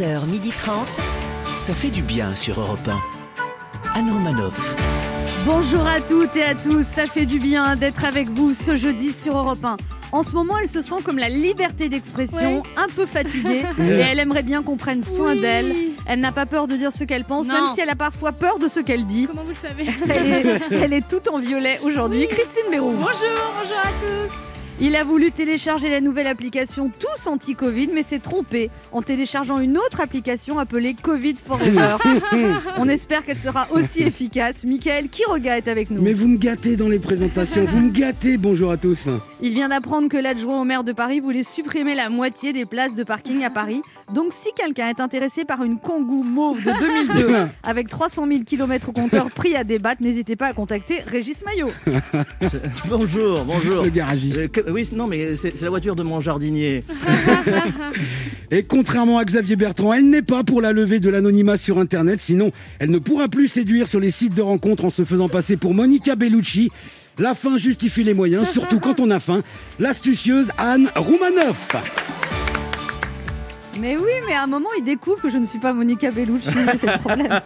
11h30. 0.00 0.70
Ça 1.56 1.72
fait 1.74 1.90
du 1.90 2.02
bien 2.02 2.34
sur 2.34 2.60
Europe 2.60 2.86
1. 2.86 3.98
Anne 3.98 4.10
Romanoff. 4.12 4.74
Bonjour 5.46 5.86
à 5.86 6.00
toutes 6.00 6.36
et 6.36 6.42
à 6.42 6.54
tous, 6.54 6.84
ça 6.84 7.06
fait 7.06 7.24
du 7.24 7.38
bien 7.38 7.76
d'être 7.76 8.04
avec 8.04 8.28
vous 8.28 8.52
ce 8.52 8.76
jeudi 8.76 9.10
sur 9.12 9.36
Europe 9.38 9.64
1. 9.64 9.76
En 10.12 10.22
ce 10.22 10.32
moment, 10.32 10.58
elle 10.60 10.68
se 10.68 10.82
sent 10.82 10.96
comme 11.04 11.18
la 11.18 11.28
liberté 11.30 11.88
d'expression, 11.88 12.62
Oui. 12.62 12.70
un 12.76 12.88
peu 12.88 13.06
fatiguée, 13.06 13.64
et 13.80 13.84
elle 13.88 14.18
aimerait 14.18 14.42
bien 14.42 14.62
qu'on 14.62 14.76
prenne 14.76 15.02
soin 15.02 15.32
Oui. 15.32 15.40
d'elle. 15.40 15.74
Elle 16.06 16.20
n'a 16.20 16.32
pas 16.32 16.46
peur 16.46 16.66
de 16.68 16.76
dire 16.76 16.92
ce 16.92 17.04
qu'elle 17.04 17.24
pense, 17.24 17.46
Non. 17.46 17.54
même 17.54 17.74
si 17.74 17.80
elle 17.80 17.90
a 17.90 17.96
parfois 17.96 18.32
peur 18.32 18.58
de 18.58 18.68
ce 18.68 18.80
qu'elle 18.80 19.04
dit. 19.06 19.26
Comment 19.28 19.42
vous 19.44 19.48
le 19.50 19.54
savez? 19.54 19.86
Elle 20.10 20.26
est, 20.32 20.60
elle 20.84 20.92
est 20.92 21.08
toute 21.08 21.28
en 21.28 21.38
violet 21.38 21.80
aujourd'hui. 21.82 22.20
Oui. 22.20 22.28
Christine 22.28 22.70
Béroux. 22.70 22.92
Bonjour, 22.92 23.52
bonjour 23.60 23.78
à 23.78 23.88
tous. 24.00 24.55
Il 24.78 24.94
a 24.94 25.04
voulu 25.04 25.32
télécharger 25.32 25.88
la 25.88 26.02
nouvelle 26.02 26.26
application 26.26 26.90
Tous 26.90 27.26
Anti-Covid, 27.26 27.88
mais 27.94 28.02
s'est 28.02 28.18
trompé 28.18 28.70
en 28.92 29.00
téléchargeant 29.00 29.58
une 29.58 29.78
autre 29.78 30.00
application 30.00 30.58
appelée 30.58 30.92
Covid 30.92 31.36
Forever. 31.42 31.96
On 32.76 32.86
espère 32.86 33.24
qu'elle 33.24 33.38
sera 33.38 33.68
aussi 33.70 34.02
efficace. 34.02 34.64
Michael 34.64 35.08
Quiroga 35.08 35.56
est 35.56 35.68
avec 35.68 35.90
nous. 35.90 36.02
Mais 36.02 36.12
vous 36.12 36.28
me 36.28 36.36
gâtez 36.36 36.76
dans 36.76 36.88
les 36.88 36.98
présentations, 36.98 37.64
vous 37.64 37.80
me 37.80 37.90
gâtez. 37.90 38.36
Bonjour 38.36 38.70
à 38.70 38.76
tous. 38.76 39.08
Il 39.42 39.52
vient 39.52 39.68
d'apprendre 39.68 40.08
que 40.08 40.16
l'adjoint 40.16 40.58
au 40.60 40.64
maire 40.64 40.82
de 40.82 40.92
Paris 40.92 41.20
voulait 41.20 41.42
supprimer 41.42 41.94
la 41.94 42.08
moitié 42.08 42.54
des 42.54 42.64
places 42.64 42.94
de 42.94 43.04
parking 43.04 43.44
à 43.44 43.50
Paris. 43.50 43.82
Donc 44.14 44.32
si 44.32 44.48
quelqu'un 44.56 44.88
est 44.88 44.98
intéressé 45.00 45.44
par 45.44 45.62
une 45.62 45.78
Kangoo 45.78 46.22
mauve 46.22 46.62
de 46.64 46.72
2002 46.78 47.28
avec 47.62 47.88
300 47.90 48.26
000 48.28 48.44
km 48.44 48.88
au 48.88 48.92
compteur 48.92 49.30
pris 49.30 49.54
à 49.54 49.62
débattre, 49.62 50.02
n'hésitez 50.02 50.36
pas 50.36 50.46
à 50.46 50.52
contacter 50.54 51.00
Régis 51.06 51.42
Maillot. 51.44 51.70
Bonjour, 52.88 53.44
bonjour. 53.44 53.82
Le 53.84 53.90
garagiste. 53.90 54.38
Euh, 54.38 54.48
que- 54.48 54.70
oui, 54.70 54.88
non, 54.94 55.06
mais 55.06 55.36
c'est 55.36 55.54
c'est 55.56 55.64
la 55.64 55.70
voiture 55.70 55.96
de 55.96 56.02
mon 56.02 56.20
jardinier. 56.20 56.82
Et 58.50 58.62
contrairement 58.62 59.18
à 59.18 59.24
Xavier 59.24 59.56
Bertrand, 59.56 59.92
elle 59.92 60.08
n'est 60.08 60.22
pas 60.22 60.44
pour 60.44 60.62
la 60.62 60.72
levée 60.72 61.00
de 61.00 61.10
l'anonymat 61.10 61.56
sur 61.56 61.78
Internet, 61.78 62.20
sinon 62.20 62.52
elle 62.78 62.90
ne 62.90 62.98
pourra 62.98 63.28
plus 63.28 63.48
séduire 63.48 63.88
sur 63.88 64.00
les 64.00 64.10
sites 64.10 64.34
de 64.34 64.42
rencontres 64.42 64.84
en 64.84 64.90
se 64.90 65.04
faisant 65.04 65.28
passer 65.28 65.56
pour 65.56 65.74
Monica 65.74 66.14
Bellucci. 66.16 66.70
La 67.18 67.34
fin 67.34 67.56
justifie 67.56 68.04
les 68.04 68.12
moyens, 68.14 68.48
surtout 68.50 68.78
quand 68.78 69.00
on 69.00 69.10
a 69.10 69.20
faim. 69.20 69.42
L'astucieuse 69.78 70.50
Anne 70.58 70.90
Roumanoff. 70.96 71.74
Mais 73.78 73.94
oui, 73.98 74.10
mais 74.26 74.32
à 74.32 74.42
un 74.44 74.46
moment, 74.46 74.68
il 74.78 74.84
découvre 74.84 75.20
que 75.20 75.28
je 75.28 75.36
ne 75.36 75.44
suis 75.44 75.58
pas 75.58 75.74
Monica 75.74 76.10
Bellucci, 76.10 76.48
c'est 76.80 76.86
le 76.86 76.98
problème. 76.98 77.40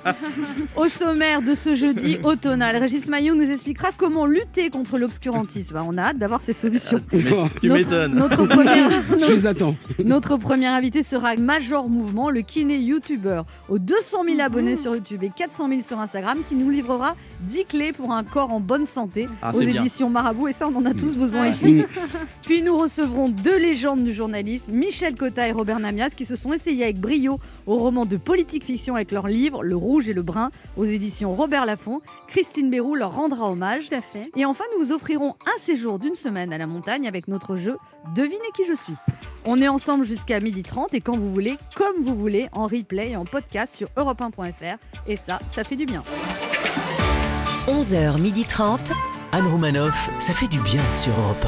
Au 0.76 0.86
sommaire 0.86 1.42
de 1.42 1.54
ce 1.56 1.74
jeudi 1.74 2.18
automnal, 2.22 2.76
Régis 2.76 3.08
Maillot 3.08 3.34
nous 3.34 3.50
expliquera 3.50 3.88
comment 3.96 4.26
lutter 4.26 4.70
contre 4.70 4.96
l'obscurantisme. 4.96 5.74
Bah, 5.74 5.84
on 5.88 5.98
a 5.98 6.02
hâte 6.02 6.18
d'avoir 6.18 6.40
ces 6.40 6.52
solutions. 6.52 7.00
Tu 7.10 7.18
Notre- 7.24 7.66
m'étonnes. 7.76 8.14
Notre 8.14 8.46
Je 9.26 9.32
les 9.32 9.46
attends. 9.46 9.74
Notre 10.04 10.36
premier 10.36 10.68
invité 10.68 11.02
sera 11.02 11.34
Major 11.34 11.88
Mouvement, 11.88 12.30
le 12.30 12.42
kiné 12.42 12.78
youtubeur 12.78 13.44
aux 13.68 13.80
200 13.80 14.22
000 14.28 14.40
abonnés 14.40 14.76
sur 14.76 14.94
YouTube 14.94 15.24
et 15.24 15.32
400 15.34 15.68
000 15.68 15.80
sur 15.82 15.98
Instagram, 15.98 16.38
qui 16.48 16.54
nous 16.54 16.70
livrera 16.70 17.16
10 17.40 17.64
clés 17.64 17.92
pour 17.92 18.12
un 18.12 18.22
corps 18.24 18.52
en 18.52 18.60
bonne 18.60 18.86
santé 18.86 19.28
Ah, 19.42 19.54
aux 19.54 19.58
bien. 19.60 19.68
éditions 19.68 20.10
Marabout. 20.10 20.48
Et 20.48 20.52
ça, 20.52 20.68
on 20.68 20.76
en 20.76 20.84
a 20.86 20.94
tous 20.94 21.16
besoin 21.16 21.48
ici. 21.48 21.82
Puis 22.42 22.62
nous 22.62 22.76
recevrons 22.76 23.28
deux 23.28 23.56
légendes 23.58 24.04
du 24.04 24.12
journalisme, 24.12 24.72
Michel 24.72 25.14
Cotta 25.14 25.48
et 25.48 25.52
Robert 25.52 25.80
Namias, 25.80 26.10
qui 26.10 26.24
se 26.24 26.36
sont 26.36 26.52
essayés 26.52 26.84
avec 26.84 26.98
brio 27.00 27.38
au 27.66 27.76
roman 27.76 28.06
de 28.06 28.16
politique 28.16 28.64
fiction 28.64 28.94
avec 28.94 29.12
leur 29.12 29.28
livre 29.28 29.62
Le 29.62 29.76
Rouge 29.76 30.08
et 30.08 30.12
le 30.12 30.22
Brun 30.22 30.50
aux 30.76 30.84
éditions 30.84 31.34
Robert 31.34 31.66
Laffont. 31.66 32.00
Christine 32.28 32.70
Béroux 32.70 32.94
leur 32.94 33.14
rendra 33.14 33.50
hommage. 33.50 33.88
Tout 33.88 33.94
à 33.94 34.00
fait. 34.00 34.30
Et 34.36 34.44
enfin, 34.44 34.64
nous 34.78 34.84
vous 34.86 34.92
offrirons 34.92 35.34
un 35.46 35.60
séjour 35.60 35.98
d'une 35.98 36.14
semaine 36.14 36.52
à 36.52 36.58
la 36.58 36.66
montagne 36.66 37.06
avec 37.08 37.28
notre 37.28 37.56
jeu 37.56 37.76
Devinez 38.14 38.36
qui 38.54 38.62
je 38.66 38.74
suis. 38.74 38.94
On 39.44 39.60
est 39.60 39.68
ensemble 39.68 40.04
jusqu'à 40.04 40.40
12h30 40.40 40.88
et 40.92 41.00
quand 41.00 41.16
vous 41.16 41.30
voulez, 41.32 41.56
comme 41.74 42.02
vous 42.02 42.14
voulez, 42.14 42.48
en 42.52 42.66
replay 42.66 43.10
et 43.12 43.16
en 43.16 43.24
podcast 43.24 43.74
sur 43.74 43.88
europe1.fr. 43.96 44.76
Et 45.06 45.16
ça, 45.16 45.38
ça 45.52 45.64
fait 45.64 45.76
du 45.76 45.86
bien. 45.86 46.02
11h30. 47.66 48.92
Anne 49.32 49.46
Romanoff. 49.46 50.10
Ça 50.18 50.32
fait 50.32 50.48
du 50.48 50.58
bien 50.60 50.80
sur 50.94 51.12
Europe 51.18 51.46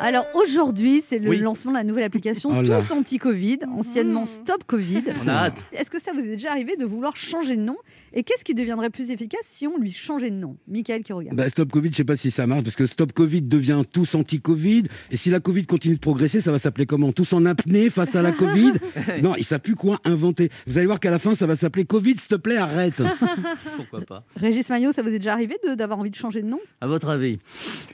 Alors 0.00 0.26
aujourd'hui, 0.34 1.02
c'est 1.06 1.18
le 1.18 1.28
Oui. 1.28 1.38
lancement 1.40 1.72
de 1.72 1.76
la 1.78 1.84
nouvelle 1.84 2.04
application 2.04 2.50
Oh. 2.52 2.62
Tous 2.62 2.90
Anti-Covid, 2.92 3.58
anciennement 3.76 4.26
Stop 4.26 4.64
Covid. 4.66 5.02
On 5.24 5.28
a 5.28 5.32
hâte. 5.32 5.64
Est-ce 5.72 5.90
que 5.90 6.00
ça 6.00 6.12
vous 6.12 6.20
est 6.20 6.28
déjà 6.28 6.50
arrivé 6.52 6.76
de 6.76 6.84
vouloir 6.84 7.16
changer 7.16 7.56
de 7.56 7.62
nom 7.62 7.76
Et 8.16 8.22
qu'est-ce 8.22 8.44
qui 8.44 8.54
deviendrait 8.54 8.90
plus 8.90 9.10
efficace 9.10 9.40
si 9.44 9.66
on 9.66 9.76
lui 9.76 9.90
changeait 9.90 10.30
de 10.30 10.36
nom? 10.36 10.56
Michael 10.68 11.02
qui 11.02 11.12
regarde. 11.12 11.36
Bah, 11.36 11.48
stop 11.48 11.72
Covid, 11.72 11.90
je 11.90 11.96
sais 11.96 12.04
pas 12.04 12.14
si 12.14 12.30
ça 12.30 12.46
marche, 12.46 12.62
parce 12.62 12.76
que 12.76 12.86
Stop 12.86 13.12
Covid 13.12 13.42
devient 13.42 13.82
tous 13.92 14.14
anti-Covid. 14.14 14.84
Et 15.10 15.16
si 15.16 15.30
la 15.30 15.40
Covid 15.40 15.66
continue 15.66 15.96
de 15.96 16.00
progresser, 16.00 16.40
ça 16.40 16.52
va 16.52 16.60
s'appeler 16.60 16.86
comment? 16.86 17.12
Tous 17.12 17.32
en 17.32 17.44
apnée 17.44 17.90
face 17.90 18.14
à 18.14 18.22
la 18.22 18.30
Covid? 18.32 18.72
Non, 19.22 19.34
il 19.36 19.44
savent 19.44 19.60
plus 19.60 19.74
quoi 19.74 19.98
inventer. 20.04 20.48
Vous 20.66 20.78
allez 20.78 20.86
voir 20.86 21.00
qu'à 21.00 21.10
la 21.10 21.18
fin, 21.18 21.34
ça 21.34 21.46
va 21.46 21.56
s'appeler 21.56 21.84
Covid, 21.84 22.16
s'il 22.16 22.28
te 22.28 22.34
plaît, 22.36 22.56
arrête. 22.56 23.02
Pourquoi 23.76 24.00
pas 24.02 24.24
Régis 24.36 24.68
Maillot, 24.68 24.92
ça 24.92 25.02
vous 25.02 25.08
est 25.08 25.18
déjà 25.18 25.32
arrivé 25.32 25.56
de- 25.66 25.74
d'avoir 25.74 25.98
envie 25.98 26.10
de 26.10 26.14
changer 26.16 26.42
de 26.42 26.46
nom? 26.46 26.60
À 26.80 26.86
votre 26.86 27.08
avis, 27.08 27.38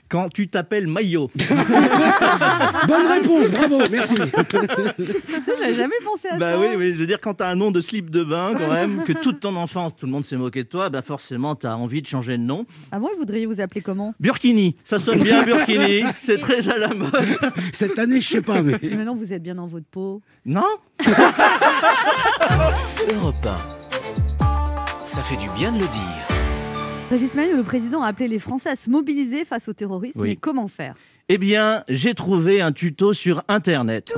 quand 0.09 0.29
tu 0.29 0.47
t'appelles 0.47 0.87
Maillot, 0.87 1.29
Bonne 2.87 3.07
réponse, 3.07 3.49
bravo, 3.49 3.79
merci. 3.91 4.15
Ça, 4.15 5.51
j'avais 5.59 5.73
jamais 5.75 5.95
pensé 6.03 6.27
à 6.29 6.37
bah 6.37 6.53
ça. 6.53 6.59
oui, 6.59 6.67
oui, 6.77 6.91
je 6.93 6.99
veux 6.99 7.07
dire, 7.07 7.19
quand 7.21 7.35
t'as 7.35 7.49
un 7.49 7.55
nom 7.55 7.71
de 7.71 7.81
slip 7.81 8.09
de 8.09 8.23
bain, 8.23 8.51
quand 8.57 8.71
même, 8.71 9.03
que 9.03 9.13
toute 9.13 9.39
ton 9.39 9.55
enfance, 9.55 9.95
tout 9.95 10.05
le 10.05 10.10
monde 10.11 10.23
s'est 10.23 10.37
moqué 10.37 10.63
de 10.63 10.69
toi, 10.69 10.89
bah 10.89 11.01
forcément, 11.01 11.55
t'as 11.55 11.75
envie 11.75 12.01
de 12.01 12.07
changer 12.07 12.37
de 12.37 12.43
nom. 12.43 12.65
Ah 12.91 12.99
bon, 12.99 13.09
vous 13.13 13.19
voudriez 13.19 13.45
vous 13.45 13.59
appeler 13.61 13.81
comment? 13.81 14.13
Burkini, 14.19 14.75
ça 14.83 14.99
sonne 14.99 15.21
bien, 15.21 15.43
Burkini, 15.43 16.03
c'est 16.17 16.39
très 16.39 16.69
à 16.69 16.77
la 16.77 16.93
mode. 16.93 17.11
Cette 17.73 17.99
année, 17.99 18.21
je 18.21 18.27
sais 18.27 18.41
pas, 18.41 18.61
mais. 18.61 18.77
Mais 18.81 18.95
Maintenant, 18.95 19.15
vous 19.15 19.33
êtes 19.33 19.43
bien 19.43 19.55
dans 19.55 19.67
votre 19.67 19.87
peau. 19.87 20.21
Non? 20.45 20.63
1. 20.99 21.11
Europe 23.15 23.35
1. 24.39 25.05
Ça 25.05 25.21
fait 25.23 25.37
du 25.37 25.49
bien 25.49 25.71
de 25.71 25.79
le 25.79 25.87
dire. 25.87 26.27
Régis 27.09 27.33
Maillot, 27.35 27.57
le 27.57 27.63
président, 27.63 28.01
a 28.01 28.07
appelé 28.07 28.27
les 28.29 28.39
Français 28.39 28.69
à 28.69 28.75
se 28.75 28.89
mobiliser 28.89 29.43
face 29.43 29.67
au 29.67 29.73
terrorisme. 29.73 30.21
Oui. 30.21 30.29
Mais 30.29 30.35
comment 30.37 30.67
faire? 30.69 30.93
Eh 31.27 31.37
bien, 31.37 31.83
j'ai 31.89 32.13
trouvé 32.13 32.61
un 32.61 32.71
tuto 32.71 33.13
sur 33.13 33.43
Internet. 33.47 34.11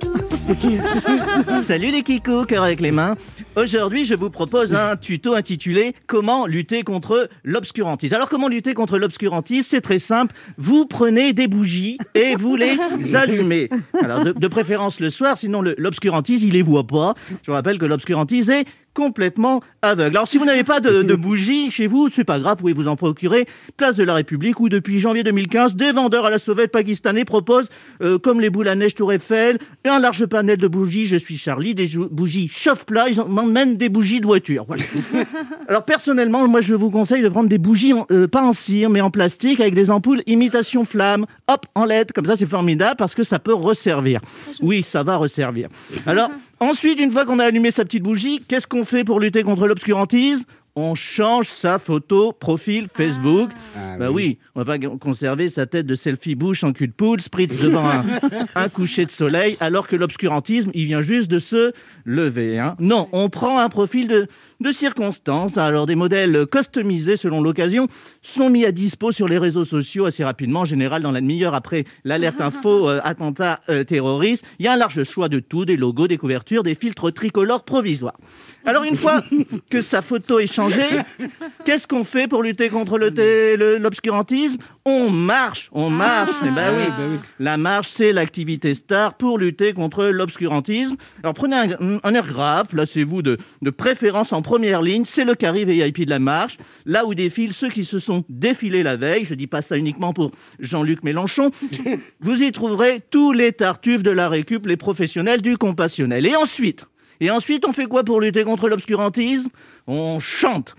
Salut 1.58 1.90
les 1.90 2.02
kikous, 2.02 2.46
cœur 2.46 2.62
avec 2.62 2.80
les 2.80 2.90
mains. 2.90 3.16
Aujourd'hui, 3.56 4.04
je 4.04 4.14
vous 4.14 4.30
propose 4.30 4.74
un 4.74 4.96
tuto 4.96 5.34
intitulé 5.34 5.94
Comment 6.06 6.46
lutter 6.46 6.82
contre 6.82 7.28
l'obscurantisme. 7.42 8.14
Alors, 8.14 8.28
comment 8.28 8.48
lutter 8.48 8.74
contre 8.74 8.98
l'obscurantisme 8.98 9.68
C'est 9.68 9.80
très 9.80 9.98
simple. 9.98 10.34
Vous 10.56 10.86
prenez 10.86 11.32
des 11.32 11.48
bougies 11.48 11.98
et 12.14 12.36
vous 12.36 12.56
les 12.56 12.76
allumez. 13.14 13.68
Alors, 14.00 14.22
de, 14.24 14.32
de 14.32 14.48
préférence 14.48 15.00
le 15.00 15.10
soir, 15.10 15.36
sinon 15.36 15.62
l'obscurantisme, 15.62 16.46
il 16.46 16.52
les 16.52 16.62
voit 16.62 16.86
pas. 16.86 17.14
Je 17.42 17.50
vous 17.50 17.54
rappelle 17.54 17.78
que 17.78 17.86
l'obscurantisme 17.86 18.52
est 18.52 18.64
complètement 18.96 19.60
aveugle. 19.82 20.16
Alors, 20.16 20.26
si 20.26 20.38
vous 20.38 20.46
n'avez 20.46 20.64
pas 20.64 20.80
de, 20.80 21.02
de 21.02 21.14
bougies 21.14 21.70
chez 21.70 21.86
vous, 21.86 22.08
c'est 22.08 22.24
pas 22.24 22.38
grave, 22.40 22.54
vous 22.56 22.62
pouvez 22.62 22.72
vous 22.72 22.88
en 22.88 22.96
procurer. 22.96 23.46
Place 23.76 23.96
de 23.96 24.04
la 24.04 24.14
République, 24.14 24.58
où 24.58 24.70
depuis 24.70 24.98
janvier 25.00 25.22
2015, 25.22 25.76
des 25.76 25.92
vendeurs 25.92 26.24
à 26.24 26.30
la 26.30 26.38
sauvette 26.38 26.72
pakistanais 26.72 27.26
proposent, 27.26 27.68
euh, 28.02 28.18
comme 28.18 28.40
les 28.40 28.48
boules 28.48 28.68
à 28.68 28.74
neige 28.74 28.94
Tour 28.94 29.12
Eiffel, 29.12 29.58
un 29.84 29.98
large 29.98 30.24
panel 30.24 30.56
de 30.56 30.66
bougies. 30.66 31.06
Je 31.06 31.16
suis 31.16 31.36
Charlie, 31.36 31.74
des 31.74 31.90
bougies 32.10 32.48
chauffe-plat. 32.48 33.10
Ils 33.10 33.20
m'emmènent 33.28 33.76
des 33.76 33.90
bougies 33.90 34.20
de 34.20 34.26
voiture. 34.26 34.64
Voilà. 34.66 34.82
Alors, 35.68 35.84
personnellement, 35.84 36.48
moi, 36.48 36.62
je 36.62 36.74
vous 36.74 36.90
conseille 36.90 37.22
de 37.22 37.28
prendre 37.28 37.50
des 37.50 37.58
bougies, 37.58 37.92
en- 37.92 38.06
euh, 38.10 38.26
pas 38.26 38.42
en 38.42 38.54
cire, 38.54 38.88
mais 38.88 39.02
en 39.02 39.10
plastique, 39.10 39.60
avec 39.60 39.74
des 39.74 39.90
ampoules 39.90 40.22
imitation 40.26 40.86
flamme. 40.86 41.26
Hop, 41.48 41.66
en 41.74 41.84
LED, 41.84 42.12
comme 42.12 42.24
ça, 42.26 42.36
c'est 42.38 42.46
formidable 42.48 42.96
parce 42.96 43.14
que 43.14 43.22
ça 43.24 43.38
peut 43.38 43.52
resservir. 43.54 44.20
Oui, 44.62 44.82
ça 44.82 45.02
va 45.02 45.16
resservir. 45.16 45.68
Alors, 46.06 46.30
ensuite, 46.60 47.00
une 47.00 47.10
fois 47.10 47.24
qu'on 47.24 47.38
a 47.38 47.44
allumé 47.44 47.70
sa 47.70 47.84
petite 47.84 48.02
bougie, 48.02 48.42
qu'est-ce 48.48 48.66
qu'on 48.66 48.84
fait 48.84 49.04
pour 49.04 49.20
lutter 49.20 49.42
contre 49.42 49.66
l'obscurantisme 49.66 50.44
on 50.76 50.94
change 50.94 51.46
sa 51.48 51.78
photo 51.78 52.32
profil 52.32 52.86
Facebook. 52.94 53.50
Ah 53.76 53.96
bah 53.98 54.10
oui, 54.10 54.38
on 54.54 54.62
va 54.62 54.78
pas 54.78 54.86
conserver 55.00 55.48
sa 55.48 55.64
tête 55.66 55.86
de 55.86 55.94
selfie 55.94 56.34
bouche 56.34 56.62
en 56.64 56.72
cul 56.72 56.88
de 56.88 56.92
poule, 56.92 57.20
spritz 57.20 57.58
devant 57.58 57.88
un, 57.88 58.04
un 58.54 58.68
coucher 58.68 59.06
de 59.06 59.10
soleil, 59.10 59.56
alors 59.60 59.88
que 59.88 59.96
l'obscurantisme, 59.96 60.70
il 60.74 60.84
vient 60.84 61.00
juste 61.02 61.30
de 61.30 61.38
se 61.38 61.72
lever. 62.04 62.58
hein. 62.58 62.76
Non, 62.78 63.08
on 63.12 63.30
prend 63.30 63.58
un 63.58 63.68
profil 63.70 64.06
de, 64.06 64.28
de 64.60 64.70
circonstance. 64.72 65.56
Alors 65.56 65.86
des 65.86 65.94
modèles 65.94 66.46
customisés 66.46 67.16
selon 67.16 67.40
l'occasion 67.40 67.88
sont 68.20 68.50
mis 68.50 68.64
à 68.66 68.72
dispo 68.72 69.12
sur 69.12 69.28
les 69.28 69.38
réseaux 69.38 69.64
sociaux 69.64 70.04
assez 70.04 70.24
rapidement, 70.24 70.60
en 70.60 70.64
général 70.66 71.02
dans 71.02 71.10
la 71.12 71.20
demi-heure 71.22 71.54
après 71.54 71.84
l'alerte 72.04 72.40
info 72.40 72.88
euh, 72.88 73.00
attentat 73.02 73.60
euh, 73.70 73.82
terroriste. 73.82 74.44
Il 74.58 74.66
y 74.66 74.68
a 74.68 74.72
un 74.72 74.76
large 74.76 75.02
choix 75.04 75.30
de 75.30 75.40
tout, 75.40 75.64
des 75.64 75.76
logos, 75.76 76.06
des 76.06 76.18
couvertures, 76.18 76.62
des 76.62 76.74
filtres 76.74 77.12
tricolores 77.12 77.64
provisoires. 77.64 78.18
Alors 78.66 78.84
une 78.84 78.96
fois 78.96 79.22
que 79.70 79.80
sa 79.80 80.02
photo 80.02 80.38
est 80.38 80.46
changée, 80.52 80.65
qu'est-ce 81.64 81.86
qu'on 81.86 82.04
fait 82.04 82.28
pour 82.28 82.42
lutter 82.42 82.68
contre 82.68 82.98
l'obscurantisme? 82.98 84.58
On 84.84 85.10
marche, 85.10 85.68
on 85.72 85.90
marche. 85.90 86.32
Eh 86.42 86.50
ben 86.50 86.72
oui, 86.76 86.84
bah 86.88 87.04
oui. 87.10 87.18
la 87.40 87.56
marche, 87.56 87.88
c'est 87.88 88.12
l'activité 88.12 88.74
star 88.74 89.14
pour 89.14 89.38
lutter 89.38 89.72
contre 89.72 90.06
l'obscurantisme. 90.06 90.96
Alors 91.22 91.34
prenez 91.34 91.56
un, 91.56 91.98
un 92.02 92.14
air 92.14 92.26
grave, 92.26 92.68
placez-vous 92.68 93.22
de, 93.22 93.38
de 93.62 93.70
préférence 93.70 94.32
en 94.32 94.42
première 94.42 94.82
ligne, 94.82 95.04
c'est 95.04 95.24
le 95.24 95.34
carré 95.34 95.64
VIP 95.64 96.04
de 96.04 96.10
la 96.10 96.18
marche, 96.18 96.56
là 96.84 97.04
où 97.04 97.14
défilent 97.14 97.54
ceux 97.54 97.68
qui 97.68 97.84
se 97.84 97.98
sont 97.98 98.24
défilés 98.28 98.82
la 98.82 98.96
veille. 98.96 99.24
Je 99.24 99.34
dis 99.34 99.46
pas 99.46 99.62
ça 99.62 99.76
uniquement 99.76 100.12
pour 100.12 100.30
Jean-Luc 100.60 101.02
Mélenchon. 101.02 101.50
Vous 102.20 102.42
y 102.42 102.52
trouverez 102.52 103.00
tous 103.10 103.32
les 103.32 103.52
tartuffes 103.52 104.02
de 104.02 104.10
la 104.10 104.28
récup, 104.28 104.66
les 104.66 104.76
professionnels 104.76 105.42
du 105.42 105.56
compassionnel. 105.56 106.26
Et 106.26 106.36
ensuite, 106.36 106.86
Et 107.20 107.30
ensuite, 107.30 107.64
on 107.66 107.72
fait 107.72 107.86
quoi 107.86 108.04
pour 108.04 108.20
lutter 108.20 108.44
contre 108.44 108.68
l'obscurantisme? 108.68 109.48
On 109.86 110.20
chante. 110.20 110.74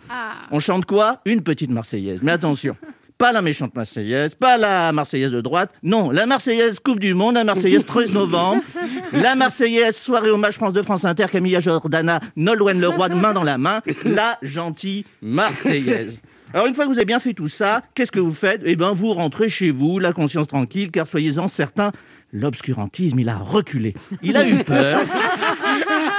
On 0.51 0.60
chante 0.60 0.86
quoi? 0.86 1.22
Une 1.25 1.42
petite 1.42 1.69
Marseillaise. 1.69 2.22
Mais 2.22 2.34
attention, 2.34 2.75
pas 3.18 3.31
la 3.31 3.42
méchante 3.42 3.75
Marseillaise, 3.75 4.36
pas 4.36 4.57
la 4.57 4.92
Marseillaise 4.92 5.31
de 5.31 5.42
droite. 5.42 5.72
Non, 5.84 6.12
la 6.12 6.25
Marseillaise 6.25 6.80
Coupe 6.80 7.00
du 7.00 7.13
Monde, 7.13 7.36
la 7.36 7.44
Marseillaise 7.44 7.86
13 7.86 8.12
novembre, 8.13 8.62
la 9.13 9.36
Marseillaise 9.36 9.95
soirée 9.95 10.30
hommage 10.30 10.56
France 10.56 10.74
de 10.74 10.81
France 10.81 11.06
Inter, 11.06 11.25
Camilla 11.31 11.60
Jordana, 11.60 12.19
Nolwenn 12.36 12.80
Leroy, 12.80 13.10
main 13.10 13.33
dans 13.33 13.44
la 13.44 13.57
main, 13.57 13.81
la 14.06 14.38
gentille 14.42 15.06
Marseillaise. 15.22 16.22
Alors 16.54 16.66
une 16.68 16.74
fois 16.74 16.86
que 16.86 16.90
vous 16.90 16.98
avez 16.98 17.06
bien 17.06 17.19
fait 17.19 17.33
tout 17.33 17.50
ça, 17.50 17.81
qu'est-ce 17.94 18.12
que 18.12 18.19
vous 18.19 18.33
faites? 18.33 18.62
Eh 18.63 18.75
bien, 18.78 18.92
vous 18.92 19.13
rentrez 19.13 19.50
chez 19.50 19.69
vous, 19.69 20.00
la 20.00 20.13
conscience 20.13 20.48
tranquille, 20.48 20.92
car 20.92 21.06
soyez-en 21.06 21.50
certains, 21.50 21.92
l'obscurantisme, 22.31 23.19
il 23.19 23.28
a 23.28 23.38
reculé. 23.38 23.94
Il 24.24 24.38
a 24.38 24.48
eu 24.48 24.63
peur. 24.63 25.00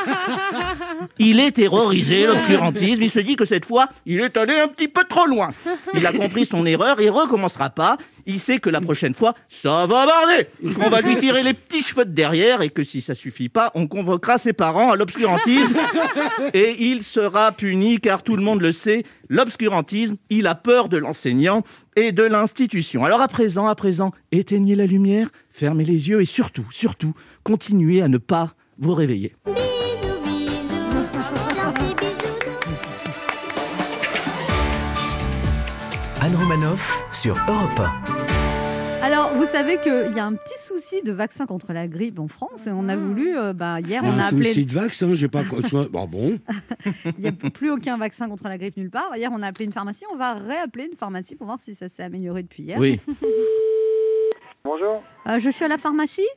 Il 1.19 1.41
est 1.41 1.53
terrorisé, 1.53 2.27
l'obscurantisme. 2.27 3.03
Il 3.03 3.11
se 3.11 3.19
dit 3.19 3.37
que 3.37 3.45
cette 3.45 3.65
fois, 3.65 3.89
il 4.07 4.21
est 4.21 4.37
allé 4.37 4.55
un 4.55 4.69
petit 4.69 4.89
peu 4.89 5.03
trop 5.09 5.27
loin. 5.27 5.51
Il 5.95 6.07
a 6.07 6.13
compris 6.13 6.45
son 6.45 6.65
erreur 6.65 7.01
et 7.01 7.09
recommencera 7.09 7.71
pas. 7.71 7.97
Il 8.27 8.39
sait 8.39 8.59
que 8.59 8.71
la 8.71 8.81
prochaine 8.81 9.15
fois, 9.15 9.35
ça 9.49 9.87
va 9.87 10.07
barder. 10.07 10.49
On 10.81 10.89
va 10.89 11.01
lui 11.01 11.17
tirer 11.17 11.43
les 11.43 11.55
petits 11.55 11.83
cheveux 11.83 12.05
de 12.05 12.11
derrière 12.11 12.63
et 12.63 12.71
que 12.71 12.83
si 12.83 13.01
ça 13.01 13.15
suffit 13.15 13.49
pas, 13.49 13.73
on 13.75 13.87
convoquera 13.87 14.39
ses 14.39 14.53
parents 14.53 14.93
à 14.93 14.97
l'obscurantisme 14.97 15.75
et 16.55 16.77
il 16.79 17.03
sera 17.03 17.53
puni 17.53 17.99
car 18.01 18.23
tout 18.23 18.37
le 18.37 18.43
monde 18.43 18.61
le 18.61 18.73
sait, 18.73 19.03
l'obscurantisme, 19.29 20.17
il 20.31 20.47
a 20.47 20.55
peur 20.55 20.89
de 20.89 20.99
l'enseignant 20.99 21.63
et 21.97 22.13
de 22.13 22.23
l'institution. 22.23 23.05
Alors 23.05 23.21
à 23.21 23.29
présent, 23.29 23.67
à 23.67 23.75
présent, 23.75 24.13
éteignez 24.31 24.75
la 24.75 24.87
lumière, 24.87 25.29
fermez 25.51 25.85
les 25.85 26.09
yeux 26.09 26.21
et 26.21 26.27
surtout, 26.27 26.67
surtout, 26.71 27.15
continuez 27.43 28.03
à 28.03 28.09
ne 28.09 28.19
pas 28.19 28.55
vous 28.79 28.95
réveiller. 28.95 29.35
Sur 37.11 37.35
Europe 37.49 37.81
Alors, 39.03 39.35
vous 39.35 39.45
savez 39.45 39.79
qu'il 39.81 40.13
y 40.15 40.21
a 40.21 40.25
un 40.25 40.35
petit 40.35 40.59
souci 40.59 41.03
de 41.03 41.11
vaccin 41.11 41.47
contre 41.47 41.73
la 41.73 41.89
grippe 41.89 42.21
en 42.21 42.29
France 42.29 42.69
et 42.69 42.71
on 42.71 42.89
a 42.89 42.95
voulu, 42.95 43.37
euh, 43.37 43.53
bah, 43.53 43.81
hier, 43.81 44.03
Il 44.05 44.09
y 44.09 44.13
a 44.13 44.15
on 44.15 44.19
a 44.19 44.23
un 44.23 44.27
appelé. 44.29 44.45
souci 44.47 44.65
de 44.67 44.73
vaccin, 44.73 45.15
j'ai 45.15 45.27
pas. 45.27 45.43
Bah 45.93 46.07
bon. 46.09 46.39
Il 47.19 47.23
n'y 47.23 47.27
a 47.27 47.33
plus 47.33 47.73
aucun 47.73 47.99
vaccin 47.99 48.29
contre 48.29 48.45
la 48.45 48.57
grippe 48.57 48.77
nulle 48.77 48.89
part. 48.91 49.17
Hier, 49.17 49.31
on 49.35 49.43
a 49.43 49.49
appelé 49.49 49.65
une 49.65 49.73
pharmacie. 49.73 50.05
On 50.13 50.17
va 50.17 50.35
réappeler 50.35 50.89
une 50.93 50.97
pharmacie 50.97 51.35
pour 51.35 51.49
voir 51.49 51.59
si 51.59 51.75
ça 51.75 51.89
s'est 51.89 52.05
amélioré 52.05 52.45
depuis 52.45 52.63
hier. 52.63 52.79
Oui. 52.79 53.01
Bonjour. 54.65 55.03
Euh, 55.27 55.41
je 55.41 55.51
suis 55.51 55.65
à 55.65 55.69
la 55.69 55.79
pharmacie? 55.79 56.29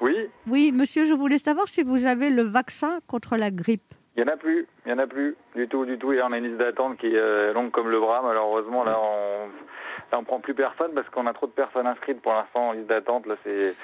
Oui, 0.00 0.14
Oui, 0.46 0.70
monsieur, 0.72 1.04
je 1.04 1.14
voulais 1.14 1.38
savoir 1.38 1.66
si 1.66 1.82
vous 1.82 2.06
avez 2.06 2.30
le 2.30 2.42
vaccin 2.42 3.00
contre 3.08 3.36
la 3.36 3.50
grippe. 3.50 3.92
Il 4.18 4.24
n'y 4.24 4.30
en 4.30 4.34
a 4.34 4.36
plus. 4.36 4.66
Il 4.84 4.92
n'y 4.92 4.98
en 4.98 5.02
a 5.02 5.06
plus 5.06 5.36
du 5.54 5.68
tout, 5.68 5.84
du 5.84 5.96
tout. 5.96 6.12
Et 6.12 6.20
on 6.22 6.32
a 6.32 6.38
une 6.38 6.44
liste 6.44 6.58
d'attente 6.58 6.98
qui 6.98 7.06
est 7.06 7.16
euh, 7.16 7.52
longue 7.52 7.70
comme 7.70 7.88
le 7.88 8.00
bras. 8.00 8.20
Malheureusement, 8.24 8.82
là, 8.82 8.98
on 9.00 9.46
là, 10.10 10.18
on 10.18 10.24
prend 10.24 10.40
plus 10.40 10.54
personne 10.54 10.90
parce 10.92 11.08
qu'on 11.10 11.26
a 11.26 11.32
trop 11.32 11.46
de 11.46 11.52
personnes 11.52 11.86
inscrites 11.86 12.20
pour 12.20 12.32
l'instant 12.32 12.70
en 12.70 12.72
liste 12.72 12.88
d'attente. 12.88 13.26
Là, 13.26 13.36
c'est. 13.44 13.76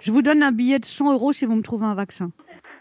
Je 0.00 0.12
vous 0.12 0.20
donne 0.20 0.42
un 0.42 0.52
billet 0.52 0.78
de 0.78 0.84
100 0.84 1.14
euros 1.14 1.32
si 1.32 1.46
vous 1.46 1.56
me 1.56 1.62
trouvez 1.62 1.86
un 1.86 1.94
vaccin. 1.94 2.30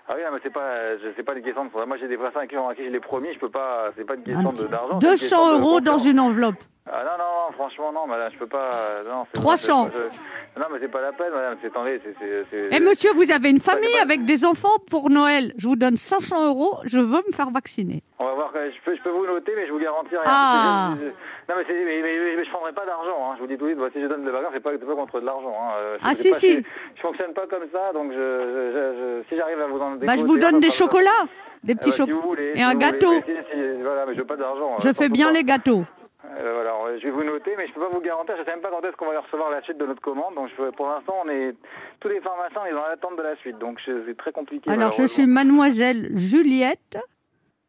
Ah 0.09 0.13
oui, 0.15 0.21
non, 0.25 0.31
mais 0.33 0.39
c'est 0.43 0.51
pas, 0.51 0.97
je 0.97 1.13
sais 1.15 1.23
pas 1.23 1.35
des 1.35 1.41
questions 1.41 1.65
de. 1.65 1.85
Moi, 1.85 1.97
j'ai 1.97 2.09
des 2.09 2.17
personnes 2.17 2.41
à 2.41 2.47
qui, 2.47 2.83
je 2.83 2.89
l'ai 2.89 2.99
promis. 2.99 3.33
Je 3.33 3.39
peux 3.39 3.49
pas. 3.49 3.91
C'est 3.95 4.05
pas 4.05 4.15
une 4.15 4.23
question 4.23 4.67
d'argent. 4.67 4.99
c'est 4.99 5.07
une 5.07 5.13
question 5.13 5.37
200 5.37 5.53
de 5.53 5.61
euros 5.61 5.79
dans 5.79 5.97
une 5.99 6.19
enveloppe. 6.19 6.61
Ah 6.91 7.03
non, 7.03 7.11
non, 7.11 7.25
non, 7.47 7.53
franchement, 7.53 7.91
non, 7.93 8.07
madame, 8.07 8.31
je 8.33 8.37
peux 8.39 8.47
pas. 8.47 8.71
euh, 8.73 9.03
Non, 9.03 9.25
c'est- 9.33 9.39
300. 9.39 9.89
je- 9.93 10.59
Non, 10.59 10.65
mais 10.73 10.79
c'est 10.81 10.87
pas 10.91 11.01
la 11.01 11.11
peine, 11.13 11.31
madame. 11.31 11.55
C'est 11.61 11.67
attendez, 11.67 12.01
c'est. 12.03 12.15
c'est- 12.19 12.45
c'est- 12.49 12.69
Eh 12.71 12.79
monsieur, 12.79 13.11
vous 13.13 13.31
avez 13.31 13.49
une 13.51 13.59
c'est 13.59 13.71
famille 13.71 13.95
avec 14.01 14.25
des 14.25 14.43
enfants 14.43 14.75
pour 14.89 15.09
Noël. 15.11 15.53
Je 15.57 15.67
vous 15.67 15.75
donne 15.75 15.97
500 15.97 16.47
euros. 16.47 16.79
Je 16.85 16.97
veux 16.97 17.21
me 17.27 17.31
faire 17.31 17.51
vacciner. 17.51 18.01
On 18.17 18.25
va 18.25 18.33
voir. 18.33 18.51
Je 18.53 18.81
peux, 18.83 18.95
je 18.95 19.01
peux 19.03 19.11
vous 19.11 19.25
noter, 19.27 19.53
mais 19.55 19.67
je 19.67 19.71
vous 19.71 19.79
garantis 19.79 20.09
rien. 20.15 20.23
Ah. 20.25 20.89
Je- 20.99 21.05
je- 21.05 21.09
Non, 21.49 21.55
mais, 21.57 21.63
c'est- 21.67 21.73
mais, 21.85 22.01
mais- 22.01 22.19
mais- 22.19 22.35
mais 22.37 22.43
je 22.45 22.49
prendrai 22.49 22.73
pas 22.73 22.85
d'argent. 22.85 23.17
Hein. 23.31 23.33
Je 23.37 23.41
vous 23.41 23.47
dis 23.47 23.57
tout 23.57 23.65
de 23.67 23.73
suite. 23.79 23.93
si 23.93 24.01
je 24.01 24.07
donne 24.07 24.25
des 24.25 24.31
vacances, 24.31 24.51
c'est 24.53 24.59
pas, 24.59 24.71
c'est 24.71 24.85
pas 24.85 24.95
contre 24.95 25.19
de 25.21 25.25
l'argent. 25.25 25.55
Hein. 25.61 25.71
Euh, 25.79 25.97
je- 26.01 26.05
Ah, 26.07 26.09
c'est 26.15 26.23
si, 26.23 26.29
pas- 26.31 26.37
si. 26.39 26.55
Je, 26.57 26.61
je 26.95 27.01
fonctionne 27.01 27.33
pas 27.33 27.45
comme 27.47 27.65
ça, 27.71 27.93
donc 27.93 28.11
je, 28.11 28.17
je- 28.17 28.71
je- 28.73 28.93
je- 28.97 29.29
si 29.29 29.37
j'arrive 29.37 29.61
à 29.61 29.67
vous 29.67 29.79
en 29.79 29.91
Bah, 29.91 29.95
je 30.01 30.05
décoter, 30.17 30.23
vous 30.27 30.37
donne 30.39 30.55
ça 30.55 30.59
des 30.59 30.69
sera- 30.71 30.85
chocolats, 30.89 31.23
des 31.63 31.73
Eh 31.73 31.75
petits 31.75 31.89
bah, 31.89 31.95
si 31.95 31.97
chocolats. 32.01 32.15
vous 32.21 32.27
voulez, 32.27 32.51
et 32.51 32.55
si 32.57 32.61
un 32.63 32.71
vous 32.73 32.77
gâteau. 32.79 33.07
voulez. 33.07 33.23
Mais 33.27 33.43
si- 33.51 33.51
si- 33.77 33.81
voilà, 33.83 34.05
mais 34.07 34.13
je 34.15 34.19
veux 34.19 34.25
pas 34.27 34.35
d'argent. 34.35 34.75
Je 34.79 34.93
fais 34.93 35.09
bien 35.09 35.31
les 35.31 35.43
gâteaux. 35.43 35.83
Euh, 36.25 36.61
alors, 36.61 36.87
je 36.97 37.03
vais 37.03 37.11
vous 37.11 37.23
noter, 37.23 37.51
mais 37.57 37.67
je 37.67 37.73
peux 37.73 37.79
pas 37.79 37.89
vous 37.89 38.01
garantir. 38.01 38.35
Je 38.37 38.43
sais 38.43 38.51
même 38.51 38.61
pas 38.61 38.69
quand 38.69 38.81
est-ce 38.81 38.95
qu'on 38.97 39.09
va 39.09 39.21
recevoir 39.21 39.49
la 39.49 39.61
suite 39.61 39.77
de 39.77 39.85
notre 39.85 40.01
commande. 40.01 40.35
Donc, 40.35 40.49
je, 40.49 40.69
pour 40.71 40.87
l'instant, 40.87 41.15
on 41.25 41.29
est 41.29 41.55
tous 42.01 42.09
les 42.09 42.19
pharmaciens, 42.19 42.61
on 42.63 42.65
est 42.65 42.73
dans 42.73 42.87
l'attente 42.87 43.17
de 43.17 43.23
la 43.23 43.35
suite. 43.37 43.57
Donc, 43.57 43.79
c'est 43.85 44.17
très 44.17 44.31
compliqué. 44.31 44.69
Alors, 44.69 44.91
je 44.91 45.03
suis 45.03 45.25
mademoiselle 45.25 46.09
Juliette 46.17 46.97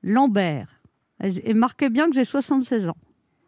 Lambert. 0.03 0.81
Et 1.23 1.55
marquez 1.55 1.91
bien 1.91 2.07
que 2.07 2.15
j'ai 2.15 2.25
76 2.25 2.89
ans. 2.89 2.97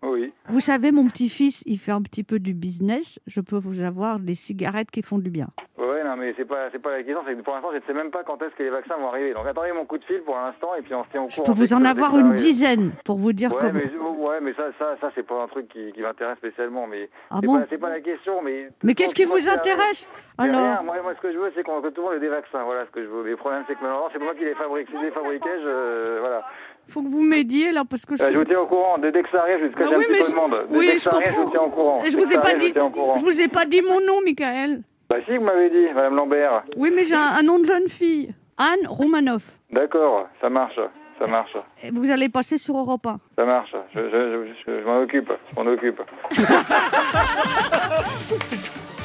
Oui. 0.03 0.33
Vous 0.49 0.61
savez, 0.61 0.93
mon 0.93 1.07
petit-fils, 1.07 1.63
il 1.67 1.79
fait 1.79 1.93
un 1.93 2.03
petit 2.03 2.25
peu 2.25 2.39
du 2.39 2.55
business. 2.55 3.19
Je 3.27 3.41
peux 3.41 3.57
vous 3.57 3.83
avoir 3.83 4.19
des 4.19 4.35
cigarettes 4.35 4.91
qui 4.91 5.03
font 5.03 5.19
du 5.19 5.31
bien. 5.31 5.49
Ouais, 5.79 5.92
non, 6.15 6.23
mais 6.23 6.35
c'est 6.37 6.45
pas, 6.45 6.69
c'est 6.73 6.79
pas 6.81 6.91
la 6.91 7.03
question. 7.03 7.23
C'est 7.27 7.35
que 7.35 7.43
pour 7.43 7.55
l'instant, 7.55 7.71
je 7.73 7.77
ne 7.77 7.83
sais 7.87 7.93
même 7.95 8.11
pas 8.11 8.23
quand 8.25 8.41
est-ce 8.43 8.55
que 8.55 8.63
les 8.63 8.71
vaccins 8.71 8.97
vont 8.97 9.09
arriver. 9.09 9.33
Donc, 9.35 9.47
attendez 9.47 9.73
mon 9.73 9.85
coup 9.85 9.99
de 9.99 10.05
fil 10.05 10.21
pour 10.23 10.35
l'instant, 10.37 10.75
et 10.79 10.83
puis 10.83 10.95
on 10.95 11.05
se 11.05 11.11
tient 11.11 11.23
au 11.23 11.29
Je 11.29 11.37
courant. 11.37 11.47
peux 11.53 11.59
vous 11.59 11.75
en 11.75 11.85
avoir 11.85 12.17
une 12.19 12.35
dizaine 12.35 12.93
pour 13.05 13.17
vous 13.17 13.33
dire 13.33 13.51
Ouais, 13.53 13.59
comment. 13.61 13.73
mais, 13.75 14.27
ouais, 14.29 14.41
mais 14.41 14.53
ça, 14.55 14.65
ça, 14.79 14.97
ça 15.01 15.11
c'est 15.15 15.27
pas 15.27 15.43
un 15.43 15.49
truc 15.49 15.69
qui, 15.69 15.93
qui 15.93 16.01
m'intéresse 16.03 16.39
spécialement. 16.39 16.87
Mais 16.87 17.09
Ah 17.31 17.39
c'est 17.41 17.47
bon 17.47 17.59
pas, 17.59 17.67
c'est 17.71 17.79
pas 17.79 17.91
la 17.91 18.01
question. 18.01 18.43
Mais, 18.43 18.69
Mais 18.83 18.95
qu'est-ce 18.95 19.15
qui 19.15 19.25
vous 19.25 19.49
intéresse 19.49 20.09
Alors 20.39 20.83
moi, 20.85 20.97
moi, 21.03 21.15
ce 21.17 21.21
que 21.21 21.33
je 21.33 21.39
veux, 21.39 21.53
c'est 21.55 21.63
qu'on 21.63 21.81
que 21.81 21.89
tout 21.89 22.01
le 22.03 22.07
monde 22.09 22.17
ait 22.17 22.21
des 22.21 22.29
vaccins. 22.29 22.63
Voilà 22.65 22.85
ce 22.87 22.91
que 22.91 23.03
je 23.03 23.09
veux. 23.09 23.23
Mais 23.25 23.31
le 23.31 23.37
problème, 23.37 23.65
c'est 23.67 23.75
que 23.75 23.81
malheureusement, 23.83 24.11
c'est 24.13 24.19
moi 24.23 24.35
qui 24.35 24.45
les 24.45 24.55
fabrique. 24.55 24.89
Si 24.89 24.97
je 24.97 25.03
les 25.05 25.11
fabriquais, 25.11 25.61
je, 25.63 26.19
voilà. 26.21 26.43
Faut 26.89 27.01
que 27.03 27.09
vous 27.09 27.23
m'aidiez 27.23 27.71
là 27.71 27.83
parce 27.89 28.05
que 28.05 28.17
je. 28.17 28.23
Euh, 28.25 28.29
je 28.33 28.39
vous 28.39 28.45
tiens 28.45 28.59
au 28.61 28.67
courant. 28.67 28.99
Dès, 28.99 29.13
dès 29.13 29.23
que 29.23 29.31
ça 29.31 29.43
arrive, 29.43 29.59
je 29.63 29.69
cacher 29.77 29.91
Ah 29.95 29.99
oui, 29.99 30.05
un 30.05 30.09
petit 30.09 30.19
peu 30.19 30.25
je- 30.27 30.31
de 30.31 30.35
monde. 30.37 30.67
Dès, 30.69 30.77
oui, 30.79 30.87
dès 30.87 30.93
que 30.95 30.99
je 30.99 31.03
ça 31.05 31.11
arrive, 31.15 31.33
je 31.33 31.37
vous 31.39 31.51
tiens 31.51 31.61
au 31.63 31.71
courant. 31.71 31.99
Je 32.01 32.05
Dès 32.05 32.11
vous 32.17 32.23
que 32.23 32.31
ai 32.31 32.35
ça 32.35 32.41
pas 32.41 32.49
arrive, 32.49 32.59
dit. 32.61 32.73
Je. 32.75 33.21
Je 33.21 33.25
vous 33.25 33.41
ai 33.41 33.49
pas 33.49 33.65
dit 33.67 33.83
mon 33.83 34.01
nom, 34.01 34.21
Michael. 34.25 34.83
Bah 35.13 35.19
si, 35.29 35.37
vous 35.37 35.45
m'avez 35.45 35.69
dit, 35.69 35.93
Madame 35.95 36.15
Lambert. 36.17 36.63
Oui, 36.77 36.91
mais 36.95 37.05
j'ai 37.05 37.15
un, 37.15 37.35
un 37.39 37.43
nom 37.43 37.59
de 37.59 37.67
jeune 37.67 37.87
fille. 37.89 38.33
Anne 38.57 38.87
Romanoff. 38.89 39.43
D'accord, 39.71 40.27
ça 40.41 40.49
marche, 40.49 40.79
ça 41.19 41.27
marche, 41.27 41.55
Et 41.83 41.91
Vous 41.91 42.11
allez 42.11 42.31
passer 42.31 42.57
sur 42.57 42.79
Europe 42.79 43.07
1. 43.07 43.19
ça 43.37 43.45
marche. 43.45 43.75
Je, 43.95 44.01
je, 44.01 44.07
je, 44.09 44.53
je- 44.73 44.81
je 44.81 44.85
m'en 44.87 45.01
occupe, 45.03 45.31
je 45.51 45.55
m'en 45.63 45.71
occupe. 45.71 46.01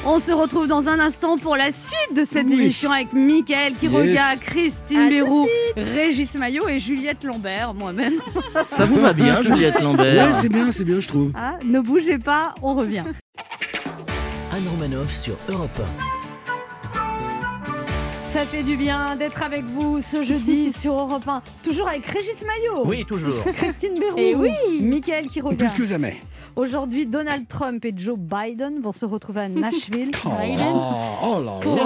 On 0.06 0.20
se 0.20 0.32
retrouve 0.32 0.68
dans 0.68 0.88
un 0.88 1.00
instant 1.00 1.36
pour 1.36 1.56
la 1.56 1.72
suite 1.72 2.14
de 2.16 2.22
cette 2.24 2.46
Oui. 2.46 2.54
émission 2.54 2.90
avec 2.92 3.12
Mickaël 3.12 3.74
qui 3.74 3.88
Yes. 3.88 4.38
Christine 4.40 4.98
À 5.00 5.02
tout 5.02 5.08
de 5.08 5.10
Béroux, 5.10 5.46
Régis 5.76 6.34
Maillot 6.36 6.68
et 6.68 6.78
Juliette 6.78 7.24
Lambert, 7.24 7.74
moi-même. 7.74 8.14
Ça 8.70 8.86
vous 8.86 8.96
va 8.96 9.12
bien, 9.12 9.42
Juliette 9.42 9.80
Lambert 9.82 10.28
Ouais, 10.28 10.32
c'est 10.34 10.48
bien, 10.48 10.70
c'est 10.72 10.84
bien, 10.84 11.00
je 11.00 11.08
trouve. 11.08 11.32
Ah, 11.36 11.54
ne 11.64 11.80
bougez 11.80 12.18
pas, 12.18 12.54
on 12.62 12.74
revient. 12.74 13.02
Anne 14.58 14.68
Romanoff 14.70 15.14
sur 15.14 15.36
Europe 15.48 15.80
Ça 18.24 18.44
fait 18.44 18.64
du 18.64 18.76
bien 18.76 19.14
d'être 19.14 19.40
avec 19.44 19.64
vous 19.64 20.00
ce 20.02 20.24
jeudi 20.24 20.72
sur 20.76 20.94
Europe 20.94 21.28
1. 21.28 21.42
Toujours 21.62 21.86
avec 21.86 22.04
Régis 22.06 22.42
Maillot. 22.44 22.84
Oui, 22.84 23.04
toujours. 23.04 23.44
Christine 23.54 24.00
Béroux. 24.00 24.16
Eh 24.16 24.34
oui. 24.34 24.50
Mickaël 24.80 25.28
qui 25.28 25.40
Plus 25.40 25.74
que 25.76 25.86
jamais. 25.86 26.16
Aujourd'hui, 26.62 27.06
Donald 27.06 27.46
Trump 27.46 27.84
et 27.84 27.94
Joe 27.96 28.18
Biden 28.18 28.80
vont 28.80 28.90
se 28.92 29.04
retrouver 29.04 29.42
à 29.42 29.48
Nashville. 29.48 30.10
Oh, 30.26 30.30
oh 31.22 31.40
là 31.44 31.60
Pour, 31.62 31.76
là. 31.76 31.82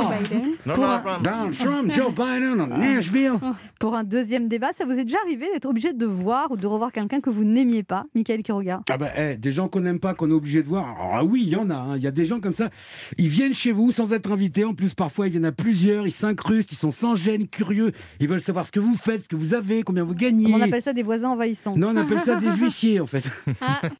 Pour 0.64 0.84
un- 0.84 0.98
non. 1.10 1.20
Donald 1.22 1.58
Trump, 1.58 1.92
Joe 1.94 2.10
Biden, 2.10 2.58
à 2.58 2.66
Nashville. 2.78 3.32
pour 3.78 3.94
un 3.94 4.02
deuxième 4.02 4.48
débat, 4.48 4.70
ça 4.72 4.86
vous 4.86 4.92
est 4.92 5.04
déjà 5.04 5.18
arrivé 5.26 5.44
d'être 5.52 5.66
obligé 5.66 5.92
de 5.92 6.06
voir 6.06 6.50
ou 6.52 6.56
de 6.56 6.66
revoir 6.66 6.90
quelqu'un 6.90 7.20
que 7.20 7.28
vous 7.28 7.44
n'aimiez 7.44 7.82
pas 7.82 8.04
Mickaël 8.14 8.42
qui 8.42 8.50
regarde. 8.50 8.82
Ah 8.90 8.96
bah, 8.96 9.10
eh, 9.14 9.36
des 9.36 9.52
gens 9.52 9.68
qu'on 9.68 9.80
n'aime 9.80 10.00
pas, 10.00 10.14
qu'on 10.14 10.30
est 10.30 10.34
obligé 10.34 10.62
de 10.62 10.68
voir. 10.68 10.84
Alors, 10.98 11.10
ah 11.16 11.24
oui, 11.24 11.42
il 11.44 11.50
y 11.50 11.56
en 11.56 11.68
a. 11.68 11.74
hein. 11.74 11.96
Il 11.98 12.02
y 12.02 12.06
a 12.06 12.10
des 12.10 12.24
gens 12.24 12.40
comme 12.40 12.54
ça. 12.54 12.70
Ils 13.18 13.28
viennent 13.28 13.52
chez 13.52 13.72
vous 13.72 13.92
sans 13.92 14.14
être 14.14 14.32
invités. 14.32 14.64
En 14.64 14.72
plus, 14.72 14.94
parfois, 14.94 15.26
ils 15.26 15.32
viennent 15.32 15.44
à 15.44 15.52
plusieurs. 15.52 16.06
Ils 16.06 16.12
s'incrustent. 16.12 16.72
Ils 16.72 16.76
sont 16.76 16.92
sans 16.92 17.14
gêne, 17.14 17.46
curieux. 17.46 17.92
Ils 18.20 18.28
veulent 18.28 18.40
savoir 18.40 18.64
ce 18.66 18.72
que 18.72 18.80
vous 18.80 18.94
faites, 18.96 19.24
ce 19.24 19.28
que 19.28 19.36
vous 19.36 19.52
avez, 19.52 19.82
combien 19.82 20.02
vous 20.04 20.14
gagnez. 20.14 20.54
On 20.54 20.62
appelle 20.62 20.80
ça 20.82 20.94
des 20.94 21.02
voisins 21.02 21.28
envahissants. 21.28 21.74
Non, 21.76 21.88
on 21.92 21.96
appelle 21.98 22.20
ça 22.22 22.36
des 22.36 22.50
huissiers, 22.58 23.00
en 23.00 23.06
fait. 23.06 23.30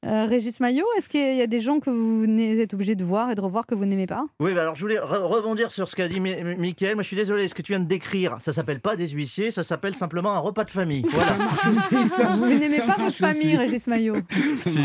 Euh, 0.07 0.25
Régis 0.25 0.59
Maillot, 0.63 0.87
est-ce 0.97 1.09
qu'il 1.09 1.35
y 1.37 1.43
a 1.43 1.47
des 1.49 1.61
gens 1.61 1.81
que 1.81 1.91
vous 1.91 2.25
êtes 2.41 2.73
obligé 2.73 2.95
de 2.95 3.03
voir 3.05 3.31
et 3.31 3.35
de 3.35 3.41
revoir 3.41 3.67
que 3.67 3.75
vous 3.75 3.85
n'aimez 3.85 4.07
pas? 4.07 4.25
Oui, 4.39 4.55
bah 4.55 4.61
alors 4.63 4.77
je 4.77 4.81
voulais 4.81 4.97
re- 4.99 5.23
rebondir 5.25 5.73
sur 5.73 5.89
ce 5.89 5.97
qu'a 5.97 6.07
dit 6.07 6.21
Mi- 6.21 6.37
Mi- 6.43 6.55
Mickaël. 6.57 6.95
Moi, 6.95 7.03
je 7.03 7.09
suis 7.09 7.17
désolé, 7.17 7.49
ce 7.49 7.55
que 7.55 7.63
tu 7.63 7.73
viens 7.73 7.81
de 7.81 7.87
décrire, 7.89 8.39
ça 8.41 8.53
s'appelle 8.53 8.79
pas 8.81 8.95
des 8.95 9.09
huissiers, 9.09 9.51
ça 9.51 9.65
s'appelle 9.65 9.97
simplement 9.97 10.33
un 10.33 10.39
repas 10.39 10.63
de 10.65 10.71
famille. 10.71 11.03
Voilà. 11.11 11.27
Ça 11.27 11.37
marche 11.37 11.67
aussi. 11.67 12.09
Ça, 12.11 12.29
Vous 12.37 12.47
n'aimez 12.47 12.79
pas 12.79 12.97
votre 12.99 13.17
famille, 13.17 13.49
aussi. 13.49 13.57
Régis 13.57 13.87
Maillot 13.89 14.17
Si. 14.55 14.79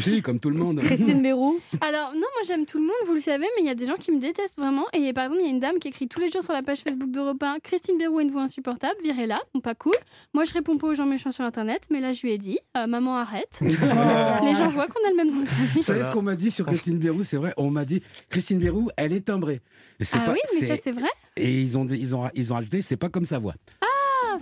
Si, 0.00 0.22
comme 0.26 0.40
tout 0.40 0.50
le 0.50 0.56
monde. 0.58 0.80
Christine 0.80 1.20
Béroux 1.22 1.58
Alors, 1.82 2.12
non, 2.14 2.20
moi 2.20 2.42
j'aime 2.46 2.64
tout 2.64 2.78
le 2.78 2.84
monde, 2.84 2.94
vous 3.06 3.14
le 3.14 3.20
savez, 3.20 3.44
mais 3.56 3.62
il 3.62 3.66
y 3.66 3.70
a 3.70 3.74
des 3.74 3.84
gens 3.84 3.96
qui 3.96 4.10
me 4.12 4.18
détestent 4.18 4.58
vraiment. 4.58 4.86
Et 4.94 5.12
par 5.12 5.24
exemple, 5.24 5.42
il 5.42 5.46
y 5.46 5.48
a 5.50 5.52
une 5.52 5.60
dame 5.60 5.78
qui 5.78 5.88
écrit 5.88 6.08
tous 6.08 6.20
les 6.20 6.30
jours 6.30 6.42
sur 6.42 6.52
la 6.54 6.62
page 6.62 6.78
Facebook 6.80 7.10
d'Europe 7.10 7.42
1 7.42 7.58
Christine 7.62 7.98
Bérou 7.98 8.18
a 8.18 8.22
une 8.22 8.30
voix 8.30 8.42
insupportable, 8.42 8.94
virez-la, 9.04 9.38
bon, 9.54 9.60
pas 9.60 9.74
cool. 9.74 9.92
Moi 10.32 10.44
je 10.44 10.54
réponds 10.54 10.78
pas 10.78 10.86
aux 10.88 10.94
gens 10.94 11.04
méchants 11.06 11.30
sur 11.30 11.44
internet, 11.44 11.82
mais 11.90 12.00
là 12.00 12.12
je 12.12 12.22
lui 12.22 12.32
ai 12.32 12.38
dit 12.38 12.58
euh, 12.76 12.86
Maman, 12.86 13.16
arrête. 13.18 13.60
Les 14.46 14.54
gens 14.54 14.68
voient 14.70 14.86
qu'on 14.86 15.06
a 15.06 15.10
le 15.10 15.16
même 15.16 15.30
nom 15.34 15.42
de 15.42 15.46
famille. 15.46 15.68
Vous 15.74 15.82
savez 15.82 16.04
ce 16.04 16.12
qu'on 16.12 16.22
m'a 16.22 16.36
dit 16.36 16.50
sur 16.50 16.64
Christine 16.66 16.98
Bérou 16.98 17.24
C'est 17.24 17.36
vrai, 17.36 17.52
on 17.56 17.70
m'a 17.70 17.84
dit 17.84 18.02
Christine 18.28 18.58
Bérou, 18.58 18.88
elle 18.96 19.12
est 19.12 19.20
timbrée. 19.26 19.60
Et 20.00 20.04
Ah 20.12 20.18
pas- 20.20 20.32
oui, 20.32 20.38
mais 20.60 20.66
ça 20.66 20.76
c'est- 20.82 20.90
vrai. 20.90 21.08
Et 21.36 21.60
ils 21.60 21.76
ont, 21.78 21.86
ils 21.88 22.14
ont, 22.14 22.28
ils 22.34 22.52
ont 22.52 22.56
rajouté, 22.56 22.82
c'est 22.82 22.96
pas 22.96 23.08
comme 23.08 23.24
sa 23.24 23.38
voix. 23.38 23.54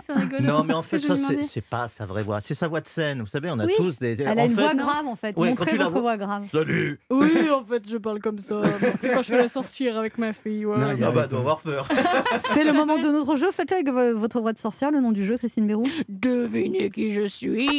C'est 0.05 0.13
rigolo. 0.13 0.41
Non, 0.43 0.63
mais 0.63 0.73
en 0.73 0.81
fait, 0.81 0.99
ça, 0.99 1.15
c'est 1.41 1.61
pas 1.61 1.87
sa 1.87 2.05
vraie 2.05 2.23
voix. 2.23 2.39
C'est 2.41 2.53
sa 2.53 2.67
voix 2.67 2.81
de 2.81 2.87
scène. 2.87 3.21
Vous 3.21 3.27
savez, 3.27 3.49
on 3.51 3.59
a 3.59 3.65
Oui. 3.65 3.73
tous 3.77 3.99
des. 3.99 4.15
Elle 4.19 4.27
en 4.39 4.41
a 4.41 4.45
une 4.45 4.55
fait, 4.55 4.61
voix 4.61 4.73
grave 4.75 5.05
en 5.07 5.15
fait. 5.15 5.35
Ouais, 5.37 5.49
Montrez 5.49 5.77
votre 5.77 5.99
voix 5.99 6.17
grave. 6.17 6.45
Salut 6.51 6.99
Oui, 7.09 7.49
en 7.51 7.63
fait, 7.63 7.89
je 7.89 7.97
parle 7.97 8.19
comme 8.19 8.39
ça. 8.39 8.61
C'est 9.01 9.13
quand 9.13 9.21
je 9.21 9.27
fais 9.27 9.37
la 9.37 9.47
sorcière 9.47 9.97
avec 9.97 10.17
ma 10.17 10.33
fille. 10.33 10.65
ouais. 10.65 10.77
Non, 10.77 10.91
il 10.93 10.99
y 10.99 11.03
a- 11.03 11.07
Ah 11.07 11.11
bah, 11.11 11.27
doit 11.27 11.39
avoir 11.39 11.59
peur. 11.59 11.87
C'est 12.53 12.63
le 12.63 12.73
moment 12.73 12.97
de 12.97 13.07
notre 13.09 13.35
jeu. 13.35 13.51
Faites-le 13.51 13.75
avec 13.77 13.89
vo- 13.89 14.17
votre 14.19 14.39
voix 14.41 14.53
de 14.53 14.57
sorcière, 14.57 14.91
le 14.91 14.99
nom 15.01 15.11
du 15.11 15.25
jeu, 15.25 15.37
Christine 15.37 15.67
Bérou. 15.67 15.83
Devinez 16.09 16.89
qui 16.89 17.11
je 17.13 17.25
suis. 17.25 17.69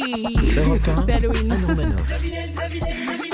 C'est 0.49 1.13
Halloween. 1.13 1.51
Anne 1.51 1.65
Romanoff. 1.65 3.26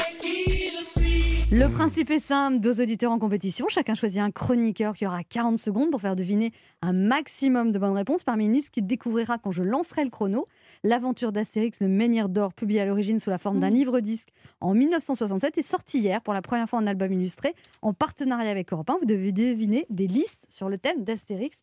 Le 1.55 1.67
principe 1.67 2.09
est 2.09 2.17
simple, 2.17 2.57
deux 2.57 2.81
auditeurs 2.81 3.11
en 3.11 3.19
compétition, 3.19 3.67
chacun 3.69 3.93
choisit 3.93 4.19
un 4.19 4.31
chroniqueur 4.31 4.95
qui 4.95 5.05
aura 5.05 5.23
40 5.23 5.59
secondes 5.59 5.91
pour 5.91 6.01
faire 6.01 6.15
deviner 6.15 6.51
un 6.81 6.93
maximum 6.93 7.71
de 7.71 7.77
bonnes 7.77 7.95
réponses 7.95 8.23
parmi 8.23 8.47
une 8.47 8.53
liste 8.53 8.71
qu'il 8.71 8.87
découvrira 8.87 9.37
quand 9.37 9.51
je 9.51 9.61
lancerai 9.61 10.03
le 10.03 10.09
chrono. 10.09 10.47
L'aventure 10.83 11.31
d'Astérix, 11.31 11.79
le 11.79 11.89
menhir 11.89 12.27
d'or, 12.27 12.55
publié 12.55 12.79
à 12.81 12.85
l'origine 12.85 13.19
sous 13.19 13.29
la 13.29 13.37
forme 13.37 13.59
d'un 13.59 13.69
Mmh. 13.69 13.75
livre-disque 13.75 14.29
en 14.61 14.73
1967, 14.73 15.59
est 15.59 15.61
sorti 15.61 15.99
hier 15.99 16.23
pour 16.23 16.33
la 16.33 16.41
première 16.41 16.67
fois 16.67 16.79
en 16.79 16.87
album 16.87 17.13
illustré 17.13 17.53
en 17.83 17.93
partenariat 17.93 18.49
avec 18.49 18.73
Europe 18.73 18.89
1. 18.89 18.97
Vous 19.01 19.05
devez 19.05 19.31
deviner 19.31 19.85
des 19.91 20.07
listes 20.07 20.47
sur 20.49 20.69
le 20.69 20.79
thème 20.79 21.03
d'Astérix. 21.03 21.59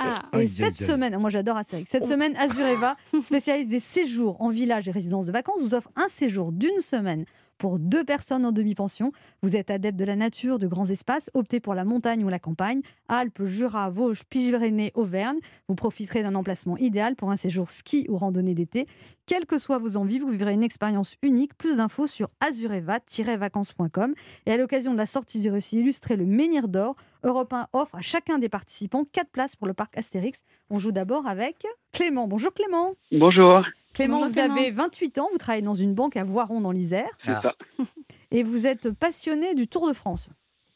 Ah, 0.00 0.16
Et 0.34 0.36
Aïe, 0.36 0.48
cette 0.48 0.76
semaine, 0.76 1.16
moi 1.16 1.30
j'adore 1.30 1.56
Astérix, 1.56 1.90
cette 1.90 2.04
semaine, 2.04 2.36
Azureva, 2.36 2.94
spécialiste 3.22 3.70
des 3.70 3.80
séjours 3.80 4.38
en 4.42 4.50
village 4.50 4.86
et 4.86 4.90
résidences 4.90 5.24
de 5.24 5.32
vacances, 5.32 5.62
vous 5.62 5.74
offre 5.74 5.90
un 5.96 6.08
séjour 6.10 6.52
d'une 6.52 6.82
semaine 6.82 7.24
pour 7.60 7.78
deux 7.78 8.04
personnes 8.04 8.44
en 8.46 8.52
demi-pension. 8.52 9.12
Vous 9.42 9.54
êtes 9.54 9.70
adepte 9.70 9.98
de 9.98 10.04
la 10.04 10.16
nature, 10.16 10.58
de 10.58 10.66
grands 10.66 10.86
espaces, 10.86 11.30
optez 11.34 11.60
pour 11.60 11.74
la 11.74 11.84
montagne 11.84 12.24
ou 12.24 12.28
la 12.28 12.38
campagne, 12.38 12.80
Alpes, 13.08 13.44
Jura, 13.44 13.90
Vosges, 13.90 14.24
Pyrénées, 14.24 14.90
Auvergne. 14.94 15.38
Vous 15.68 15.74
profiterez 15.74 16.22
d'un 16.22 16.34
emplacement 16.34 16.76
idéal 16.78 17.14
pour 17.14 17.30
un 17.30 17.36
séjour 17.36 17.70
ski 17.70 18.06
ou 18.08 18.16
randonnée 18.16 18.54
d'été. 18.54 18.86
Quelles 19.26 19.46
que 19.46 19.58
soient 19.58 19.78
vos 19.78 19.96
envies, 19.96 20.18
vous 20.18 20.30
vivrez 20.30 20.54
une 20.54 20.62
expérience 20.62 21.16
unique. 21.22 21.54
Plus 21.56 21.76
d'infos 21.76 22.06
sur 22.06 22.28
azureva-vacances.com. 22.40 24.14
Et 24.46 24.52
à 24.52 24.56
l'occasion 24.56 24.92
de 24.92 24.98
la 24.98 25.06
sortie 25.06 25.40
du 25.40 25.50
récit 25.50 25.78
illustré 25.78 26.16
Le 26.16 26.24
Menhir 26.24 26.66
d'Or, 26.66 26.96
Europe 27.22 27.52
1 27.52 27.68
offre 27.74 27.94
à 27.94 28.00
chacun 28.00 28.38
des 28.38 28.48
participants 28.48 29.04
quatre 29.12 29.30
places 29.30 29.54
pour 29.54 29.66
le 29.66 29.74
parc 29.74 29.96
Astérix. 29.98 30.42
On 30.70 30.78
joue 30.78 30.92
d'abord 30.92 31.26
avec 31.26 31.66
Clément. 31.92 32.26
Bonjour 32.26 32.52
Clément. 32.54 32.94
Bonjour, 33.12 33.62
Clément, 33.94 34.14
Bonjour 34.20 34.28
vous 34.28 34.34
Clément. 34.34 34.54
avez 34.56 34.70
28 34.70 35.18
ans, 35.18 35.28
vous 35.32 35.38
travaillez 35.38 35.62
dans 35.64 35.74
une 35.74 35.94
banque 35.94 36.16
à 36.16 36.24
Voiron 36.24 36.60
dans 36.60 36.70
l'Isère 36.72 37.10
c'est 37.24 37.32
Ah. 37.32 37.40
ça. 37.42 37.54
et 38.30 38.42
vous 38.42 38.66
êtes 38.66 38.90
passionné 38.92 39.54
du 39.54 39.66
Tour 39.68 39.88
de 39.88 39.92
France. 39.92 40.30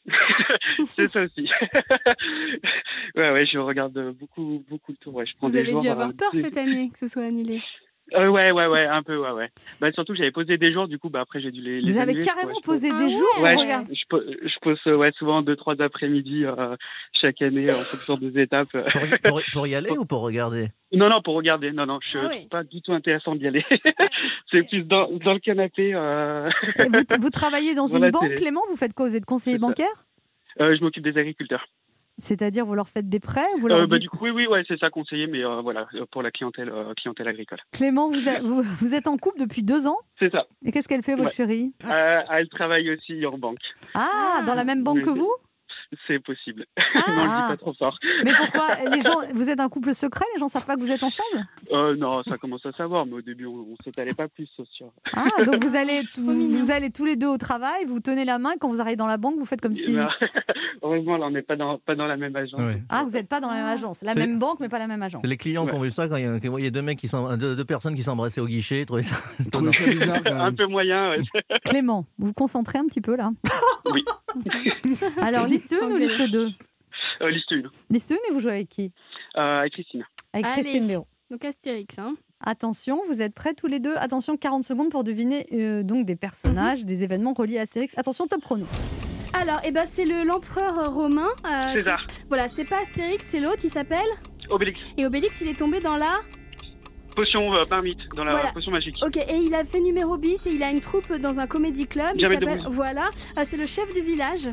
c'est 0.95 1.07
ça 1.07 1.21
aussi. 1.23 1.49
ouais, 3.15 3.31
ouais, 3.31 3.45
je 3.45 3.57
regarde 3.57 4.11
beaucoup, 4.11 4.63
beaucoup 4.69 4.91
le 4.91 4.97
tour. 4.97 5.15
Ouais, 5.15 5.25
je 5.25 5.35
prends 5.37 5.47
vous 5.47 5.53
des 5.53 5.59
avez 5.61 5.73
dû 5.73 5.87
avoir 5.87 6.13
peur 6.13 6.31
des- 6.31 6.41
cette 6.41 6.57
année 6.57 6.89
que 6.91 6.99
ce 6.99 7.07
soit 7.07 7.23
annulé. 7.23 7.61
Euh, 8.13 8.27
ouais, 8.29 8.51
ouais, 8.51 8.67
ouais, 8.67 8.85
un 8.85 9.01
peu, 9.01 9.17
ouais, 9.17 9.31
ouais. 9.31 9.49
Bah, 9.81 9.91
surtout 9.91 10.13
que 10.13 10.19
j'avais 10.19 10.31
posé 10.31 10.57
des 10.57 10.71
jours, 10.71 10.87
du 10.87 10.99
coup, 10.99 11.09
bah, 11.09 11.21
après, 11.21 11.41
j'ai 11.41 11.49
dû 11.51 11.59
les. 11.61 11.81
les 11.81 11.91
Vous 11.91 11.97
avez 11.99 12.11
annuler, 12.11 12.25
carrément 12.25 12.49
ouais, 12.53 12.61
posé 12.63 12.89
Ah 12.93 12.97
des 12.99 13.05
ouais. 13.05 13.09
jours 13.09 13.41
Ouais, 13.41 13.55
je- 13.55 13.59
regarde. 13.63 13.87
Je, 13.89 14.03
po- 14.07 14.21
je 14.21 14.59
pose 14.61 14.79
euh, 14.85 14.95
ouais, 14.95 15.11
souvent 15.17 15.41
deux, 15.41 15.55
trois 15.55 15.73
après-midi 15.81 16.45
euh, 16.45 16.75
chaque 17.19 17.41
année 17.41 17.71
en 17.71 17.83
fonction 17.83 18.15
des 18.17 18.39
étapes. 18.39 18.69
Pour, 18.71 19.05
y- 19.07 19.17
pour- 19.23 19.41
pour 19.53 19.67
y 19.67 19.73
aller 19.73 19.89
ou 19.97 20.05
pour 20.05 20.21
regarder? 20.21 20.67
Non, 20.93 21.09
non, 21.09 21.21
pour 21.23 21.33
regarder. 21.35 21.71
Non, 21.71 21.87
non, 21.87 21.97
je 22.11 22.19
Ah 22.19 22.29
suis 22.29 22.41
oui. 22.43 22.47
pas 22.47 22.63
du 22.63 22.79
tout 22.83 22.93
intéressant 22.93 23.33
d'y 23.33 23.47
aller. 23.47 23.65
c'est 24.51 24.67
plus 24.69 24.83
dans, 24.83 25.09
dans 25.11 25.33
le 25.33 25.39
canapé. 25.39 25.91
Euh... 25.95 26.49
Vous, 26.77 27.17
vous 27.21 27.29
travaillez 27.31 27.73
dans 27.73 27.87
Dans 27.87 27.97
une 27.97 28.11
banque, 28.11 28.21
télé. 28.21 28.35
Clément? 28.35 28.61
Vous 28.69 28.77
faites 28.77 28.93
quoi? 28.93 29.07
Vous 29.07 29.15
êtes 29.15 29.25
conseiller 29.25 29.57
bancaire? 29.57 30.05
Euh, 30.61 30.75
je 30.77 30.81
m'occupe 30.83 31.03
des 31.03 31.17
agriculteurs. 31.19 31.65
C'est-à-dire, 32.17 32.65
vous 32.65 32.75
leur 32.75 32.87
faites 32.87 33.09
des 33.09 33.19
prêts 33.19 33.45
vous 33.59 33.67
leur 33.67 33.79
Euh, 33.79 33.87
bah, 33.87 33.97
dites- 33.97 34.03
du 34.03 34.09
coup, 34.09 34.19
oui, 34.21 34.31
oui, 34.31 34.47
ouais, 34.47 34.63
c'est 34.67 34.79
ça 34.79 34.89
conseiller, 34.89 35.27
mais 35.27 35.43
euh, 35.43 35.61
voilà, 35.61 35.87
euh, 35.95 36.05
pour 36.11 36.21
la 36.23 36.31
clientèle, 36.31 36.69
euh, 36.69 36.93
clientèle 36.95 37.27
agricole. 37.27 37.59
Clément, 37.73 38.09
vous, 38.09 38.27
a- 38.29 38.39
vous- 38.41 38.63
vous 38.63 38.93
êtes 38.93 39.07
en 39.07 39.17
couple 39.17 39.39
depuis 39.39 39.63
deux 39.63 39.85
ans? 39.85 39.97
C'est 40.19 40.31
ça. 40.31 40.45
Et 40.63 40.71
qu'est-ce 40.71 40.87
qu'elle 40.87 41.03
fait, 41.03 41.15
votre 41.15 41.25
Ouais. 41.25 41.31
chérie? 41.31 41.73
Elle 41.83 42.47
travaille 42.49 42.89
aussi 42.91 43.25
en 43.25 43.37
banque. 43.37 43.57
ah, 43.93 44.37
Ah. 44.39 44.43
dans 44.43 44.55
la 44.55 44.63
même 44.63 44.83
banque 44.83 44.97
Oui, 44.97 45.03
que 45.03 45.09
vous? 45.09 45.31
C'est 46.07 46.19
possible. 46.19 46.65
Ah. 46.77 46.83
non, 47.07 47.15
je 47.23 47.27
dis 47.27 47.33
Ah. 47.35 47.47
pas 47.49 47.57
trop 47.57 47.73
fort. 47.73 47.97
Mais 48.23 48.31
pourquoi 48.37 48.75
les 48.91 49.01
gens, 49.01 49.19
Vous 49.33 49.49
êtes 49.49 49.59
un 49.59 49.69
couple 49.69 49.93
secret 49.93 50.25
Les 50.33 50.39
gens 50.39 50.49
savent 50.49 50.65
pas 50.65 50.75
que 50.75 50.79
vous 50.81 50.91
êtes 50.91 51.03
ensemble? 51.03 51.45
Euh, 51.71 51.95
non, 51.95 52.21
ça 52.23 52.37
commence 52.37 52.65
à 52.65 52.71
savoir, 52.73 53.05
mais 53.05 53.13
au 53.13 53.21
début, 53.21 53.45
on, 53.45 53.53
on 53.71 53.75
s'étalait 53.83 54.13
pas 54.13 54.27
plus 54.27 54.47
sur. 54.73 54.91
Ah, 55.13 55.25
donc 55.45 55.63
vous 55.63 55.75
allez, 55.75 56.01
vous, 56.17 56.71
allez 56.71 56.89
tous 56.91 57.05
les 57.05 57.15
deux 57.15 57.27
au 57.27 57.37
travail, 57.37 57.85
vous 57.85 57.99
tenez 57.99 58.25
la 58.25 58.39
main, 58.39 58.53
quand 58.59 58.69
vous 58.69 58.81
arrivez 58.81 58.95
dans 58.95 59.07
la 59.07 59.17
banque, 59.17 59.35
vous 59.37 59.45
faites 59.45 59.61
comme 59.61 59.75
si... 59.75 59.95
Ben, 59.95 60.09
heureusement, 60.81 61.17
là, 61.17 61.27
on 61.27 61.31
n'est 61.31 61.41
pas 61.41 61.55
dans, 61.55 61.77
pas 61.79 61.95
dans 61.95 62.07
la 62.07 62.17
même 62.17 62.35
agence. 62.35 62.59
Ouais. 62.59 62.81
Ah, 62.89 63.03
vous 63.03 63.11
n'êtes 63.11 63.27
pas 63.27 63.39
dans 63.39 63.49
la 63.49 63.55
même 63.57 63.65
agence. 63.65 64.01
La 64.01 64.13
C'est- 64.13 64.19
même 64.19 64.39
banque, 64.39 64.59
mais 64.59 64.69
pas 64.69 64.79
la 64.79 64.87
même 64.87 65.01
agence. 65.01 65.21
C'est 65.21 65.27
les 65.27 65.37
clients 65.37 65.65
qui 65.65 65.73
ont 65.73 65.79
vu 65.81 65.91
ça 65.91 66.07
quand 66.07 66.17
il 66.17 66.23
y 66.63 66.67
a, 66.67 66.69
deux 66.71 66.81
mecs 66.81 66.99
qui 66.99 67.09
deux, 67.37 67.55
deux 67.55 67.65
personnes 67.65 67.95
qui 67.95 68.03
s'embrassaient 68.03 68.41
au 68.41 68.47
guichet, 68.47 68.81
ils 68.81 68.85
trouvaient 68.85 69.01
ça 69.03 69.15
ça 69.15 69.87
bizarre 69.87 70.23
quand 70.23 70.39
Un 70.39 70.53
peu 70.53 70.67
moyen, 70.67 71.11
ouais. 71.11 71.21
Clément, 71.65 72.05
vous 72.17 72.27
vous 72.27 72.33
concentrez 72.33 72.79
un 72.79 72.85
petit 72.85 73.01
peu 73.01 73.15
là 73.15 73.31
Oui. 73.91 74.03
Alors, 75.21 75.47
liste 75.47 75.73
1 75.81 75.85
ou 75.89 75.97
liste 75.97 76.21
2 76.21 76.49
Euh, 77.21 77.29
liste 77.29 77.51
1. 77.51 77.61
Liste 77.89 78.11
1 78.11 78.15
et 78.15 78.33
vous 78.33 78.39
jouez 78.39 78.51
avec 78.51 78.69
qui? 78.69 78.91
Euh, 79.37 79.59
avec 79.59 79.73
Christine. 79.73 80.03
Avec 80.33 80.45
Allez. 80.45 80.61
Christine 80.61 80.87
Béraud. 80.87 81.07
Donc 81.31 81.43
Astérix, 81.45 81.97
hein. 81.97 82.15
Attention, 82.45 83.01
vous 83.07 83.21
êtes 83.21 83.33
prêts 83.33 83.53
tous 83.53 83.67
les 83.67 83.79
deux? 83.79 83.95
Attention, 83.95 84.37
40 84.37 84.63
secondes 84.63 84.89
pour 84.91 85.03
deviner 85.03 85.47
euh, 85.53 85.81
donc 85.83 86.05
des 86.05 86.15
personnages, 86.15 86.85
des 86.85 87.03
événements 87.03 87.33
reliés 87.33 87.57
à 87.57 87.61
Astérix. 87.61 87.93
Attention, 87.97 88.27
top 88.27 88.41
chrono. 88.43 88.65
Alors, 89.33 89.59
eh 89.63 89.71
ben, 89.71 89.85
c'est 89.85 90.05
le 90.05 90.23
l'empereur 90.23 90.93
romain. 90.93 91.29
euh, 91.45 91.73
César. 91.73 92.05
voilà, 92.27 92.47
c'est 92.47 92.69
pas 92.69 92.81
Astérix, 92.81 93.25
c'est 93.25 93.39
l'autre, 93.39 93.61
il 93.63 93.69
s'appelle. 93.69 94.05
Obélix. 94.51 94.79
Et 94.97 95.05
Obélix, 95.05 95.41
il 95.41 95.47
est 95.47 95.57
tombé 95.57 95.79
dans 95.79 95.97
la. 95.97 96.19
Potion 97.15 97.53
euh, 97.55 97.63
marmite, 97.69 97.97
dans 98.15 98.23
la 98.25 98.31
Voilà. 98.31 98.51
potion 98.51 98.71
magique. 98.71 98.95
Ok, 99.05 99.17
et 99.17 99.37
il 99.37 99.53
a 99.55 99.63
fait 99.63 99.79
numéro 99.79 100.17
bis 100.17 100.45
et 100.47 100.51
il 100.53 100.61
a 100.63 100.69
une 100.69 100.81
troupe 100.81 101.13
dans 101.13 101.39
un 101.39 101.47
comédie 101.47 101.87
club. 101.87 102.09
Il 102.15 102.27
s'appelle. 102.29 102.59
Voilà, 102.69 103.09
Ah, 103.37 103.45
c'est 103.45 103.57
le 103.57 103.65
chef 103.65 103.93
du 103.93 104.01
village. 104.01 104.49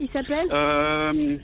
Il 0.00 0.08
s'appelle. 0.08 0.46
Euh, 0.52 1.36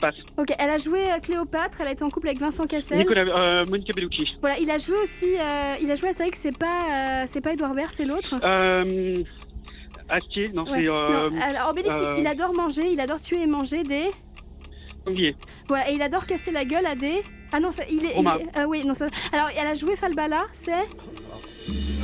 passe. 0.00 0.14
Ok, 0.36 0.48
elle 0.58 0.70
a 0.70 0.78
joué 0.78 1.00
euh, 1.10 1.18
Cléopâtre, 1.20 1.80
elle 1.80 1.88
a 1.88 1.92
été 1.92 2.02
en 2.04 2.10
couple 2.10 2.26
avec 2.28 2.40
Vincent 2.40 2.64
Cassel. 2.64 2.98
Nicolas, 2.98 3.22
euh, 3.22 3.64
Monica 3.70 3.92
Bellucci. 3.94 4.36
Voilà, 4.40 4.58
il 4.58 4.68
a 4.70 4.76
joué 4.78 4.96
aussi. 5.02 5.28
euh, 5.38 5.74
il 5.80 5.90
a 5.90 5.94
joué 5.94 6.08
Astérix, 6.10 6.38
c'est 6.40 6.58
pas, 6.58 6.78
euh, 7.22 7.24
c'est 7.28 7.40
pas 7.40 7.52
Edouard 7.52 7.74
Baird, 7.74 7.90
c'est 7.92 8.04
l'autre. 8.04 8.34
Euh, 8.42 9.14
Astier, 10.08 10.46
non, 10.52 10.64
Ouais. 10.64 10.70
c'est 10.84 10.88
alors 11.42 11.70
Obélix, 11.70 11.96
il- 12.16 12.20
il 12.22 12.26
adore 12.26 12.52
manger, 12.54 12.82
il 12.92 13.00
adore 13.00 13.20
tuer 13.20 13.40
et 13.42 13.46
manger 13.46 13.82
des. 13.84 14.10
Sanglier. 15.06 15.34
Voilà, 15.68 15.90
et 15.90 15.94
il 15.94 16.02
adore 16.02 16.26
casser 16.26 16.50
la 16.50 16.64
gueule 16.64 16.84
à 16.86 16.94
des. 16.96 17.22
Ah 17.52 17.60
non, 17.60 17.70
ça- 17.70 17.84
il 17.90 18.06
est. 18.06 18.14
il 18.18 18.26
est- 18.26 18.46
ah 18.54 18.66
oui, 18.66 18.82
non, 18.86 18.94
c'est 18.94 19.06
pas. 19.08 19.36
Alors, 19.36 19.48
elle 19.56 19.66
a 19.66 19.74
joué 19.74 19.96
Falbala, 19.96 20.38
c'est. 20.52 20.72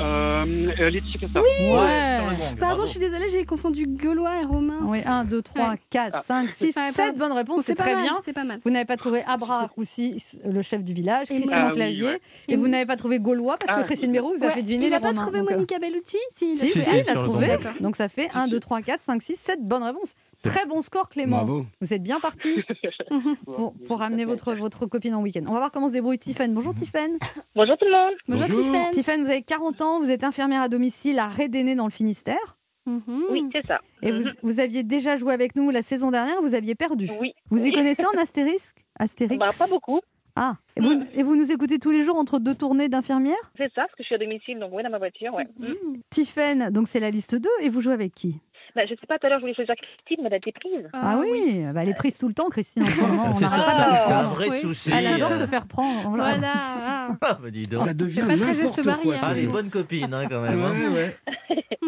Euh, 0.01 0.45
euh, 0.79 0.91
Laetitia 0.91 1.21
Casta. 1.23 1.41
Ouais. 1.41 2.21
Pardon, 2.61 2.85
je 2.87 2.91
suis 2.91 3.01
désolée, 3.01 3.29
j'ai 3.29 3.45
confondu 3.45 3.85
Gaulois 3.89 4.41
et 4.41 4.45
Romain. 4.45 4.79
Oui, 4.85 5.01
1, 5.05 5.25
2, 5.25 5.43
3, 5.43 5.71
Ouais. 5.71 5.77
4, 5.91 6.11
Ah. 6.15 6.23
5, 6.25 6.53
6, 6.53 6.67
Ouais, 6.67 6.73
7 6.93 6.95
pardon. 6.97 7.19
bonnes 7.19 7.29
Bon, 7.31 7.35
réponses, 7.35 7.63
c'est 7.65 7.75
très 7.75 7.95
mal, 7.95 8.03
bien. 8.05 8.17
C'est 8.25 8.33
pas 8.33 8.45
mal. 8.45 8.61
Vous 8.65 8.71
n'avez 8.71 8.85
pas 8.85 8.97
trouvé 8.97 9.25
Abra 9.27 9.67
Roussi, 9.77 10.23
le 10.45 10.63
chef 10.63 10.85
du 10.85 10.93
village, 10.93 11.31
Et 11.33 11.35
Christian 11.35 11.59
Ah 11.61 11.67
oui, 11.71 11.75
Clavier, 11.75 12.05
ouais. 12.05 12.21
et 12.47 12.55
vous 12.57 12.69
n'avez 12.69 12.87
pas 12.87 12.97
trouvé 12.97 13.19
Gaulois 13.19 13.57
parce 13.59 13.73
que 13.75 13.81
Ah. 13.81 13.85
Christine 13.85 14.13
Béroux 14.13 14.35
vous 14.37 14.45
a 14.45 14.51
fait 14.51 14.63
deviner 14.63 14.87
il 14.87 14.91
les 14.91 14.95
a 14.97 15.01
pas 15.01 15.09
Romains. 15.09 15.23
trouvé 15.23 15.41
euh, 15.41 15.43
Monica 15.51 15.79
Bellucci 15.81 16.19
Si, 16.37 16.53
il 16.53 17.11
a 17.11 17.15
trouvé. 17.15 17.57
Donc 17.81 17.97
ça 17.97 18.09
fait 18.09 18.31
1, 18.35 18.47
2, 18.47 18.61
3, 18.61 18.83
4, 18.83 19.03
5, 19.03 19.21
6, 19.21 19.35
7 19.37 19.59
bonnes 19.67 19.83
réponses. 19.83 20.13
Très 20.43 20.67
bon 20.67 20.83
score, 20.83 21.09
Clément. 21.09 21.39
Bravo. 21.39 21.67
Vous 21.81 21.93
êtes 21.93 22.03
bien 22.03 22.21
parti 22.21 22.63
pour, 23.45 23.75
pour 23.87 24.03
amener 24.03 24.25
votre, 24.25 24.55
votre 24.55 24.87
copine 24.87 25.15
en 25.15 25.23
week-end. 25.23 25.43
On 25.49 25.53
va 25.53 25.59
voir 25.59 25.71
comment 25.71 25.89
se 25.89 25.93
débrouille 25.93 26.19
Tiffen. 26.19 26.55
Bonjour 26.55 26.75
Tiffen. 26.75 27.19
Bonjour 27.57 27.77
tout 27.77 27.85
le 27.85 27.91
monde. 27.91 28.15
Bonjour, 28.29 28.47
Bonjour. 28.47 28.65
Tiffen. 28.65 28.91
Tiffen, 28.93 29.25
vous 29.25 29.31
avez 29.31 29.43
40 29.43 29.81
ans, 29.83 30.01
vous 30.01 30.11
êtes 30.11 30.25
infirmière 30.25 30.63
à 30.63 30.69
domicile 30.69 31.19
à 31.19 31.27
Rédéné 31.27 31.75
dans 31.75 31.87
le 31.87 31.91
Finistère. 31.91 32.59
Mhm. 32.87 33.25
Oui, 33.31 33.45
c'est 33.53 33.67
ça. 33.67 33.81
Et 34.03 34.13
vous, 34.13 34.29
vous 34.43 34.61
aviez 34.61 34.83
déjà 34.83 35.17
joué 35.17 35.35
avec 35.35 35.57
nous 35.57 35.71
la 35.71 35.83
saison 35.83 36.11
dernière, 36.11 36.41
vous 36.41 36.55
aviez 36.55 36.75
perdu. 36.75 37.11
Oui. 37.21 37.35
Vous 37.51 37.65
y 37.65 37.73
connaissez 37.73 38.07
en 38.07 38.19
astérisque 38.19 38.79
Astérix? 38.99 39.39
Bah, 39.39 39.51
pas 39.57 39.69
beaucoup. 39.69 40.01
Ah, 40.41 40.55
et 40.77 40.81
vous, 40.81 41.03
et 41.15 41.25
vous 41.25 41.35
nous 41.35 41.51
écoutez 41.51 41.81
tous 41.81 41.91
les 41.91 42.05
jours 42.05 42.17
entre 42.17 42.39
deux 42.39 42.55
tournées 42.55 42.89
d'infirmières? 42.89 43.35
C'est 43.57 43.73
ça, 43.75 43.83
parce 43.83 43.95
que 43.97 44.05
je 44.05 44.05
suis 44.05 44.15
à 44.15 44.19
domicile, 44.19 44.61
donc 44.61 44.71
oui, 44.73 44.85
dans 44.85 44.91
ma 44.91 44.99
voiture, 44.99 45.35
ouais. 45.35 45.49
Mm. 45.59 45.99
Tiffen, 46.11 46.71
donc 46.71 46.87
c'est 46.87 47.01
la 47.01 47.11
liste 47.11 47.35
2, 47.35 47.49
et 47.63 47.69
vous 47.69 47.81
jouez 47.81 47.93
avec 47.93 48.15
qui? 48.15 48.37
Bah, 48.79 48.85
je 48.89 48.95
sais 48.95 49.07
pas, 49.09 49.19
tout 49.19 49.27
à 49.27 49.31
l'heure, 49.31 49.39
je 49.41 49.43
voulais 49.43 49.55
choisir 49.55 49.75
Christine, 49.75 50.19
mais 50.23 50.27
elle 50.29 50.35
a 50.35 50.37
été 50.37 50.53
prise. 50.53 50.89
Ah, 50.93 51.19
oui, 51.21 51.65
bah, 51.75 51.83
elle 51.83 51.89
est 51.89 51.95
prise 51.95 52.17
tout 52.17 52.29
le 52.29 52.35
temps, 52.35 52.49
Christine, 52.49 52.85
en 52.85 52.87
ce 52.87 53.01
moment. 53.01 53.25
On 53.31 53.35
C'est 53.35 53.45
un 53.45 54.29
vrai 54.29 54.51
Oui. 54.51 54.61
souci. 54.61 54.93
Elle 54.95 55.09
adore 55.09 55.33
euh. 55.33 55.41
se 55.41 55.47
faire 55.47 55.67
prendre. 55.67 56.11
Voilà. 56.11 56.37
Voilà. 56.37 56.53
ah. 56.57 57.09
Ah, 57.23 57.39
bah 57.43 57.51
dis 57.51 57.65
donc. 57.67 57.81
Ça 57.85 57.93
devient 57.93 58.21
pas 58.21 58.37
très 58.37 58.55
geste 58.55 58.79
n'importe 58.79 59.03
quoi. 59.03 59.17
Ah, 59.21 59.31
ce 59.31 59.35
les 59.35 59.47
bonnes 59.49 59.69
copines, 59.69 60.15
hein, 60.15 60.27
quand 60.31 60.43
même. 60.43 60.63
hein. 60.63 60.73
Ouais, 60.93 60.95
ouais. 60.95 61.17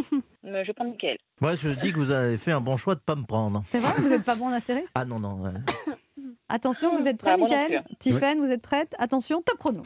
Mais 0.43 0.65
je 0.65 0.73
prends 0.73 0.85
Mickaël. 0.85 1.17
Moi, 1.41 1.55
je 1.55 1.69
dis 1.69 1.93
que 1.93 1.99
vous 2.01 2.11
avez 2.11 2.37
fait 2.39 2.51
un 2.51 2.61
bon 2.61 2.77
choix 2.77 2.97
de 2.97 3.01
pas 3.01 3.15
me 3.15 3.23
prendre. 3.25 3.63
C'est 3.71 3.79
vrai, 3.79 3.93
vous 3.99 4.09
n'êtes 4.09 4.25
pas 4.25 4.35
bon 4.35 4.47
en 4.49 4.53
Astérix 4.53 4.91
Ah 4.97 5.05
non, 5.05 5.21
non. 5.21 5.43
ouais. 5.45 5.53
Attention, 6.49 6.97
vous 6.99 7.07
êtes 7.07 7.19
prêts, 7.19 7.37
Michael? 7.37 7.85
Tiffen, 8.01 8.41
vous 8.41 8.51
êtes 8.51 8.63
prête? 8.63 8.93
Attention, 8.99 9.43
top 9.43 9.59
chrono. 9.59 9.83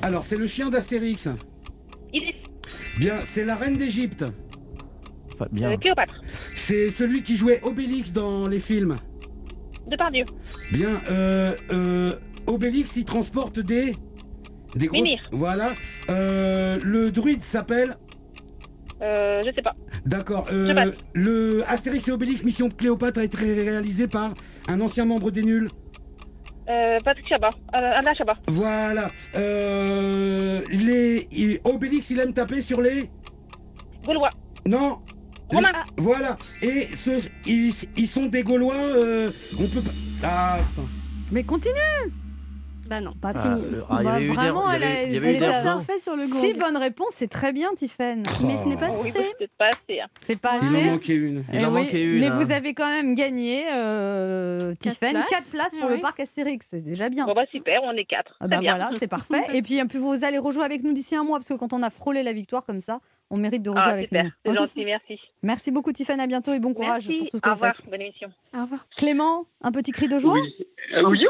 Alors, 0.00 0.24
c'est 0.24 0.36
le 0.36 0.46
chien 0.46 0.70
d'Astérix. 0.70 1.28
Il 2.14 2.24
est 2.24 2.36
Bien, 2.98 3.20
c'est 3.22 3.44
la 3.44 3.54
reine 3.56 3.74
d'Égypte. 3.74 4.24
Bien. 5.52 5.72
euh, 5.72 5.76
Cléopâtre. 5.76 6.20
C'est 6.48 6.88
celui 6.88 7.22
qui 7.22 7.36
jouait 7.36 7.60
Obélix 7.62 8.12
dans 8.12 8.46
les 8.48 8.60
films. 8.60 8.96
Depardieu. 9.86 10.24
Bien, 10.72 11.00
euh, 11.10 11.54
euh, 11.72 12.12
Obélix, 12.46 12.96
il 12.96 13.04
transporte 13.04 13.58
des... 13.60 13.92
Des 14.76 14.86
grosses... 14.86 15.00
Mimir. 15.00 15.20
Voilà. 15.32 15.70
Euh, 16.10 16.78
le 16.82 17.10
druide 17.10 17.42
s'appelle 17.42 17.96
Euh, 19.00 19.40
je 19.46 19.52
sais 19.54 19.62
pas. 19.62 19.72
D'accord. 20.04 20.44
Je 20.50 20.54
Euh, 20.54 20.74
passe. 20.74 20.88
le 21.14 21.64
Astérix 21.68 22.06
et 22.08 22.12
Obélix 22.12 22.42
Mission 22.44 22.68
Cléopâtre 22.68 23.20
a 23.20 23.24
été 23.24 23.38
réalisé 23.38 24.06
par 24.08 24.34
un 24.68 24.80
ancien 24.80 25.04
membre 25.06 25.30
des 25.30 25.42
Nuls. 25.42 25.68
Euh, 26.68 26.98
Patrick 27.02 27.26
Chabat. 27.26 27.48
Anna 27.72 28.12
Chabat. 28.14 28.34
Voilà. 28.48 29.06
Euh, 29.36 30.60
les 30.70 31.60
Obélix, 31.64 32.10
il 32.10 32.20
aime 32.20 32.34
taper 32.34 32.60
sur 32.60 32.82
les. 32.82 33.08
Gaulois. 34.04 34.28
Non. 34.66 34.98
Romain. 35.48 35.68
Les- 35.96 36.02
Voilà. 36.02 36.36
Et 36.62 36.88
ce, 36.96 37.26
ils, 37.46 37.72
ils 37.96 38.08
sont 38.08 38.26
des 38.26 38.42
Gaulois. 38.42 38.74
euh, 38.76 39.28
on 39.58 39.66
peut 39.66 39.80
pas. 39.82 39.90
Ah. 40.22 40.58
Mais 41.32 41.42
continue 41.44 41.74
Bah 42.88 43.00
non. 43.00 43.12
Pas 43.20 43.34
fini. 43.34 43.64
ah, 43.90 43.98
il 44.00 44.04
y 44.04 44.08
avait 44.08 44.24
eu 44.24 44.28
des- 44.30 44.34
vraiment, 44.34 44.70
il 44.72 44.80
y 44.80 44.82
elle 44.82 44.82
avait- 45.24 45.44
a- 45.44 45.48
elle. 45.48 45.54
Surfer 45.54 45.98
sur 45.98 46.16
le 46.16 46.26
gong. 46.26 46.38
Six 46.40 46.54
bonnes 46.54 46.76
réponses, 46.78 47.10
c'est 47.12 47.28
très 47.28 47.52
bien, 47.52 47.68
Tiffen. 47.76 48.22
Mais 48.44 48.56
ce 48.56 48.64
n'est 48.66 48.76
pas 48.76 48.88
Oui, 48.90 49.08
censé. 49.10 49.18
bah, 49.18 49.24
c'est 49.38 49.50
pas 49.58 49.66
assez. 49.68 50.00
hein. 50.00 50.06
C'est 50.22 50.40
pas 50.40 50.58
Il 50.62 50.68
en 50.68 50.74
assez. 50.74 50.84
manquait 50.86 51.14
une. 51.14 51.44
Il 51.52 51.60
Eh 51.60 51.64
en 51.66 51.68
oui, 51.74 51.82
manquait 51.82 52.02
une, 52.02 52.20
Mais 52.20 52.26
hein. 52.28 52.38
vous 52.38 52.50
avez 52.50 52.72
quand 52.74 52.88
même 52.90 53.14
gagné, 53.14 53.66
euh, 53.72 54.74
Quatre 54.80 54.94
Tiffen, 54.94 55.10
places. 55.10 55.28
4 55.28 55.50
places 55.52 55.76
pour 55.80 55.88
le 55.88 55.96
oui. 55.96 56.00
parc 56.00 56.18
Astérix. 56.20 56.66
C'est 56.70 56.82
déjà 56.84 57.08
bien. 57.10 57.26
Bon, 57.26 57.34
bah, 57.34 57.44
super, 57.50 57.80
on 57.84 57.92
est 57.92 58.04
quatre. 58.06 58.36
Ah 58.40 58.46
Très 58.46 58.56
bah 58.56 58.60
bien. 58.60 58.76
voilà, 58.76 58.90
c'est 58.98 59.08
parfait. 59.08 59.42
Et 59.54 59.62
puis, 59.62 59.78
et 59.78 59.84
puis 59.84 59.98
vous 59.98 60.24
allez 60.24 60.38
rejouer 60.38 60.64
avec 60.64 60.82
nous 60.82 60.92
d'ici 60.92 61.14
un 61.14 61.24
mois, 61.24 61.38
parce 61.38 61.48
que 61.48 61.54
quand 61.54 61.72
on 61.72 61.82
a 61.82 61.90
frôlé 61.90 62.22
la 62.22 62.32
victoire 62.32 62.64
comme 62.64 62.80
ça, 62.80 63.00
on 63.30 63.36
mérite 63.38 63.62
de 63.62 63.68
rejouer 63.68 63.82
Ah, 63.86 63.92
avec 63.92 64.06
super. 64.08 64.24
nous. 64.24 64.30
C'est 64.46 64.54
gentil, 64.54 64.84
merci. 64.86 65.20
Merci 65.42 65.70
beaucoup, 65.70 65.92
Tiffen. 65.92 66.18
À 66.20 66.26
bientôt 66.26 66.54
et 66.54 66.58
bon 66.58 66.72
courage 66.72 67.06
Merci. 67.06 67.18
pour 67.18 67.28
tout 67.28 67.36
ce 67.36 67.42
que 67.42 67.48
Au 67.50 67.52
revoir. 67.52 67.74
Bonne 67.90 68.00
émission. 68.00 68.28
Au 68.56 68.62
revoir. 68.62 68.86
Clément, 68.96 69.44
un 69.60 69.70
petit 69.72 69.92
cri 69.92 70.08
de 70.08 70.18
joie 70.18 70.32
Oui. 70.32 70.54
Euh, 70.94 71.02
oui. 71.10 71.26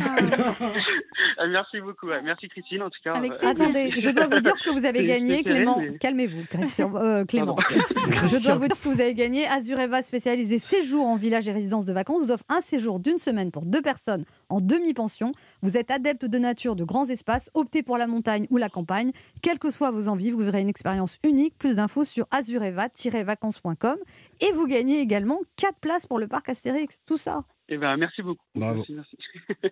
Ah, 0.00 0.16
merci 1.48 1.80
beaucoup. 1.80 2.06
Merci 2.24 2.48
Christine 2.48 2.82
en 2.82 2.90
tout 2.90 2.98
cas. 3.02 3.14
Avec 3.14 3.32
Euh, 3.32 3.36
plaisir. 3.36 3.62
Attendez, 3.62 3.92
je 3.98 4.10
dois 4.10 4.26
vous 4.26 4.40
dire 4.40 4.56
ce 4.56 4.64
que 4.64 4.70
vous 4.70 4.84
avez 4.84 5.04
gagné, 5.04 5.42
Clément. 5.42 5.78
mais- 5.78 5.98
Calmez-vous, 5.98 6.44
Christian, 6.50 6.94
euh, 6.96 7.24
Clément. 7.24 7.56
Je 8.28 8.42
dois 8.42 8.54
vous 8.56 8.66
dire 8.66 8.76
ce 8.76 8.84
que 8.84 8.88
vous 8.88 9.00
avez 9.00 9.14
gagné. 9.14 9.46
Azureva 9.46 10.02
spécialisé 10.02 10.58
séjour 10.58 11.06
en 11.06 11.16
village 11.16 11.48
et 11.48 11.52
résidence 11.52 11.86
de 11.86 11.92
vacances 11.92 12.24
vous 12.24 12.32
offre 12.32 12.44
un 12.48 12.60
séjour 12.60 13.00
d'une 13.00 13.18
semaine 13.18 13.50
pour 13.50 13.64
deux 13.64 13.82
personnes 13.82 14.24
en 14.48 14.60
demi-pension. 14.60 15.32
Vous 15.62 15.76
êtes 15.76 15.90
adepte 15.90 16.24
de 16.24 16.38
nature, 16.38 16.76
de 16.76 16.84
grands 16.84 17.06
espaces, 17.08 17.50
optez 17.54 17.82
pour 17.82 17.98
la 17.98 18.06
montagne 18.06 18.46
ou 18.50 18.56
la 18.56 18.68
campagne. 18.68 19.12
Quelles 19.42 19.58
que 19.58 19.70
soient 19.70 19.90
vos 19.90 20.08
envies, 20.08 20.30
vous 20.30 20.38
verrez 20.38 20.60
une 20.60 20.68
expérience 20.68 21.18
unique. 21.24 21.56
Plus 21.58 21.76
d'infos 21.76 22.04
sur 22.04 22.26
azureva-vacances.com. 22.30 23.96
Et 24.40 24.52
vous 24.52 24.66
gagnez 24.66 25.00
également 25.00 25.38
4 25.56 25.78
places 25.80 26.06
pour 26.06 26.18
le 26.18 26.28
parc 26.28 26.48
Astérix. 26.48 27.00
Tout 27.06 27.18
ça. 27.18 27.42
Eh 27.70 27.76
ben, 27.76 27.96
merci 27.98 28.22
beaucoup. 28.22 28.40
Bravo. 28.54 28.76
Merci, 28.78 28.94
merci. 28.94 29.16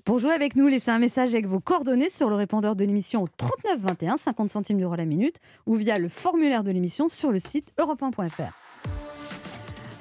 Pour 0.04 0.18
jouer 0.18 0.32
avec 0.32 0.54
nous, 0.54 0.66
laissez 0.68 0.90
un 0.90 0.98
message 0.98 1.30
avec 1.34 1.46
vos 1.46 1.60
coordonnées 1.60 2.10
sur 2.10 2.28
le 2.28 2.34
répondeur 2.36 2.76
de 2.76 2.84
l'émission 2.84 3.22
au 3.22 3.28
39 3.28 3.78
21, 3.80 4.16
50 4.18 4.50
centimes 4.50 4.78
d'euros 4.78 4.96
la 4.96 5.06
minute, 5.06 5.36
ou 5.66 5.76
via 5.76 5.98
le 5.98 6.08
formulaire 6.08 6.62
de 6.62 6.70
l'émission 6.70 7.08
sur 7.08 7.32
le 7.32 7.38
site 7.38 7.72
europe1.fr. 7.78 8.52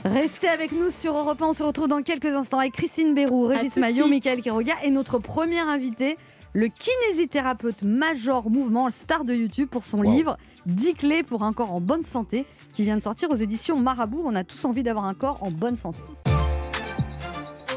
Restez 0.04 0.50
avec 0.50 0.72
nous 0.72 0.92
sur 0.92 1.16
Europe 1.18 1.42
1. 1.42 1.46
On 1.48 1.54
se 1.54 1.64
retrouve 1.64 1.88
dans 1.88 2.02
quelques 2.02 2.26
instants 2.26 2.60
avec 2.60 2.74
Christine 2.74 3.16
Bérou, 3.16 3.46
Régis 3.48 3.76
Maillot. 3.78 4.08
Michael 4.08 4.42
Quiroga 4.42 4.74
et 4.84 4.92
notre 4.92 5.18
premier 5.18 5.60
invité, 5.60 6.18
le 6.54 6.68
kinésithérapeute 6.68 7.82
Major 7.82 8.50
Mouvement, 8.50 8.86
le 8.86 8.92
star 8.92 9.24
de 9.24 9.34
YouTube, 9.34 9.70
pour 9.70 9.84
son 9.86 10.00
Wow. 10.00 10.12
livre 10.12 10.38
10 10.68 10.94
clés 10.96 11.24
pour 11.24 11.44
un 11.44 11.54
corps 11.54 11.74
en 11.74 11.82
bonne 11.82 12.04
santé, 12.04 12.46
qui 12.74 12.84
vient 12.84 12.98
de 12.98 13.02
sortir 13.02 13.32
aux 13.32 13.36
éditions 13.36 13.80
Marabout. 13.80 14.22
On 14.26 14.36
a 14.36 14.44
tous 14.44 14.66
envie 14.66 14.84
d'avoir 14.84 15.06
un 15.06 15.14
corps 15.14 15.42
en 15.42 15.50
bonne 15.50 15.76
santé. 15.76 16.00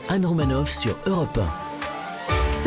Anne 0.09 0.25
Romanoff 0.25 0.71
sur 0.71 0.97
Europe 1.07 1.38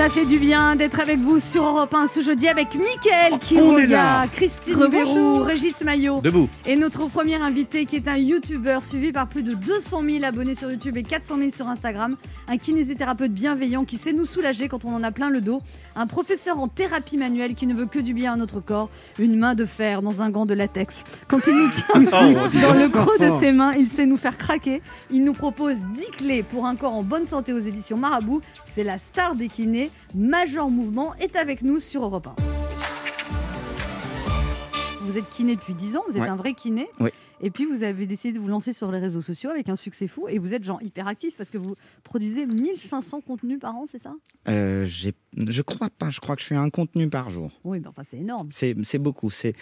Ça 0.01 0.09
fait 0.09 0.25
du 0.25 0.39
bien 0.39 0.75
d'être 0.75 0.99
avec 0.99 1.19
vous 1.19 1.39
sur 1.39 1.63
Europe 1.63 1.93
1 1.93 2.07
ce 2.07 2.21
jeudi 2.21 2.47
avec 2.47 2.73
Mickaël 2.73 3.37
qui 3.39 3.57
On 3.59 3.77
est 3.77 3.85
là. 3.85 4.25
Christine. 4.33 4.87
Bérou, 4.87 5.43
Régis 5.43 5.79
Maillot 5.81 6.21
Debout. 6.21 6.49
et 6.65 6.75
notre 6.75 7.05
premier 7.07 7.35
invité 7.35 7.85
qui 7.85 7.97
est 7.97 8.07
un 8.07 8.17
YouTuber 8.17 8.79
suivi 8.81 9.11
par 9.11 9.27
plus 9.27 9.43
de 9.43 9.53
200 9.53 10.01
000 10.09 10.23
abonnés 10.25 10.55
sur 10.55 10.71
YouTube 10.71 10.97
et 10.97 11.03
400 11.03 11.37
000 11.37 11.49
sur 11.51 11.67
Instagram, 11.67 12.15
un 12.47 12.57
kinésithérapeute 12.57 13.31
bienveillant 13.31 13.85
qui 13.85 13.97
sait 13.97 14.11
nous 14.11 14.25
soulager 14.25 14.67
quand 14.69 14.85
on 14.85 14.95
en 14.95 15.03
a 15.03 15.11
plein 15.11 15.29
le 15.29 15.39
dos, 15.39 15.61
un 15.95 16.07
professeur 16.07 16.57
en 16.57 16.67
thérapie 16.67 17.17
manuelle 17.17 17.53
qui 17.53 17.67
ne 17.67 17.75
veut 17.75 17.85
que 17.85 17.99
du 17.99 18.15
bien 18.15 18.33
à 18.33 18.37
notre 18.37 18.59
corps, 18.59 18.89
une 19.19 19.37
main 19.37 19.53
de 19.53 19.65
fer 19.65 20.01
dans 20.01 20.23
un 20.23 20.31
gant 20.31 20.47
de 20.47 20.55
latex. 20.55 21.03
Quand 21.27 21.45
il 21.45 21.53
nous 21.53 21.69
tient 21.69 21.85
Oh, 21.93 22.59
dans 22.59 22.73
le 22.73 22.89
creux 22.89 23.19
de 23.19 23.39
ses 23.39 23.51
mains, 23.51 23.73
il 23.77 23.87
sait 23.87 24.07
nous 24.07 24.17
faire 24.17 24.35
craquer. 24.35 24.81
Il 25.11 25.23
nous 25.23 25.33
propose 25.33 25.77
10 25.93 26.05
clés 26.17 26.41
pour 26.41 26.65
un 26.65 26.75
corps 26.75 26.95
en 26.95 27.03
bonne 27.03 27.27
santé 27.27 27.53
aux 27.53 27.59
éditions 27.59 27.97
Marabout. 27.97 28.41
C'est 28.65 28.83
la 28.83 28.97
star 28.97 29.35
des 29.35 29.47
kinés. 29.47 29.90
Major 30.15 30.69
Mouvement 30.69 31.15
est 31.15 31.35
avec 31.35 31.61
nous 31.61 31.79
sur 31.79 32.03
Europe 32.03 32.27
1. 32.27 32.35
Vous 35.01 35.17
êtes 35.17 35.29
kiné 35.29 35.55
depuis 35.55 35.73
10 35.73 35.97
ans, 35.97 36.03
vous 36.07 36.15
êtes 36.15 36.21
Ouais. 36.21 36.27
un 36.29 36.35
vrai 36.35 36.53
kiné. 36.53 36.87
Oui. 36.99 37.09
Et 37.41 37.49
puis 37.49 37.65
vous 37.65 37.81
avez 37.83 38.05
décidé 38.05 38.33
de 38.33 38.39
vous 38.39 38.47
lancer 38.47 38.71
sur 38.71 38.91
les 38.91 38.99
réseaux 38.99 39.21
sociaux 39.21 39.49
avec 39.49 39.67
un 39.67 39.75
succès 39.75 40.07
fou. 40.07 40.27
Et 40.29 40.37
vous 40.37 40.53
êtes 40.53 40.63
genre 40.63 40.81
hyper 40.83 41.07
actif 41.07 41.35
parce 41.35 41.49
que 41.49 41.57
vous 41.57 41.75
produisez 42.03 42.45
1500 42.45 43.21
contenus 43.21 43.59
par 43.59 43.75
an, 43.75 43.85
c'est 43.91 43.97
ça? 44.01 44.13
Euh, 44.47 44.85
je 44.85 45.61
crois 45.63 45.89
pas. 45.89 46.09
Je 46.11 46.19
crois 46.19 46.35
que 46.35 46.41
je 46.43 46.47
fais 46.47 46.55
un 46.55 46.69
contenu 46.69 47.09
par 47.09 47.29
jour. 47.31 47.51
Oui, 47.63 47.79
mais 47.81 47.87
enfin 47.87 48.03
c'est 48.03 48.17
énorme. 48.17 48.49
C'est 48.51 48.99
beaucoup. 48.99 49.29
C'est 49.31 49.53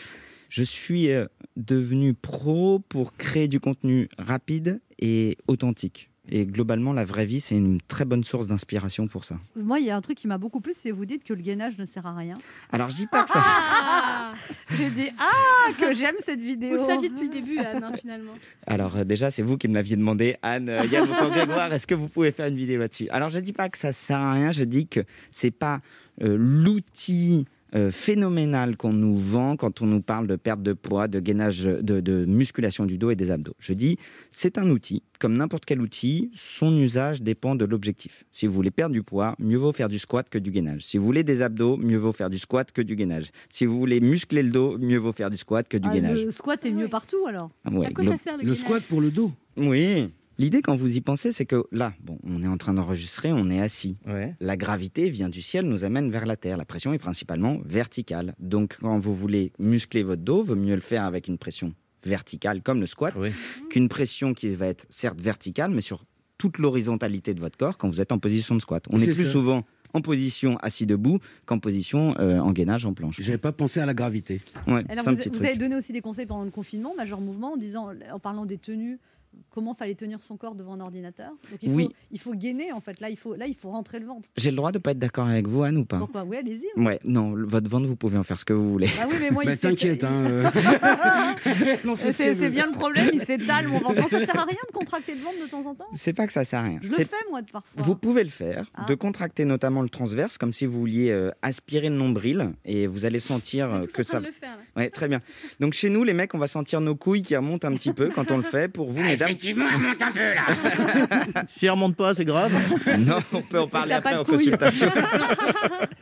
je 0.50 0.64
suis 0.64 1.10
euh, 1.12 1.26
devenu 1.56 2.14
pro 2.14 2.80
pour 2.80 3.14
créer 3.16 3.48
du 3.48 3.60
contenu 3.62 4.10
rapide 4.18 4.82
et 5.00 5.38
authentique. 5.48 6.12
Et 6.32 6.46
globalement, 6.46 6.94
la 6.94 7.06
vraie 7.06 7.26
vie, 7.26 7.42
c'est 7.42 7.56
une 7.56 7.82
très 7.82 8.06
bonne 8.06 8.24
source 8.24 8.48
d'inspiration 8.48 9.08
pour 9.08 9.26
ça. 9.26 9.38
Moi, 9.56 9.80
il 9.80 9.86
y 9.86 9.90
a 9.90 9.96
un 9.96 10.02
truc 10.02 10.18
qui 10.18 10.28
m'a 10.28 10.38
beaucoup 10.38 10.62
plu, 10.62 10.74
c'est 10.76 10.92
vous 10.92 11.06
dites 11.06 11.24
que 11.24 11.34
le 11.34 11.42
gainage 11.42 11.78
ne 11.78 11.86
sert 11.86 12.06
à 12.06 12.16
rien. 12.16 12.36
Alors, 12.72 12.90
je 12.90 12.96
dis 12.96 13.08
pas 13.08 13.24
que 13.24 13.32
ça. 13.32 13.42
Ah, 13.44 14.34
J'ai 14.78 14.90
dit 14.92 15.10
ah 15.20 15.72
que 15.80 15.92
j'aime 15.94 16.16
cette 16.20 16.40
vous 16.40 16.46
vidéo. 16.46 16.78
le 16.78 16.86
saviez 16.86 17.10
depuis 17.10 17.28
le 17.28 17.34
début, 17.34 17.58
Anne, 17.58 17.84
hein, 17.84 17.94
finalement. 18.00 18.34
Alors 18.68 18.98
euh, 18.98 19.04
déjà, 19.04 19.32
c'est 19.32 19.42
vous 19.42 19.58
qui 19.58 19.68
me 19.68 19.74
l'aviez 19.74 19.96
demandé, 19.96 20.38
Anne, 20.42 20.70
euh, 20.70 20.86
Yann 20.86 21.08
Grégoire, 21.32 21.74
est-ce 21.74 21.88
que 21.88 21.96
vous 21.96 22.08
pouvez 22.08 22.32
faire 22.32 22.48
une 22.48 22.56
vidéo 22.56 22.80
là-dessus? 22.80 23.10
Alors 23.10 23.30
je 23.30 23.40
dis 23.40 23.54
pas 23.54 23.70
que 23.70 23.78
ça 23.78 23.92
sert 23.92 24.20
à 24.20 24.34
rien, 24.34 24.52
je 24.52 24.64
dis 24.64 24.88
que 24.88 25.02
c'est 25.32 25.52
pas 25.52 25.80
euh, 26.24 26.36
l'outil 26.38 27.46
euh, 27.76 27.92
phénoménal 27.92 28.78
qu'on 28.78 28.94
nous 28.94 29.16
vend 29.16 29.56
quand 29.56 29.82
on 29.82 29.86
nous 29.86 30.02
parle 30.02 30.28
de 30.28 30.36
perte 30.36 30.62
de 30.64 30.74
poids, 30.74 31.08
de 31.08 31.20
gainage, 31.20 31.64
de, 31.64 32.00
de 32.00 32.26
musculation 32.26 32.86
du 32.86 32.98
dos 32.98 33.12
et 33.12 33.16
des 33.16 33.32
abdos. 33.32 33.54
Je 33.60 33.74
dis, 33.74 33.98
c'est 34.32 34.58
un 34.58 34.70
outil, 34.70 35.04
comme 35.20 35.38
n'importe 35.38 35.66
quel 35.66 35.82
outil, 35.82 36.32
son 36.34 36.76
usage 36.80 37.22
dépend 37.22 37.56
de 37.56 37.66
l'objectif. 37.66 38.26
Si 38.32 38.48
vous 38.48 38.54
voulez 38.54 38.72
perdre 38.72 38.94
du 38.94 39.04
poids, 39.04 39.36
mieux 39.40 39.58
vaut 39.58 39.72
faire 39.72 39.90
du 39.90 40.00
squat 40.00 40.28
que 40.30 40.38
du 40.40 40.52
gainage. 40.52 40.82
Si 40.84 40.98
vous 40.98 41.06
voulez 41.06 41.24
des 41.24 41.42
abdos, 41.42 41.78
mieux 41.78 41.98
vaut 41.98 42.12
faire 42.14 42.30
du 42.30 42.38
squat 42.40 42.72
que 42.72 42.82
du 42.82 42.96
gainage. 42.96 43.28
Si 43.50 43.66
vous 43.66 43.78
voulez 43.78 44.00
muscler 44.00 44.42
le 44.44 44.50
dos, 44.50 44.78
mieux 44.80 44.98
vaut 44.98 45.12
faire 45.14 45.30
du 45.30 45.38
squat 45.38 45.68
que 45.68 45.78
du 45.78 45.88
Ah, 45.90 45.94
gainage. 45.94 46.24
le 46.26 46.32
squat 46.32 46.66
est 46.66 46.70
Ah 46.70 46.74
mieux 46.74 46.84
ouais. 46.84 46.90
partout 46.90 47.26
alors. 47.28 47.52
Ah 47.66 47.72
ouais, 47.72 47.88
à 47.88 47.92
quoi 47.92 48.04
ça 48.04 48.18
sert 48.18 48.38
le, 48.38 48.44
Le 48.46 48.56
squat 48.56 48.82
pour 48.84 49.02
le 49.02 49.12
dos. 49.12 49.32
oui. 49.58 50.08
L'idée, 50.40 50.62
quand 50.62 50.76
vous 50.76 50.96
y 50.96 51.02
pensez, 51.02 51.32
c'est 51.34 51.46
que 51.46 51.66
là, 51.74 51.94
bon, 52.02 52.18
on 52.24 52.42
est 52.42 52.48
en 52.48 52.58
train 52.58 52.74
d'enregistrer, 52.74 53.34
on 53.34 53.50
est 53.50 53.60
assis. 53.60 53.98
Ouais. 54.08 54.36
La 54.40 54.56
gravité 54.56 55.10
vient 55.10 55.28
du 55.30 55.42
ciel, 55.42 55.66
nous 55.66 55.84
amène 55.84 56.10
vers 56.10 56.26
la 56.26 56.38
terre. 56.38 56.56
La 56.56 56.64
pression 56.66 56.94
est 56.94 56.98
principalement 56.98 57.60
verticale. 57.66 58.34
Donc, 58.40 58.78
quand 58.80 58.98
vous 59.00 59.14
voulez 59.14 59.52
muscler 59.60 60.02
votre 60.02 60.22
dos, 60.24 60.42
vaut 60.44 60.56
mieux 60.56 60.76
le 60.76 60.82
faire 60.82 61.04
avec 61.04 61.28
une 61.28 61.38
pression 61.38 61.74
verticale, 62.06 62.62
comme 62.64 62.80
le 62.80 62.86
squat, 62.86 63.14
Oui. 63.18 63.32
qu'une 63.70 63.90
pression 63.90 64.34
qui 64.34 64.56
va 64.56 64.68
être 64.68 64.86
certes 64.90 65.20
verticale, 65.20 65.72
mais 65.72 65.82
sur 65.82 66.06
toute 66.38 66.58
l'horizontalité 66.58 67.34
de 67.34 67.42
votre 67.42 67.58
corps 67.58 67.78
quand 67.78 67.90
vous 67.90 68.00
êtes 68.00 68.14
en 68.14 68.18
position 68.18 68.56
de 68.56 68.62
squat. 68.62 68.86
On 68.90 68.98
est, 69.02 69.04
plus 69.12 69.26
ça. 69.26 69.30
souvent 69.30 69.66
en 69.94 70.00
position 70.00 70.56
assis 70.62 70.86
debout 70.86 71.20
qu'en 71.46 71.60
position 71.60 72.16
euh, 72.20 72.40
en 72.40 72.54
gainage 72.54 72.86
en 72.86 72.94
planche. 72.94 73.20
J'avais 73.20 73.38
pas 73.38 73.52
pensé 73.52 73.82
à 73.82 73.86
la 73.86 73.94
gravité. 73.94 74.40
Ouais, 74.68 74.86
Alors, 74.88 75.04
vous, 75.04 75.16
petit 75.18 75.28
vous 75.28 75.36
truc. 75.36 75.48
avez 75.48 75.58
donné 75.58 75.76
aussi 75.76 75.92
des 75.92 76.00
conseils 76.00 76.28
pendant 76.28 76.46
le 76.46 76.52
confinement, 76.52 76.94
Major 76.96 77.20
Mouvement, 77.20 77.54
en, 77.54 77.58
disant, 77.58 77.90
en 78.10 78.20
parlant 78.20 78.46
des 78.46 78.58
tenues, 78.58 79.00
comment 79.52 79.74
fallait 79.74 79.96
tenir 79.96 80.24
son 80.24 80.38
corps 80.38 80.56
devant 80.56 80.74
un 80.74 80.80
ordinateur. 80.80 81.32
Donc 81.52 81.60
il 81.62 81.70
faut, 81.70 81.76
Oui. 81.76 81.90
il 82.12 82.20
faut 82.20 82.34
gainer 82.34 82.72
en 82.72 82.82
fait. 82.82 83.00
Là, 83.00 83.10
il 83.10 83.18
faut, 83.18 83.36
là, 83.36 83.48
il 83.48 83.56
faut 83.56 83.70
rentrer 83.72 84.00
le 84.00 84.06
ventre. 84.06 84.30
J'ai 84.38 84.52
le 84.52 84.58
droit 84.58 84.72
de 84.72 84.78
pas 84.80 84.92
être 84.92 85.00
d'accord 85.00 85.28
avec 85.28 85.48
vous, 85.48 85.64
Anne, 85.64 85.78
ou 85.78 85.86
pas 85.86 85.98
Pourquoi 86.00 86.24
Oui, 86.24 86.38
allez-y. 86.38 86.80
Ouais, 86.82 87.00
non, 87.04 87.34
votre 87.36 87.70
ventre, 87.70 87.88
vous 87.88 87.96
pouvez 87.96 88.18
en 88.18 88.24
faire 88.24 88.40
ce 88.40 88.46
que 88.46 88.54
vous 88.54 88.72
voulez. 88.72 88.88
Ah 89.02 89.08
oui, 89.10 89.16
mais 89.22 89.32
moi, 89.32 89.44
Bah, 89.46 89.52
il 89.52 89.56
s'étale- 89.56 89.72
t'inquiète, 89.76 90.04
hein. 90.04 90.26
euh. 90.30 90.50
C'est 92.12 92.50
bien 92.50 92.68
le 92.68 92.74
problème, 92.74 93.10
il 93.14 93.22
s'étale 93.22 93.68
mon 93.68 93.80
ventre. 93.80 93.96
Non, 93.96 94.08
ça 94.08 94.26
sert 94.26 94.40
à 94.40 94.46
rien 94.46 94.58
de 94.68 94.74
contracter 94.74 95.14
le 95.16 95.22
ventre 95.22 95.38
de 95.44 95.50
temps 95.50 95.66
en 95.70 95.76
temps. 95.76 95.86
C'est 95.94 96.14
pas 96.14 96.28
que 96.28 96.34
ça 96.34 96.44
sert 96.44 96.60
à 96.60 96.64
rien. 96.64 96.80
Je 96.84 96.88
le 96.90 96.94
C'est 96.94 97.06
fais 97.06 97.16
moi 97.30 97.42
parfois. 97.52 97.70
Vous 97.76 97.96
pouvez 97.96 98.24
le 98.24 98.30
faire, 98.30 98.70
Ah. 98.76 98.86
de 98.86 98.96
contracter 98.96 99.46
notamment 99.46 99.82
le 99.82 99.90
transverse, 99.90 100.38
comme 100.38 100.54
si 100.54 100.66
vous 100.66 100.80
vouliez 100.80 101.10
euh, 101.12 101.32
aspirer 101.42 101.90
le 101.90 101.96
nombril, 101.96 102.52
et 102.66 102.88
vous 102.88 103.06
allez 103.06 103.20
sentir 103.20 103.72
euh, 103.74 103.82
que 103.94 104.04
ça. 104.04 104.20
de 104.20 104.26
le 104.28 104.32
faire. 104.32 104.56
là. 104.58 104.64
Ouais, 104.82 104.90
très 104.90 105.08
bien. 105.08 105.22
Donc 105.60 105.74
chez 105.74 105.90
nous, 105.90 106.04
les 106.04 106.14
mecs, 106.14 106.34
on 106.34 106.40
va 106.40 106.48
sentir 106.48 106.82
nos 106.82 106.96
couilles 106.96 107.24
qui 107.24 107.36
remontent 107.36 107.68
un 107.68 107.74
petit 107.74 107.94
peu 107.94 108.10
quand 108.10 108.32
on 108.32 108.38
le 108.38 108.44
fait. 108.44 108.68
Pour 108.68 108.90
vous, 108.90 109.02
mesdames. 109.02 109.29
Effectivement, 109.30 109.66
elle 109.74 109.82
monte 109.82 110.02
un 110.02 110.12
peu 110.12 110.20
là. 110.20 111.44
Si 111.48 111.66
elle 111.66 111.72
remonte 111.72 111.96
pas, 111.96 112.14
c'est 112.14 112.26
grave. 112.26 112.52
Non, 113.00 113.18
on 113.34 113.42
peut 113.42 113.60
en 113.60 113.68
parler 113.68 113.94
après 113.94 114.16
en 114.16 114.24
consultation. 114.24 114.92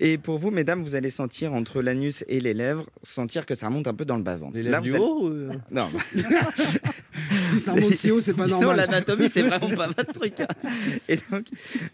et 0.00 0.18
pour 0.18 0.38
vous, 0.38 0.50
mesdames, 0.50 0.82
vous 0.82 0.94
allez 0.94 1.10
sentir 1.10 1.52
entre 1.54 1.82
l'anus 1.82 2.24
et 2.28 2.40
les 2.40 2.54
lèvres, 2.54 2.86
sentir 3.02 3.46
que 3.46 3.54
ça 3.54 3.66
remonte 3.68 3.86
un 3.88 3.94
peu 3.94 4.04
dans 4.04 4.16
le 4.16 4.22
bas-ventre. 4.22 4.56
Les 4.56 4.62
Là, 4.62 4.80
lèvres 4.80 4.82
vous 4.82 4.88
du 4.90 4.94
allez- 4.94 5.04
haut 5.04 5.52
ou- 5.52 5.60
Non, 5.74 5.88
si 7.50 7.60
ça 7.60 7.72
remonte 7.72 7.94
si 7.94 8.10
haut, 8.10 8.20
c'est 8.20 8.34
pas 8.34 8.46
normal. 8.46 8.76
l'anatomie, 8.76 9.28
c'est 9.28 9.42
vraiment 9.42 9.70
pas 9.74 9.86
votre 9.88 10.12
truc. 10.12 10.40
hein. 10.40 10.46
Et 11.08 11.18
donc, 11.30 11.46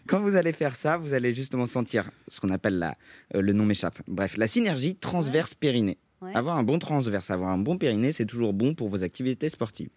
quand 0.07 0.19
vous 0.19 0.35
allez 0.35 0.51
faire 0.51 0.75
ça, 0.75 0.97
vous 0.97 1.13
allez 1.13 1.33
justement 1.35 1.67
sentir 1.67 2.09
ce 2.27 2.39
qu'on 2.39 2.49
appelle 2.49 2.79
la, 2.79 2.95
euh, 3.35 3.41
le 3.41 3.53
nom 3.53 3.65
m'échappe. 3.65 3.99
Bref, 4.07 4.35
la 4.37 4.47
synergie 4.47 4.95
transverse 4.95 5.53
périnée. 5.53 5.97
Ouais. 6.21 6.35
Avoir 6.35 6.55
un 6.57 6.63
bon 6.63 6.77
transverse, 6.77 7.31
avoir 7.31 7.49
un 7.49 7.57
bon 7.57 7.77
périnée, 7.77 8.11
c'est 8.11 8.27
toujours 8.27 8.53
bon 8.53 8.75
pour 8.75 8.89
vos 8.89 9.01
activités 9.03 9.49
sportives. 9.49 9.89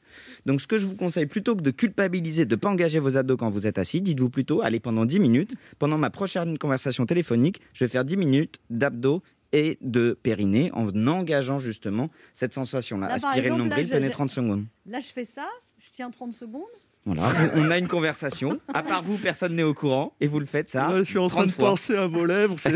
Donc, 0.47 0.63
ce 0.63 0.67
que 0.67 0.79
je 0.79 0.87
vous 0.87 0.97
conseille, 0.97 1.27
plutôt 1.27 1.55
que 1.55 1.61
de 1.61 1.71
culpabiliser, 1.71 2.47
de 2.47 2.55
ne 2.55 2.59
pas 2.61 2.71
engager 2.71 2.99
vos 2.99 3.17
abdos 3.19 3.37
quand 3.37 3.51
vous 3.51 3.67
êtes 3.67 3.79
assis, 3.79 4.01
dites-vous 4.01 4.31
plutôt, 4.31 4.63
allez, 4.63 4.81
pendant 4.81 5.05
10 5.05 5.21
minutes, 5.21 5.55
pendant 5.79 5.99
ma 5.99 6.09
prochaine 6.09 6.57
conversation 6.57 7.05
téléphonique, 7.05 7.61
je 7.75 7.85
vais 7.85 7.89
faire 7.91 8.07
10 8.07 8.17
minutes 8.17 8.59
d'abdos 8.71 9.23
et 9.53 9.77
de 9.83 10.19
périnée 10.23 10.71
en 10.73 10.89
engageant 11.07 11.59
justement 11.59 12.09
cette 12.33 12.55
sensation-là. 12.55 13.07
Aspirer 13.07 13.51
le 13.51 13.57
nombril, 13.57 13.89
tenez 13.91 14.07
je- 14.07 14.13
30 14.13 14.31
secondes. 14.31 14.65
Là, 14.87 15.01
je 15.01 15.09
fais 15.09 15.27
ça, 15.27 15.47
je 15.79 15.91
tiens 15.93 16.11
30 16.11 16.33
secondes. 16.33 16.63
Voilà, 17.07 17.23
on 17.57 17.71
a 17.71 17.77
une 17.79 17.87
conversation. 17.89 18.59
À 18.73 18.83
part 18.83 19.03
vous, 19.03 19.19
personne 19.19 19.55
n'est 19.55 19.63
au 19.63 19.75
courant 19.75 20.15
et 20.23 20.27
vous 20.27 20.41
le 20.41 20.47
faites 20.47 20.71
ça. 20.71 20.91
je 20.97 21.03
suis 21.05 21.19
en 21.19 21.29
train 21.29 21.41
30 21.41 21.47
de 21.49 21.53
fois. 21.53 21.69
penser 21.71 21.95
à 21.97 22.07
vos 22.07 22.25
lèvres. 22.25 22.57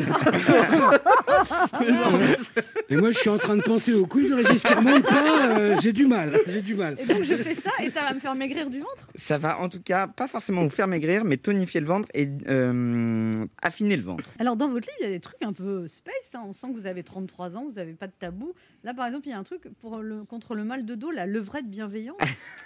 Et 2.90 2.96
moi, 2.96 3.10
je 3.12 3.18
suis 3.18 3.28
en 3.30 3.38
train 3.38 3.56
de 3.56 3.62
penser 3.62 3.92
aux 3.94 4.06
couilles 4.06 4.28
de 4.28 4.34
Régis 4.34 4.62
qui 4.62 4.72
remontent 4.74 5.08
pas. 5.08 5.48
euh, 5.58 5.76
j'ai 5.80 5.92
du 5.92 6.06
mal. 6.06 6.32
J'ai 6.46 6.62
du 6.62 6.74
mal. 6.74 6.96
Et 7.00 7.06
donc, 7.06 7.22
je 7.22 7.34
fais 7.34 7.54
ça 7.54 7.70
et 7.82 7.90
ça 7.90 8.02
va 8.02 8.14
me 8.14 8.20
faire 8.20 8.34
maigrir 8.34 8.68
du 8.70 8.80
ventre? 8.80 9.06
Ça 9.14 9.38
va 9.38 9.58
en 9.60 9.68
tout 9.68 9.80
cas 9.80 10.06
pas 10.06 10.26
forcément 10.28 10.62
vous 10.62 10.70
faire 10.70 10.86
maigrir, 10.88 11.24
mais 11.24 11.36
tonifier 11.36 11.80
le 11.80 11.86
ventre 11.86 12.08
et 12.14 12.28
euh, 12.48 13.46
affiner 13.62 13.96
le 13.96 14.02
ventre. 14.02 14.28
Alors, 14.38 14.56
dans 14.56 14.68
votre 14.68 14.86
livre, 14.88 14.96
il 15.00 15.04
y 15.04 15.06
a 15.06 15.10
des 15.10 15.20
trucs 15.20 15.42
un 15.42 15.52
peu 15.52 15.86
space. 15.88 16.12
hein. 16.34 16.42
On 16.46 16.52
sent 16.52 16.68
que 16.74 16.78
vous 16.80 16.86
avez 16.86 17.02
33 17.02 17.56
ans, 17.56 17.64
vous 17.66 17.72
n'avez 17.74 17.92
pas 17.94 18.06
de 18.06 18.12
tabou. 18.18 18.52
Là, 18.84 18.94
par 18.94 19.06
exemple, 19.06 19.26
il 19.28 19.30
y 19.30 19.34
a 19.34 19.38
un 19.38 19.44
truc 19.44 19.62
pour 19.80 19.98
le, 19.98 20.24
contre 20.24 20.54
le 20.54 20.64
mal 20.64 20.84
de 20.86 20.94
dos, 20.94 21.10
la 21.10 21.26
levrette 21.26 21.68
bienveillante. 21.68 22.18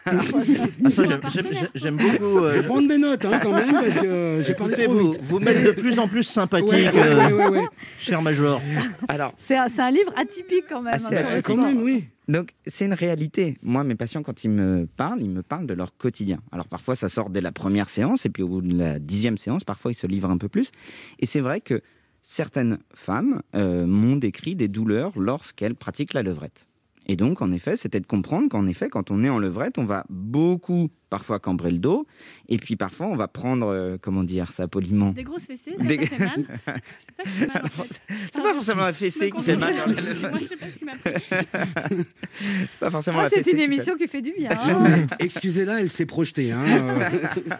Ah, 1.63 1.67
j'aime- 1.75 1.97
beaucoup. 1.97 2.39
Je 2.39 2.45
euh, 2.45 2.51
vais 2.51 2.63
prendre 2.63 2.89
des 2.89 2.99
notes 2.99 3.25
hein, 3.25 3.39
quand 3.43 3.53
même 3.53 3.73
parce 3.73 3.99
que 3.99 4.07
euh, 4.07 4.43
j'ai 4.43 4.55
parlé 4.55 4.77
trop 4.85 4.93
vous, 4.93 5.11
vite. 5.13 5.21
vous 5.23 5.39
m'êtes 5.41 5.65
de 5.65 5.71
plus 5.73 5.99
en 5.99 6.09
plus 6.09 6.23
sympathique, 6.23 6.71
Ouais, 6.71 6.91
ouais, 6.93 6.97
euh, 6.97 7.17
ouais, 7.29 7.33
ouais, 7.49 7.59
ouais. 7.61 7.67
cher 8.01 8.23
Major. 8.23 8.61
Alors, 9.09 9.35
C'est 9.39 9.57
un, 9.57 9.91
livre 9.91 10.13
atypique 10.17 10.65
quand 10.69 10.83
même. 10.83 10.95
Assez 10.95 11.17
hein, 11.17 11.25
le 11.31 11.37
Euh, 11.37 11.41
quand 11.45 11.57
même, 11.57 11.83
oui. 11.83 12.05
donc 12.29 12.51
c'est 12.67 12.85
une 12.87 12.95
réalité. 12.95 13.59
Moi, 13.63 13.85
mes 13.85 13.95
patients, 13.95 14.23
quand 14.23 14.45
ils 14.45 14.51
me 14.51 14.87
parlent, 14.87 15.21
ils 15.23 15.31
me 15.31 15.43
parlent 15.43 15.67
de 15.67 15.75
leur 15.75 15.97
quotidien. 15.97 16.39
Alors 16.53 16.67
parfois, 16.69 16.97
ça 16.97 17.09
sort 17.09 17.31
dès 17.31 17.41
la 17.41 17.53
première 17.53 17.89
séance 17.89 18.27
et 18.27 18.31
puis 18.31 18.43
au 18.43 18.49
bout 18.49 18.63
de 18.63 18.77
la 18.77 18.99
dixième 18.99 19.37
séance, 19.39 19.65
parfois, 19.65 19.91
ils 19.93 19.97
se 19.97 20.07
livrent 20.07 20.31
un 20.31 20.39
peu 20.39 20.49
plus. 20.49 20.71
Et 21.19 21.27
c'est 21.27 21.41
vrai 21.41 21.61
que 21.61 21.81
certaines 22.23 22.79
femmes 22.95 23.43
euh, 23.57 23.85
m'ont 23.87 24.17
décrit 24.17 24.55
des 24.55 24.69
douleurs 24.69 25.13
lorsqu'elles 25.19 25.75
pratiquent 25.75 26.15
la 26.15 26.23
levrette. 26.23 26.67
Et 27.09 27.17
donc, 27.17 27.43
en 27.43 27.51
effet, 27.51 27.75
c'était 27.77 27.99
de 27.99 28.07
comprendre 28.07 28.49
qu'en 28.49 28.69
effet, 28.69 28.89
quand 28.89 29.11
on 29.11 29.25
est 29.25 29.29
en 29.29 29.41
levrette, 29.41 29.77
on 29.77 29.85
va 29.85 30.05
beaucoup, 30.09 30.89
parfois, 31.13 31.39
cambrer 31.39 31.71
le 31.71 31.79
dos. 31.79 32.07
Et 32.49 32.57
puis, 32.57 32.77
parfois, 32.77 33.07
on 33.07 33.17
va 33.17 33.29
prendre, 33.29 33.67
euh, 33.67 33.99
comment 34.01 34.25
dire 34.25 34.51
ça 34.51 34.67
poliment 34.67 35.11
Des 35.11 35.25
grosses 35.25 35.45
fessées, 35.47 35.75
ça, 35.79 35.85
Des- 35.85 35.99
ça 35.99 36.07
fait 36.07 36.19
mal. 36.19 36.45
C'est 37.07 37.15
ça 37.17 37.23
qui 37.25 37.31
fait 37.31 37.47
mal 37.47 37.63
en 37.65 37.69
fait. 37.69 38.01
C'est 38.33 38.43
pas 38.43 38.55
forcément 38.55 38.83
la 38.83 38.93
fessée 38.95 39.31
qui 39.31 39.43
fait 39.43 39.57
mal. 39.57 39.75
la- 39.77 39.87
Moi, 40.31 40.39
je 40.41 40.47
sais 40.47 40.57
pas 40.57 40.71
ce 40.71 40.79
qui 40.79 40.85
m'a 40.87 40.93
pris. 40.95 41.13
C'est 42.41 42.79
pas 42.81 42.91
forcément 42.91 43.19
Ah, 43.21 43.25
la 43.25 43.29
c'est 43.31 43.37
fessée. 43.37 43.51
une 43.51 43.57
qui 43.57 43.63
fait- 43.63 43.73
émission 43.73 43.97
qui 43.97 44.09
fait 44.09 44.23
du 44.23 44.33
bien. 44.33 44.51
hein. 44.53 45.07
Excusez-la, 45.19 45.81
elle 45.83 45.91
s'est 45.91 46.07
projetée. 46.07 46.51
Hein, 46.53 46.63
euh. 46.67 47.55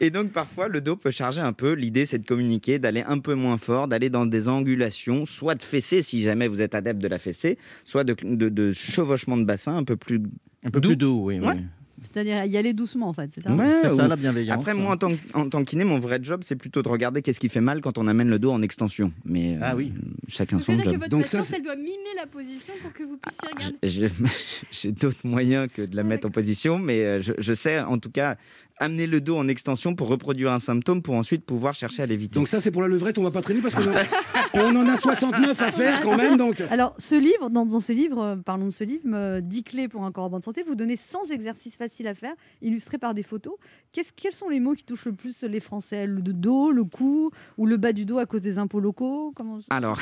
Et 0.00 0.10
donc 0.10 0.30
parfois 0.32 0.68
le 0.68 0.80
dos 0.80 0.96
peut 0.96 1.10
charger 1.10 1.40
un 1.40 1.52
peu. 1.54 1.72
L'idée 1.72 2.04
c'est 2.04 2.18
de 2.18 2.26
communiquer, 2.26 2.78
d'aller 2.78 3.02
un 3.06 3.18
peu 3.18 3.34
moins 3.34 3.56
fort, 3.56 3.88
d'aller 3.88 4.10
dans 4.10 4.26
des 4.26 4.48
angulations, 4.48 5.24
soit 5.26 5.54
de 5.54 5.62
fessée 5.62 6.02
si 6.02 6.20
jamais 6.22 6.48
vous 6.48 6.60
êtes 6.60 6.74
adepte 6.74 7.00
de 7.00 7.08
la 7.08 7.18
fessée, 7.18 7.58
soit 7.84 8.04
de, 8.04 8.14
de, 8.22 8.48
de 8.48 8.72
chevauchement 8.72 9.36
de 9.36 9.44
bassin 9.44 9.76
un 9.76 9.84
peu 9.84 9.96
plus. 9.96 10.20
Un 10.64 10.70
peu 10.70 10.80
Doux. 10.80 10.88
plus 10.90 10.96
doux, 10.96 11.20
oui. 11.26 11.38
oui. 11.40 11.54
C'est-à-dire 12.00 12.44
y 12.44 12.56
aller 12.56 12.72
doucement 12.74 13.08
en 13.08 13.12
fait. 13.12 13.30
c'est 13.34 13.42
ça 13.42 13.54
Ouais, 13.54 13.80
C'est 13.82 13.88
ça 13.90 14.04
ou- 14.04 14.08
la 14.08 14.16
bienveillance. 14.16 14.58
Après 14.60 14.74
moi 14.74 14.92
en 14.92 14.96
tant, 14.96 15.12
en 15.34 15.48
tant 15.48 15.60
que 15.64 15.70
kiné, 15.70 15.84
mon 15.84 15.98
vrai 15.98 16.18
job 16.22 16.40
c'est 16.44 16.56
plutôt 16.56 16.82
de 16.82 16.88
regarder 16.88 17.22
qu'est-ce 17.22 17.40
qui 17.40 17.48
fait 17.48 17.60
mal 17.60 17.80
quand 17.80 17.98
on 17.98 18.06
amène 18.06 18.28
le 18.28 18.38
dos 18.38 18.50
en 18.52 18.62
extension. 18.62 19.12
Mais 19.24 19.56
euh, 19.56 19.60
Ah 19.62 19.76
oui. 19.76 19.92
chacun 20.28 20.58
son 20.58 20.74
dire 20.74 20.84
que 20.84 20.90
job. 20.90 20.98
votre 20.98 21.10
Donc 21.10 21.26
ça, 21.26 21.40
elle 21.54 21.62
doit 21.62 21.76
mimer 21.76 21.92
la 22.16 22.26
position 22.26 22.74
pour 22.82 22.92
que 22.92 23.02
vous 23.02 23.16
puissiez 23.16 23.48
regarder. 23.48 23.76
Je- 23.82 24.06
je- 24.24 24.66
J'ai 24.72 24.92
d'autres 24.92 25.26
moyens 25.26 25.68
que 25.72 25.82
de 25.82 25.96
la 25.96 26.02
Ah, 26.02 26.04
mettre 26.04 26.26
en 26.26 26.30
position, 26.30 26.78
mais 26.78 27.00
euh, 27.04 27.20
je, 27.20 27.32
je 27.38 27.52
sais 27.54 27.80
en 27.80 27.98
tout 27.98 28.10
cas 28.10 28.36
amener 28.78 29.06
le 29.06 29.20
dos 29.20 29.36
en 29.36 29.48
extension 29.48 29.94
pour 29.94 30.08
reproduire 30.08 30.52
un 30.52 30.58
symptôme 30.58 31.02
pour 31.02 31.14
ensuite 31.14 31.44
pouvoir 31.44 31.74
chercher 31.74 32.02
à 32.02 32.06
l'éviter. 32.06 32.34
Donc 32.34 32.48
ça, 32.48 32.60
c'est 32.60 32.70
pour 32.70 32.82
la 32.82 32.88
levrette. 32.88 33.18
On 33.18 33.22
va 33.22 33.30
pas 33.30 33.42
traîner 33.42 33.60
parce 33.60 33.74
qu'on 33.74 33.82
on 34.54 34.76
en 34.76 34.86
a 34.86 34.96
69 34.96 35.60
à 35.62 35.72
faire 35.72 36.00
quand 36.00 36.16
même. 36.16 36.36
Donc 36.36 36.62
Alors, 36.70 36.94
ce 36.98 37.14
livre, 37.14 37.50
dans, 37.50 37.66
dans 37.66 37.80
ce 37.80 37.92
livre, 37.92 38.22
euh, 38.22 38.36
parlons 38.36 38.66
de 38.66 38.72
ce 38.72 38.84
livre, 38.84 39.02
euh, 39.12 39.40
10 39.40 39.62
clés 39.62 39.88
pour 39.88 40.04
un 40.04 40.12
corps 40.12 40.24
en 40.24 40.30
bonne 40.30 40.42
santé, 40.42 40.62
vous 40.66 40.74
donnez 40.74 40.96
100 40.96 41.30
exercices 41.30 41.76
faciles 41.76 42.06
à 42.06 42.14
faire, 42.14 42.34
illustrés 42.62 42.98
par 42.98 43.14
des 43.14 43.22
photos. 43.22 43.54
Quels 43.92 44.32
sont 44.32 44.48
les 44.48 44.60
mots 44.60 44.74
qui 44.74 44.84
touchent 44.84 45.06
le 45.06 45.12
plus 45.12 45.42
les 45.42 45.60
Français? 45.60 46.06
Le 46.06 46.20
dos, 46.20 46.70
le 46.70 46.84
cou 46.84 47.30
ou 47.56 47.66
le 47.66 47.76
bas 47.76 47.92
du 47.92 48.04
dos 48.04 48.18
à 48.18 48.26
cause 48.26 48.42
des 48.42 48.58
impôts 48.58 48.80
locaux? 48.80 49.32
Comment... 49.34 49.58
Alors, 49.70 49.98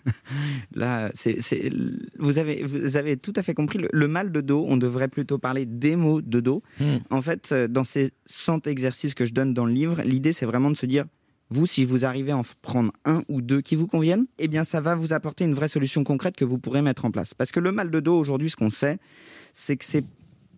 là, 0.74 1.10
c'est, 1.14 1.38
vous, 2.18 2.38
avez, 2.38 2.64
vous 2.64 2.96
avez 2.96 3.16
tout 3.16 3.32
à 3.36 3.42
fait 3.42 3.54
compris. 3.54 3.78
Le, 3.78 3.88
le 3.90 4.08
mal 4.08 4.30
de 4.30 4.40
dos, 4.40 4.64
on 4.68 4.76
devrait 4.76 5.08
plutôt 5.08 5.38
parler 5.38 5.64
des 5.64 5.96
maux 5.96 6.20
de 6.20 6.40
dos. 6.40 6.62
Hmm. 6.80 6.96
En 7.10 7.22
fait, 7.22 7.50
euh, 7.52 7.68
dans 7.68 7.84
ces 7.94 8.10
100 8.26 8.66
exercices 8.66 9.14
que 9.14 9.24
je 9.24 9.32
donne 9.32 9.54
dans 9.54 9.66
le 9.66 9.72
livre, 9.72 10.02
l'idée, 10.02 10.32
c'est 10.32 10.46
vraiment 10.46 10.70
de 10.70 10.76
se 10.76 10.84
dire, 10.84 11.04
vous, 11.50 11.64
si 11.64 11.84
vous 11.84 12.04
arrivez 12.04 12.32
à 12.32 12.36
en 12.36 12.42
prendre 12.60 12.92
un 13.04 13.22
ou 13.28 13.40
deux 13.40 13.60
qui 13.60 13.76
vous 13.76 13.86
conviennent, 13.86 14.26
eh 14.38 14.48
bien, 14.48 14.64
ça 14.64 14.80
va 14.80 14.96
vous 14.96 15.12
apporter 15.12 15.44
une 15.44 15.54
vraie 15.54 15.68
solution 15.68 16.02
concrète 16.02 16.34
que 16.34 16.44
vous 16.44 16.58
pourrez 16.58 16.82
mettre 16.82 17.04
en 17.04 17.12
place. 17.12 17.34
Parce 17.34 17.52
que 17.52 17.60
le 17.60 17.70
mal 17.70 17.92
de 17.92 18.00
dos, 18.00 18.18
aujourd'hui, 18.18 18.50
ce 18.50 18.56
qu'on 18.56 18.70
sait, 18.70 18.98
c'est 19.52 19.76
que 19.76 19.84
c'est 19.84 20.04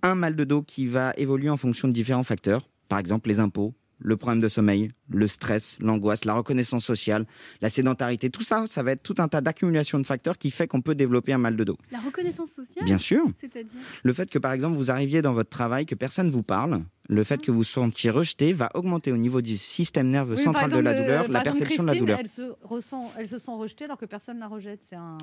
un 0.02 0.14
mal 0.14 0.34
de 0.34 0.44
dos 0.44 0.62
qui 0.62 0.86
va 0.86 1.12
évoluer 1.18 1.50
en 1.50 1.58
fonction 1.58 1.88
de 1.88 1.92
différents 1.92 2.24
facteurs. 2.24 2.70
Par 2.88 2.98
exemple, 2.98 3.28
les 3.28 3.38
impôts, 3.38 3.74
le 3.98 4.16
problème 4.16 4.40
de 4.40 4.48
sommeil, 4.48 4.90
le 5.10 5.28
stress, 5.28 5.76
l'angoisse, 5.80 6.24
la 6.24 6.34
reconnaissance 6.34 6.84
sociale, 6.84 7.26
la 7.60 7.70
sédentarité, 7.70 8.30
tout 8.30 8.42
ça, 8.42 8.64
ça 8.66 8.82
va 8.82 8.92
être 8.92 9.02
tout 9.02 9.14
un 9.18 9.28
tas 9.28 9.40
d'accumulation 9.40 9.98
de 9.98 10.04
facteurs 10.06 10.38
qui 10.38 10.50
fait 10.50 10.66
qu'on 10.66 10.80
peut 10.82 10.94
développer 10.94 11.32
un 11.32 11.38
mal 11.38 11.56
de 11.56 11.64
dos. 11.64 11.76
La 11.92 11.98
reconnaissance 11.98 12.52
sociale 12.52 12.84
Bien 12.84 12.98
sûr. 12.98 13.24
C'est-à-dire 13.40 13.78
Le 14.02 14.12
fait 14.12 14.28
que, 14.30 14.38
par 14.38 14.52
exemple, 14.52 14.76
vous 14.76 14.90
arriviez 14.90 15.22
dans 15.22 15.32
votre 15.34 15.50
travail, 15.50 15.86
que 15.86 15.94
personne 15.94 16.26
ne 16.26 16.32
vous 16.32 16.42
parle, 16.42 16.82
le 17.08 17.22
fait 17.22 17.40
que 17.40 17.52
vous 17.52 17.62
sentiez 17.62 18.10
rejeté 18.10 18.52
va 18.52 18.68
augmenter 18.74 19.12
au 19.12 19.16
niveau 19.16 19.40
du 19.40 19.56
système 19.56 20.08
nerveux 20.08 20.34
Oui, 20.36 20.42
central 20.42 20.70
de 20.72 20.78
la 20.78 20.92
douleur 21.00 21.24
euh, 21.24 21.28
la 21.28 21.32
par 21.34 21.42
exemple, 21.42 21.58
perception 21.58 21.82
de 21.84 21.86
la 21.88 21.92
Christine, 21.92 22.06
douleur. 22.06 22.18
Elle 22.20 22.28
se, 22.28 22.42
ressent, 22.66 23.12
elle 23.16 23.28
se 23.28 23.38
sent 23.38 23.52
rejetée 23.52 23.84
alors 23.84 23.96
que 23.98 24.06
personne 24.06 24.36
ne 24.36 24.40
la 24.40 24.48
rejette. 24.48 24.80
C'est 24.88 24.96
un. 24.96 25.16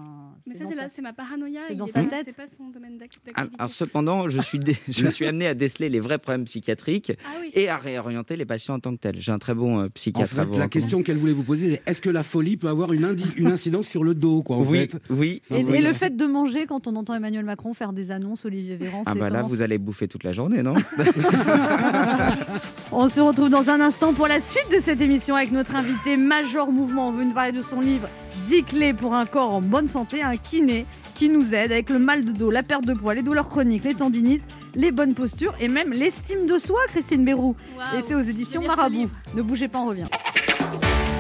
Mais 0.48 0.56
ça, 0.56 0.64
c'est 0.94 1.02
ma 1.02 1.12
paranoïa. 1.12 1.60
C'est 1.68 1.76
dans 1.76 1.88
sa 1.88 2.04
tête. 2.04 2.24
C'est 2.26 2.36
pas 2.38 2.48
son 2.48 2.70
domaine 2.70 2.92
Alors, 2.94 3.00
d'activité. 3.00 3.34
alors, 3.60 3.70
cependant, 3.70 4.30
je 4.30 4.40
suis, 4.40 4.60
dé- 4.60 4.78
je 4.88 5.08
suis 5.08 5.26
amené 5.28 5.46
à 5.48 5.54
déceler 5.54 5.90
les 5.90 6.00
vrais 6.00 6.20
problèmes 6.20 6.46
psychiatriques 6.46 7.12
Ah 7.26 7.38
oui. 7.42 7.52
et 7.54 7.68
à 7.68 7.76
réorienter 7.76 8.38
les 8.38 8.46
patients 8.46 8.76
en 8.76 8.80
tant 8.80 8.92
que 8.96 9.02
tels. 9.02 9.20
J'ai 9.20 9.34
un 9.34 9.40
très 9.40 9.54
bon 9.54 9.73
euh, 9.82 9.90
psychiatre 9.90 10.34
fait, 10.36 10.58
la 10.58 10.68
question 10.68 11.02
qu'elle 11.04 11.18
voulait 11.18 11.34
vous 11.34 11.44
poser, 11.44 11.82
est-ce 11.86 12.02
que 12.02 12.10
la 12.10 12.24
folie 12.24 12.58
peut 12.58 12.68
avoir 12.68 12.94
une, 12.94 13.06
indi- 13.06 13.34
une 13.38 13.48
incidence 13.48 13.88
sur 13.88 14.04
le 14.04 14.14
dos, 14.16 14.44
quoi, 14.44 14.58
en 14.58 14.62
Oui, 14.64 14.88
fait 14.90 14.96
oui. 15.10 15.42
Et, 15.52 15.64
le 15.82 15.94
fait 15.94 16.16
de 16.16 16.26
manger 16.26 16.66
quand 16.66 16.88
on 16.88 16.96
entend 16.96 17.14
Emmanuel 17.14 17.46
Macron 17.46 17.74
faire 17.74 17.94
des 17.94 18.12
annonces, 18.12 18.46
Olivier 18.46 18.76
Véran, 18.76 19.04
Ah 19.06 19.16
bah 19.16 19.30
là, 19.30 19.42
vous 19.42 19.62
allez 19.62 19.78
bouffer 19.78 20.08
toute 20.08 20.24
la 20.24 20.32
journée, 20.32 20.64
non 20.64 20.74
On 22.92 23.08
se 23.10 23.20
retrouve 23.20 23.50
dans 23.50 23.70
un 23.70 23.82
instant 23.82 24.14
pour 24.14 24.28
la 24.28 24.40
suite 24.40 24.70
de 24.72 24.80
cette 24.80 25.02
émission 25.02 25.36
avec 25.36 25.52
notre 25.52 25.76
invité 25.76 26.16
Major 26.18 26.72
Mouvement. 26.72 27.10
On 27.10 27.12
veut 27.12 27.24
nous 27.26 27.34
parler 27.34 27.52
de 27.52 27.62
son 27.62 27.82
livre 27.82 28.08
10 28.48 28.64
clés 28.64 28.94
pour 28.94 29.14
un 29.16 29.26
corps 29.26 29.54
en 29.54 29.62
bonne 29.62 29.88
santé, 29.90 30.22
un 30.22 30.38
kiné 30.38 30.86
qui 31.16 31.30
nous 31.30 31.54
aide 31.54 31.72
avec 31.72 31.90
le 31.90 32.00
mal 32.00 32.26
de 32.26 32.32
dos, 32.32 32.52
la 32.52 32.64
perte 32.64 32.86
de 32.86 32.94
poids, 32.94 33.14
les 33.14 33.22
douleurs 33.22 33.48
chroniques, 33.48 33.84
les 33.84 33.94
tendinites, 33.96 34.44
les 34.76 34.92
bonnes 34.92 35.14
postures 35.14 35.54
et 35.60 35.68
même 35.68 35.92
l'estime 35.92 36.48
de 36.48 36.58
soi, 36.58 36.80
Christine 36.88 37.26
Bérou. 37.26 37.56
Waouh. 37.78 38.00
Et 38.00 38.02
c'est 38.08 38.16
aux 38.16 38.20
éditions 38.22 38.62
Marabout. 38.64 39.10
Ne 39.36 39.42
bougez 39.42 39.68
pas, 39.68 39.80
on 39.80 39.88
revient. 39.88 40.06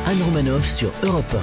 Anne 0.07 0.21
Romanoff 0.23 0.65
sur 0.69 0.91
Europe 1.03 1.33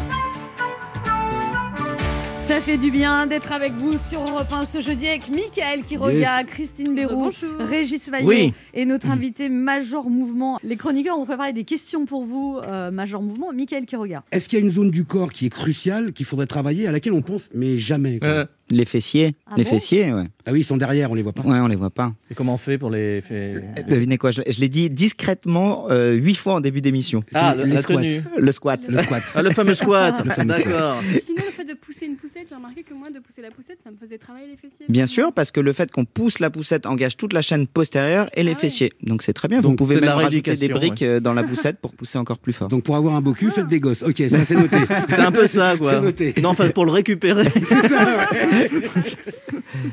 Ça 2.47 2.61
fait 2.61 2.79
du 2.79 2.91
bien 2.91 3.27
d'être 3.29 3.53
avec 3.53 3.73
vous 3.75 3.97
sur 3.97 4.21
Europe 4.23 4.53
1 4.53 4.65
ce 4.65 4.81
jeudi 4.81 5.07
avec 5.07 5.29
Mickaël 5.29 5.83
qui 5.85 5.97
regarde, 5.97 6.47
Christine 6.49 6.97
Bérou, 6.97 7.31
Bonjour. 7.33 7.49
Régis 7.61 8.09
Vaillot 8.11 8.29
Oui. 8.29 8.53
et 8.75 8.85
notre 8.87 9.09
invité 9.09 9.49
Major 9.49 10.11
Mouvement. 10.11 10.59
Les 10.65 10.77
chroniqueurs 10.77 11.17
ont 11.17 11.25
préparé 11.25 11.53
des 11.53 11.63
questions 11.63 12.07
pour 12.07 12.25
vous, 12.25 12.59
euh, 12.67 12.91
Major 12.91 13.23
Mouvement. 13.23 13.53
Mickaël 13.53 13.87
qui 13.87 13.95
regarde. 13.95 14.25
Est-ce 14.33 14.49
qu'il 14.49 14.59
y 14.59 14.63
a 14.63 14.65
une 14.65 14.71
zone 14.71 14.91
du 14.91 15.05
corps 15.05 15.31
qui 15.33 15.47
est 15.47 15.51
cruciale, 15.51 16.13
qu'il 16.13 16.27
faudrait 16.27 16.47
travailler, 16.49 16.89
à 16.89 16.93
laquelle 16.93 17.13
on 17.13 17.23
pense, 17.23 17.49
mais 17.55 17.79
jamais 17.79 18.19
quoi 18.19 18.29
Euh, 18.29 18.45
Les 18.71 18.85
fessiers, 18.85 19.35
Ah 19.47 19.55
les 19.57 19.65
bon 19.65 19.71
fessiers, 19.71 20.13
ouais. 20.13 20.25
Ah 20.47 20.53
oui, 20.53 20.61
ils 20.61 20.65
sont 20.65 20.77
derrière, 20.77 21.11
on 21.11 21.15
les 21.15 21.23
voit 21.23 21.33
pas. 21.33 21.43
Ouais, 21.43 21.59
on 21.59 21.67
les 21.67 21.77
voit 21.77 21.91
pas. 21.91 22.13
et 22.31 22.35
comment 22.35 22.55
on 22.55 22.59
fait 22.59 22.79
pour 22.79 22.91
les 22.91 23.21
faire 23.21 23.61
Devinez 23.89 24.17
quoi 24.17 24.31
Je, 24.31 24.43
je 24.49 24.61
l'ai 24.61 24.69
dit 24.69 24.89
discrètement 24.91 25.87
euh, 25.91 26.13
huit 26.13 26.35
fois 26.37 26.55
en 26.55 26.61
début 26.61 26.81
d'émission. 26.81 27.23
Ah, 27.35 27.55
la 27.57 27.79
squats. 27.83 27.97
tenue. 27.97 28.23
Le 28.39 28.53
squat. 28.53 28.81
Le 28.89 28.99
squat. 29.03 29.23
Ah, 29.35 29.43
le 29.43 29.51
fameux 29.51 29.75
squat. 29.75 30.25
Le 30.25 30.31
fameux 30.31 30.55
squat. 30.55 30.67
D'accord. 30.67 30.97
Sinon, 31.21 31.43
le 31.45 31.53
fait 31.53 31.65
de 31.65 31.75
pousser 31.75 32.07
une 32.07 32.17
poussette, 32.17 32.47
j'ai 32.49 32.55
remarqué 32.55 32.83
que 32.83 32.95
moi, 32.95 33.07
de 33.13 33.19
pousser 33.19 33.43
la 33.43 33.51
poussette, 33.51 33.79
ça 33.83 33.91
me 33.91 33.97
faisait 33.97 34.19
travailler 34.19 34.47
les 34.47 34.57
fessiers. 34.57 34.87
Bien 34.89 35.07
sûr, 35.07 35.33
parce 35.33 35.51
que 35.51 35.61
le 35.61 35.73
fait 35.73 35.91
qu'on 35.91 36.05
pousse 36.05 36.39
la 36.39 36.51
poussette 36.51 36.87
engage 36.87 37.17
toute 37.17 37.33
la 37.33 37.43
chaîne 37.43 37.67
postérieure 37.67 38.29
et 38.35 38.43
les 38.43 38.51
Ah 38.51 38.55
ouais. 38.55 38.61
fessiers. 38.61 38.93
Donc 39.03 39.23
c'est 39.23 39.33
très 39.33 39.49
bien. 39.49 39.61
Donc, 39.61 39.73
Vous 39.73 39.77
pouvez 39.77 40.01
même 40.01 40.11
rajouter 40.11 40.55
des 40.57 40.69
briques 40.69 41.03
euh, 41.03 41.21
dans 41.21 41.33
la 41.35 41.43
poussette 41.43 41.79
pour 41.81 41.93
pousser 41.93 42.19
encore 42.19 42.39
plus 42.39 42.53
fort. 42.53 42.69
Donc 42.69 42.85
pour 42.85 42.97
avoir 42.97 43.15
un 43.15 43.21
beau 43.21 43.33
cul, 43.33 43.51
faites 43.51 43.69
des 43.69 43.81
gosses. 43.81 44.03
Ok, 44.03 44.23
ça 44.29 44.45
c'est 44.45 44.55
noté. 44.55 44.77
C'est 45.09 45.19
un 45.21 45.33
peu 45.33 45.47
ça, 45.49 45.77
quoi. 45.81 45.91
C'est 45.91 46.01
noté. 46.01 46.35
Non, 46.41 46.51
enfin, 46.51 46.69
pour 46.71 46.85
le 46.85 46.93
récupérer. 46.93 47.49
C'est 47.65 47.89
ça, 47.89 48.05
ouais. 48.05 48.60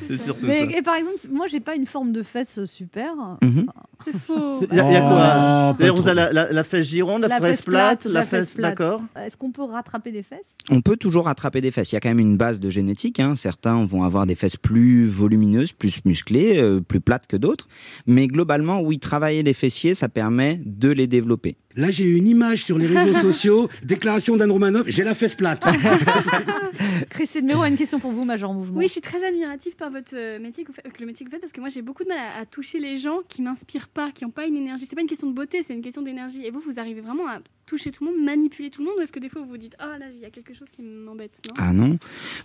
C'est 0.07 0.17
surtout 0.17 0.45
Mais, 0.45 0.69
ça. 0.71 0.77
et 0.77 0.81
par 0.81 0.95
exemple, 0.95 1.17
moi, 1.31 1.47
j'ai 1.47 1.59
pas 1.59 1.75
une 1.75 1.85
forme 1.85 2.11
de 2.11 2.23
fesse 2.23 2.63
super. 2.65 3.13
Mhm. 3.43 3.65
C'est 4.05 4.15
faux. 4.15 4.59
Il 4.71 4.75
y, 4.77 4.79
a- 4.79 4.91
y 4.91 4.95
a 4.95 5.01
Oh, 5.03 5.07
quoi 5.09 5.17
pas 5.17 5.75
D'ailleurs, 5.79 5.95
vous 5.95 6.01
trop. 6.03 6.09
avez 6.11 6.15
la, 6.21 6.33
la- 6.33 6.51
la 6.51 6.63
fesse 6.63 6.87
gironde, 6.87 7.21
la, 7.21 7.39
fesse 7.39 7.61
plate, 7.61 8.05
la, 8.05 8.25
fesse, 8.25 8.51
plate. 8.51 8.71
d'accord 8.77 9.01
Est-ce 9.15 9.37
qu'on 9.37 9.51
peut 9.51 9.63
rattraper 9.63 10.11
des 10.11 10.23
fesses? 10.23 10.53
On 10.69 10.81
peut 10.81 10.97
toujours 10.97 11.25
rattraper 11.25 11.61
des 11.61 11.71
fesses. 11.71 11.91
Il 11.91 11.95
y 11.95 11.97
a 11.97 11.99
quand 11.99 12.09
même 12.09 12.19
une 12.19 12.37
base 12.37 12.59
de 12.59 12.69
génétique. 12.69 13.19
hein. 13.19 13.35
Certains 13.35 13.83
vont 13.85 14.03
avoir 14.03 14.25
des 14.25 14.35
fesses 14.35 14.57
plus 14.57 15.07
volumineuses, 15.07 15.71
plus 15.73 16.03
musclées, 16.05 16.57
euh, 16.59 16.79
plus 16.81 16.99
plates 17.01 17.27
que 17.27 17.37
d'autres. 17.37 17.67
Mais 18.05 18.27
globalement, 18.27 18.81
oui, 18.81 18.99
travailler 18.99 19.43
les 19.43 19.53
fessiers, 19.53 19.93
ça 19.95 20.09
permet 20.09 20.59
de 20.65 20.89
les 20.89 21.07
développer. 21.07 21.57
Là, 21.77 21.91
j'ai 21.91 22.05
une 22.05 22.27
image 22.27 22.63
sur 22.63 22.77
les 22.77 22.87
réseaux 22.87 23.13
sociaux, 23.21 23.69
déclaration 23.83 24.35
d'Anne 24.35 24.51
Romanoff, 24.51 24.87
j'ai 24.87 25.03
la 25.03 25.15
fesse 25.15 25.35
plate. 25.35 25.63
Christine 27.09 27.45
Méro 27.45 27.61
a 27.61 27.67
une 27.67 27.77
question 27.77 27.99
pour 27.99 28.11
vous, 28.11 28.23
Major 28.25 28.53
Mouvement. 28.53 28.77
Oui, 28.77 28.87
je 28.87 28.93
suis 28.93 29.01
très 29.01 29.23
admirative 29.23 29.75
par 29.75 29.89
votre 29.91 30.15
euh, 30.15 30.39
métier, 30.39 30.63
que 30.63 30.69
vous 30.69 30.73
faites, 30.73 30.91
que 30.91 30.99
le 30.99 31.05
métier 31.05 31.23
que 31.25 31.29
vous 31.29 31.35
faites, 31.35 31.41
parce 31.41 31.53
que 31.53 31.59
moi 31.59 31.69
j'ai 31.69 31.81
beaucoup 31.81 32.03
de 32.03 32.09
mal 32.09 32.17
à, 32.17 32.41
à 32.41 32.45
toucher 32.45 32.79
les 32.79 32.97
gens 32.97 33.19
qui 33.29 33.41
m'inspirent 33.41 33.87
pas, 33.87 34.11
qui 34.11 34.25
n'ont 34.25 34.31
pas 34.31 34.45
une 34.47 34.55
énergie. 34.57 34.85
C'est 34.89 34.95
pas 34.95 35.01
une 35.01 35.07
question 35.07 35.29
de 35.29 35.33
beauté, 35.35 35.63
c'est 35.63 35.73
une 35.73 35.81
question 35.81 36.01
d'énergie. 36.01 36.41
Et 36.45 36.51
vous, 36.51 36.59
vous 36.59 36.79
arrivez 36.79 37.01
vraiment 37.01 37.27
à 37.27 37.39
toucher 37.65 37.91
tout 37.91 38.05
le 38.05 38.11
monde, 38.11 38.23
manipuler 38.23 38.69
tout 38.69 38.81
le 38.81 38.87
monde, 38.87 38.95
ou 38.97 39.01
est-ce 39.01 39.11
que 39.13 39.19
des 39.19 39.29
fois 39.29 39.41
vous 39.41 39.47
vous 39.49 39.57
dites, 39.57 39.75
ah 39.79 39.97
là, 39.99 40.05
il 40.13 40.19
y 40.19 40.25
a 40.25 40.29
quelque 40.29 40.53
chose 40.53 40.69
qui 40.71 40.81
m'embête, 40.81 41.39
non? 41.47 41.53
Ah 41.57 41.73
non 41.73 41.97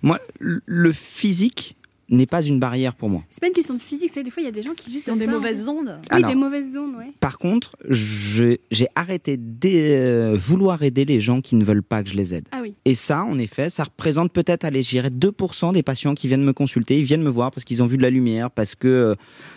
Moi, 0.03 0.19
le- 0.41 0.61
le 0.67 0.93
physique 0.93 1.77
n'est 2.09 2.27
pas 2.27 2.43
une 2.43 2.59
barrière 2.61 2.95
pour 2.95 3.09
moi. 3.09 3.23
C'est 3.31 3.41
pas 3.41 3.47
une 3.47 3.53
question 3.53 3.75
de 3.75 3.81
physique, 3.81 4.11
c'est 4.13 4.23
des 4.23 4.31
fois 4.31 4.43
il 4.43 4.47
y 4.47 4.49
a 4.49 4.53
des 4.53 4.63
gens 4.63 4.75
qui 4.75 4.91
juste 4.91 5.07
donnent 5.07 5.19
des 5.19 5.27
mauvaises 5.27 5.69
ondes. 5.69 5.99
Oui, 6.03 6.07
Alors- 6.11 6.31
des 6.31 6.37
mauvaises 6.37 6.75
zones, 6.75 6.97
ouais. 6.97 7.13
Par 7.21 7.39
contre, 7.39 7.77
j'ai 7.89 8.59
arrêté 8.95 9.37
de 9.37 10.37
vouloir 10.37 10.83
aider 10.83 11.05
les 11.05 11.21
gens 11.21 11.41
qui 11.41 11.57
ne 11.57 11.65
veulent 11.65 11.83
pas 11.83 12.03
que 12.03 12.09
je 12.11 12.15
les 12.15 12.35
aide. 12.35 12.49
Ah 12.53 12.61
oui. 12.63 12.75
Et 12.85 12.95
ça, 12.95 13.25
en 13.25 13.39
effet, 13.39 13.71
ça 13.71 13.85
représente 13.85 14.33
peut-être, 14.33 14.65
allez, 14.65 14.83
j'irais 14.83 15.11
2% 15.11 15.73
des 15.73 15.83
patients 15.83 16.15
qui 16.15 16.29
viennent 16.29 16.45
me 16.45 16.53
consulter. 16.53 16.99
Ils 16.99 17.05
viennent 17.05 17.23
me 17.23 17.31
voir 17.31 17.51
parce 17.51 17.65
qu'ils 17.65 17.83
ont 17.83 17.87
vu 17.87 17.97
de 17.97 18.03
la 18.03 18.11
lumière, 18.11 18.51
parce 18.51 18.75
que 18.75 18.89
euh, 18.89 19.15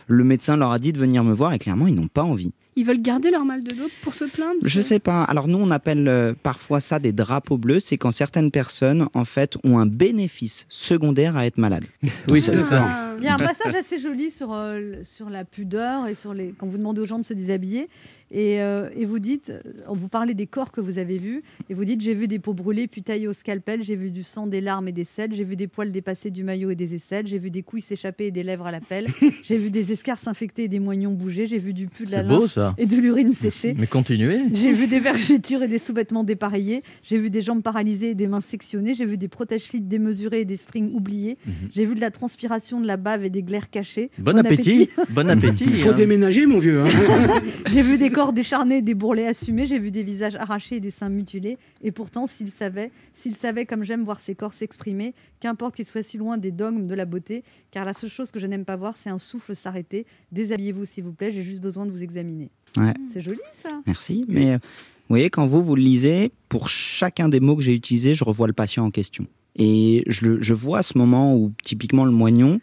le 0.08 0.24
médecin 0.24 0.58
leur 0.58 0.72
a 0.72 0.80
dit 0.80 0.94
de 0.94 1.00
venir 1.00 1.24
me 1.24 1.34
voir 1.34 1.54
et 1.54 1.60
clairement, 1.60 1.88
ils 1.88 1.96
n'ont 1.96 2.08
pas 2.08 2.24
envie. 2.24 2.54
Ils 2.78 2.86
veulent 2.86 3.02
garder 3.02 3.32
leur 3.32 3.46
mal 3.46 3.64
de 3.64 3.74
dos 3.74 3.88
pour 4.02 4.16
se 4.16 4.26
plaindre 4.26 4.60
Je 4.62 4.82
sais 4.82 5.00
pas. 5.00 5.24
Alors 5.24 5.48
nous, 5.48 5.58
on 5.58 5.70
appelle 5.70 6.08
euh, 6.08 6.34
parfois 6.44 6.82
ça 6.82 7.00
des 7.00 7.14
drapeaux 7.14 7.58
bleus. 7.58 7.80
C'est 7.80 7.98
quand 7.98 8.12
certaines 8.12 8.52
personnes, 8.52 9.08
en 9.14 9.24
fait, 9.24 9.58
ont 9.64 9.78
un 9.78 9.86
bénéfice 9.86 10.66
secondaire 10.68 11.38
à 11.38 11.46
être 11.46 11.58
malades. 11.58 11.86
Oui, 12.28 12.42
c'est 12.42 12.60
ça. 12.60 12.86
Ah. 12.86 13.16
Il 13.18 13.24
y 13.24 13.28
a 13.28 13.36
un 13.36 13.38
passage 13.38 13.74
assez 13.76 13.98
joli 13.98 14.30
sur, 14.30 14.52
euh, 14.52 14.96
sur 15.04 15.30
la 15.30 15.46
pudeur 15.46 16.08
et 16.08 16.16
sur 16.16 16.34
les 16.34 16.54
quand 16.58 16.68
vous 16.68 16.78
demandez 16.78 17.02
aux 17.02 17.06
gens 17.06 17.20
de 17.20 17.24
se 17.24 17.34
déshabiller. 17.34 17.88
Et, 18.38 18.62
euh, 18.62 18.90
et 18.98 19.06
vous 19.06 19.20
dites, 19.20 19.50
euh, 19.50 19.62
vous 19.88 20.10
parlez 20.10 20.34
des 20.34 20.46
corps 20.46 20.74
que 20.74 20.82
vous 20.82 20.98
avez 20.98 21.18
vus, 21.18 21.42
et 21.70 21.74
vous 21.74 21.86
dites 21.86 22.02
j'ai 22.02 22.14
vu 22.14 22.28
des 22.28 22.38
peaux 22.38 22.54
brûlées 22.54 22.86
puis 22.88 23.02
taillées 23.02 23.30
au 23.30 23.34
scalpel, 23.34 23.82
j'ai 23.82 23.96
vu 23.96 24.12
du 24.12 24.24
sang, 24.24 24.46
des 24.46 24.60
larmes 24.60 24.90
et 24.90 24.92
des 24.92 25.06
selles, 25.06 25.34
j'ai 25.34 25.46
vu 25.46 25.56
des 25.56 25.68
poils 25.68 25.90
dépassés 25.94 26.32
du 26.32 26.44
maillot 26.44 26.70
et 26.70 26.76
des 26.76 26.96
aisselles, 26.96 27.28
j'ai 27.28 27.40
vu 27.40 27.50
des 27.50 27.64
couilles 27.64 27.82
s'échapper 27.82 28.26
et 28.26 28.32
des 28.32 28.44
lèvres 28.44 28.66
à 28.68 28.72
la 28.72 28.82
pelle, 28.82 29.08
j'ai 29.44 29.58
vu 29.58 29.72
des 29.72 29.94
escarres 29.94 30.20
infectées 30.28 30.64
et 30.66 30.68
des 30.68 30.80
moignons 30.80 31.14
bouger, 31.14 31.48
j'ai 31.48 31.60
vu 31.60 31.74
du 31.74 31.88
pus 31.88 32.08
de 32.08 32.12
la 32.12 32.24
beau 32.24 32.46
ça. 32.48 32.76
et 32.78 32.86
de 32.86 32.98
l'urine 32.98 33.32
séchée. 33.32 33.74
Mais 33.78 33.88
continuez. 33.88 34.42
J'ai 34.54 34.74
vu 34.74 34.88
des 34.88 35.00
vergetures 35.00 35.64
et 35.64 35.70
des 35.70 35.80
sous-vêtements 35.80 36.26
dépareillés. 36.26 36.84
J'ai 37.06 37.18
vu 37.18 37.30
des 37.30 37.42
jambes 37.42 37.64
paralysées 37.64 38.10
et 38.10 38.16
des 38.16 38.28
mains 38.28 38.42
sectionnées. 38.42 38.96
J'ai 38.96 39.06
vu 39.06 39.18
des 39.18 39.30
protèges-slips 39.30 39.88
démesurés 39.88 40.42
et 40.42 40.46
des 40.46 40.58
strings 40.58 40.94
oubliés. 40.94 41.38
J'ai 41.74 41.86
vu 41.86 41.96
de 41.96 42.02
la 42.02 42.12
transpiration, 42.12 42.82
de 42.82 42.88
la 42.88 42.98
bave 42.98 43.24
et 43.24 43.30
des 43.30 43.44
glaires 43.44 43.70
cachés. 43.70 44.12
Mhm. 44.18 44.26
Bon, 44.26 44.38
appétit. 44.38 44.90
Bon 45.12 45.30
appétit. 45.30 45.64
Il 45.68 45.74
faut 45.76 45.92
hein. 45.92 45.94
déménager, 45.94 46.46
mon 46.46 46.60
vieux. 46.60 46.82
hein. 46.82 46.86
J'ai 47.72 47.82
vu 47.82 47.98
des 47.98 48.10
corps 48.10 48.25
décharnés, 48.34 48.82
des 48.82 48.94
bourrelets 48.94 49.28
assumés. 49.28 49.66
J'ai 49.68 49.80
vu 49.80 49.92
des 49.92 50.04
visages 50.04 50.36
arrachés 50.36 50.76
et 50.78 50.80
des 50.80 50.92
seins 50.92 51.10
mutilés. 51.10 51.58
Et 51.82 51.92
pourtant, 51.92 52.28
s'il 52.28 52.50
savait, 52.50 52.92
s'il 53.14 53.36
savait 53.36 53.66
comme 53.66 53.84
j'aime 53.84 54.04
voir 54.04 54.20
ces 54.20 54.36
corps 54.36 54.54
s'exprimer, 54.54 55.14
qu'importe 55.40 55.76
qu'ils 55.76 55.86
soient 55.86 56.04
si 56.04 56.18
loin 56.18 56.38
des 56.38 56.52
dogmes 56.52 56.88
de 56.88 56.96
la 56.96 57.06
beauté, 57.06 57.44
car 57.72 57.86
la 57.86 57.94
seule 57.94 58.10
chose 58.10 58.32
que 58.32 58.40
je 58.40 58.48
n'aime 58.48 58.66
pas 58.66 58.76
voir, 58.76 58.96
c'est 58.98 59.10
un 59.10 59.20
souffle 59.20 59.56
s'arrêter. 59.56 60.06
Déshabillez-vous, 60.32 60.86
s'il 60.86 61.04
vous 61.04 61.14
plaît. 61.14 61.32
J'ai 61.32 61.44
juste 61.44 61.62
besoin 61.62 61.86
de 61.86 61.92
vous 61.92 62.04
examiner. 62.04 62.50
Ouais. 62.78 62.94
C'est 63.12 63.22
joli, 63.22 63.40
ça. 63.62 63.70
Merci. 63.88 64.26
Mais 64.28 64.54
euh, 64.54 64.58
vous 64.58 65.10
voyez, 65.10 65.30
quand 65.30 65.46
vous, 65.46 65.64
vous 65.64 65.76
le 65.76 65.82
lisez, 65.84 66.32
pour 66.50 66.70
chacun 66.70 67.30
des 67.30 67.40
mots 67.40 67.56
que 67.56 67.62
j'ai 67.64 67.74
utilisés, 67.74 68.16
je 68.16 68.24
revois 68.24 68.48
le 68.48 68.54
patient 68.54 68.86
en 68.86 68.92
question. 68.92 69.28
Et 69.56 70.04
je, 70.08 70.26
le- 70.26 70.42
je 70.42 70.54
vois 70.54 70.84
ce 70.84 70.98
moment 70.98 71.36
où, 71.38 71.54
typiquement, 71.64 72.04
le 72.06 72.12
moignon, 72.12 72.60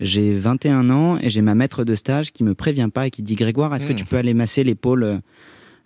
j'ai 0.00 0.34
21 0.34 0.90
ans 0.90 1.18
et 1.20 1.30
j'ai 1.30 1.42
ma 1.42 1.54
maître 1.54 1.84
de 1.84 1.94
stage 1.94 2.32
qui 2.32 2.42
me 2.42 2.54
prévient 2.54 2.88
pas 2.92 3.06
et 3.06 3.10
qui 3.10 3.22
dit 3.22 3.36
Grégoire, 3.36 3.74
est-ce 3.74 3.86
que 3.86 3.92
Mm. 3.92 3.96
tu 3.96 4.04
peux 4.06 4.16
aller 4.16 4.34
masser 4.34 4.64
l'épaule 4.64 5.20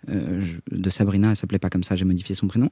euh, 0.09 0.41
de 0.71 0.89
Sabrina? 0.89 1.29
Elle 1.31 1.35
s'appelait 1.35 1.59
pas 1.59 1.69
comme 1.69 1.83
ça, 1.83 1.95
j'ai 1.95 2.05
modifié 2.05 2.33
son 2.35 2.47
prénom. 2.47 2.69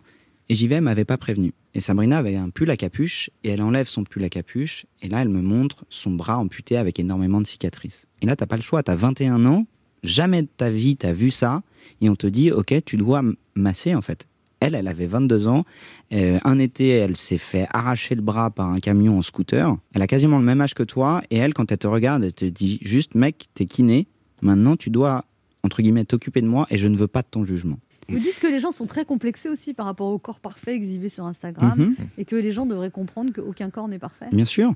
Et 0.49 0.55
j'y 0.55 0.67
vais, 0.67 0.75
elle 0.75 0.81
m'avait 0.81 1.05
pas 1.05 1.17
prévenu. 1.17 1.53
Et 1.73 1.79
Sabrina 1.79 2.17
avait 2.17 2.35
un 2.35 2.49
pull 2.49 2.69
à 2.69 2.75
capuche 2.77 3.29
et 3.43 3.49
elle 3.49 3.61
enlève 3.61 3.87
son 3.87 4.03
pull 4.03 4.23
à 4.25 4.29
capuche 4.29 4.85
et 5.01 5.07
là, 5.07 5.21
elle 5.21 5.29
me 5.29 5.41
montre 5.41 5.85
son 5.89 6.11
bras 6.11 6.37
amputé 6.37 6.75
avec 6.77 6.99
énormément 6.99 7.39
de 7.39 7.47
cicatrices. 7.47 8.07
Et 8.21 8.25
là, 8.25 8.35
t'as 8.35 8.45
pas 8.45 8.57
le 8.57 8.61
choix, 8.61 8.83
t'as 8.83 8.95
21 8.95 9.45
ans, 9.45 9.65
jamais 10.03 10.41
de 10.41 10.49
ta 10.57 10.69
vie 10.69 10.97
t'as 10.97 11.13
vu 11.13 11.31
ça 11.31 11.61
et 12.01 12.09
on 12.09 12.15
te 12.15 12.27
dit 12.27 12.51
ok 12.51 12.73
tu 12.85 12.97
dois 12.97 13.21
masser 13.55 13.95
en 13.95 14.01
fait. 14.01 14.27
Elle, 14.63 14.75
elle 14.75 14.87
avait 14.87 15.07
22 15.07 15.47
ans. 15.49 15.65
Euh, 16.13 16.39
un 16.45 16.57
été, 16.57 16.87
elle 16.89 17.17
s'est 17.17 17.37
fait 17.37 17.67
arracher 17.73 18.15
le 18.15 18.21
bras 18.21 18.49
par 18.49 18.69
un 18.69 18.79
camion 18.79 19.17
en 19.17 19.21
scooter. 19.21 19.75
Elle 19.93 20.01
a 20.01 20.07
quasiment 20.07 20.37
le 20.39 20.45
même 20.45 20.61
âge 20.61 20.73
que 20.73 20.83
toi. 20.83 21.21
Et 21.31 21.37
elle, 21.37 21.53
quand 21.53 21.69
elle 21.71 21.77
te 21.77 21.87
regarde, 21.87 22.23
elle 22.23 22.31
te 22.33 22.45
dit 22.45 22.79
juste, 22.81 23.13
mec, 23.13 23.47
t'es 23.55 23.65
kiné. 23.65 24.07
Maintenant, 24.41 24.77
tu 24.77 24.89
dois, 24.89 25.25
entre 25.63 25.81
guillemets, 25.81 26.05
t'occuper 26.05 26.41
de 26.41 26.47
moi 26.47 26.65
et 26.69 26.77
je 26.77 26.87
ne 26.87 26.95
veux 26.95 27.07
pas 27.07 27.23
de 27.23 27.27
ton 27.29 27.43
jugement. 27.43 27.77
Vous 28.07 28.19
dites 28.19 28.39
que 28.39 28.47
les 28.47 28.59
gens 28.59 28.71
sont 28.71 28.85
très 28.85 29.03
complexés 29.05 29.49
aussi 29.49 29.73
par 29.73 29.85
rapport 29.85 30.07
au 30.07 30.17
corps 30.17 30.39
parfait 30.39 30.75
exhibé 30.75 31.09
sur 31.09 31.25
Instagram 31.25 31.73
Mhm. 31.77 31.95
et 32.17 32.23
que 32.25 32.35
les 32.37 32.51
gens 32.51 32.65
devraient 32.65 32.91
comprendre 32.91 33.33
qu'aucun 33.33 33.69
corps 33.69 33.87
n'est 33.89 33.99
parfait. 33.99 34.27
Bien 34.31 34.45
sûr. 34.45 34.73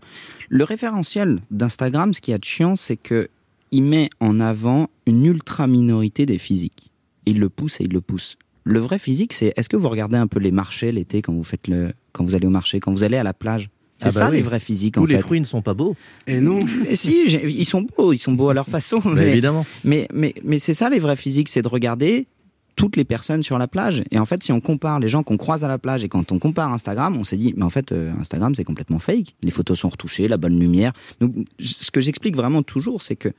Le 0.50 0.63
référentiel 0.63 1.39
d'Instagram, 1.52 2.13
ce 2.13 2.19
qui 2.21 2.34
a 2.34 2.38
de 2.38 2.43
chiant, 2.45 2.76
c'est 2.76 2.97
que 2.97 3.28
il 3.71 3.84
met 3.84 4.10
en 4.21 4.39
avant 4.39 4.88
une 5.06 5.26
ultra 5.26 5.67
minorité 5.67 6.26
des 6.26 6.38
physiques. 6.38 6.89
Il 7.26 7.39
le 7.39 7.50
pousse 7.50 7.82
et 7.82 7.84
il 7.84 7.91
le 7.91 8.00
pousse. 8.02 8.38
Le 8.68 8.80
vrai 8.80 9.00
physique, 9.00 9.34
c'est 9.34 9.54
est-ce 9.56 9.70
que 9.70 9.78
vous 9.78 9.90
regardez 9.90 10.18
un 10.18 10.28
peu 10.28 10.40
les 10.40 10.52
marchés 10.52 10.92
l'été 10.92 11.22
quand 11.22 11.34
vous 11.34 11.44
faites 11.44 11.68
le, 11.68 11.94
quand 12.12 12.24
vous 12.26 12.36
allez 12.36 12.48
au 12.48 12.52
marché, 12.52 12.80
quand 12.80 12.92
vous 12.92 13.04
allez 13.04 13.18
à 13.18 13.24
la 13.24 13.34
plage? 13.34 13.70
C'est 13.98 14.06
Ah 14.08 14.12
bah 14.12 14.20
ça 14.20 14.30
oui. 14.30 14.36
les 14.38 14.42
vrais 14.44 14.60
physiques 14.60 14.94
Tous 14.96 15.02
en 15.02 15.06
les 15.06 15.16
fait. 15.16 15.22
fruits 15.22 15.40
ne 15.40 15.46
sont 15.46 15.62
pas 15.64 15.74
beaux. 15.74 15.96
Et 16.28 16.40
non. 16.42 16.60
Si, 16.94 17.26
ils 17.26 17.66
sont 17.66 17.82
beaux, 17.98 18.14
ils 18.14 18.18
sont 18.20 18.34
beaux 18.34 18.50
à 18.50 18.54
leur 18.54 18.68
façon. 18.68 19.00
Bah, 19.04 19.12
mais- 19.16 19.32
évidemment. 19.32 19.66
mais, 19.84 20.08
mais, 20.14 20.36
mais 20.44 20.60
c'est 20.60 20.74
ça 20.76 20.90
les 20.90 21.00
vrais 21.00 21.16
physiques, 21.16 21.50
c'est 21.50 21.62
de 21.64 21.68
regarder 21.68 22.28
toutes 22.76 22.96
les 22.96 23.06
personnes 23.06 23.42
sur 23.42 23.58
la 23.58 23.68
plage. 23.68 24.04
Et 24.12 24.20
en 24.20 24.26
fait, 24.26 24.44
si 24.44 24.52
on 24.52 24.60
compare 24.62 25.00
les 25.00 25.08
gens 25.08 25.24
qu'on 25.24 25.38
croise 25.38 25.64
à 25.64 25.68
la 25.68 25.80
plage 25.80 26.04
et 26.04 26.10
quand 26.10 26.32
on 26.32 26.38
compare 26.38 26.72
Instagram, 26.72 27.18
on 27.18 27.24
s'est 27.24 27.38
dit, 27.38 27.56
mais 27.58 27.64
en 27.64 27.72
fait, 27.72 27.92
euh, 27.92 28.12
Instagram, 28.20 28.54
c'est 28.54 28.64
complètement 28.64 29.00
fake. 29.00 29.34
Les 29.44 29.50
photos 29.50 29.80
sont 29.80 29.90
retouchées, 29.90 30.28
la 30.28 30.38
bonne 30.38 30.60
lumière. 30.60 30.94
Donc, 31.20 31.34
ce 31.60 31.90
que 31.90 32.02
j'explique 32.02 32.36
vraiment 32.36 32.62
toujours, 32.62 33.02
c'est 33.02 33.16
que 33.16 33.30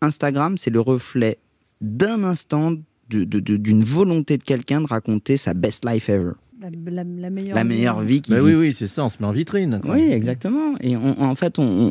Instagram, 0.00 0.56
c'est 0.56 0.70
le 0.70 0.80
reflet 0.80 1.36
d'un 1.82 2.24
instant 2.24 2.72
de- 3.10 3.24
de- 3.24 3.40
de- 3.40 3.56
d'une 3.56 3.82
volonté 3.84 4.38
de 4.38 4.42
quelqu'un 4.42 4.80
de 4.80 4.86
raconter 4.86 5.36
sa 5.36 5.54
best 5.54 5.84
life 5.84 6.08
ever. 6.08 6.32
La, 6.60 6.68
la- 6.70 7.04
la 7.04 7.30
meilleure, 7.30 7.54
La 7.54 7.64
meilleure 7.64 8.00
vie 8.00 8.20
qui 8.20 8.32
Bah 8.32 8.38
oui, 8.42 8.54
oui, 8.54 8.72
c'est 8.74 8.86
ça, 8.88 9.04
on 9.04 9.08
se 9.08 9.18
met 9.20 9.26
en 9.26 9.32
vitrine. 9.32 9.80
quoi. 9.82 9.94
Oui, 9.94 10.02
exactement. 10.10 10.74
Et 10.80 10.96
on- 10.96 11.20
en 11.22 11.34
fait, 11.34 11.58
on, 11.58 11.86
on- 11.86 11.90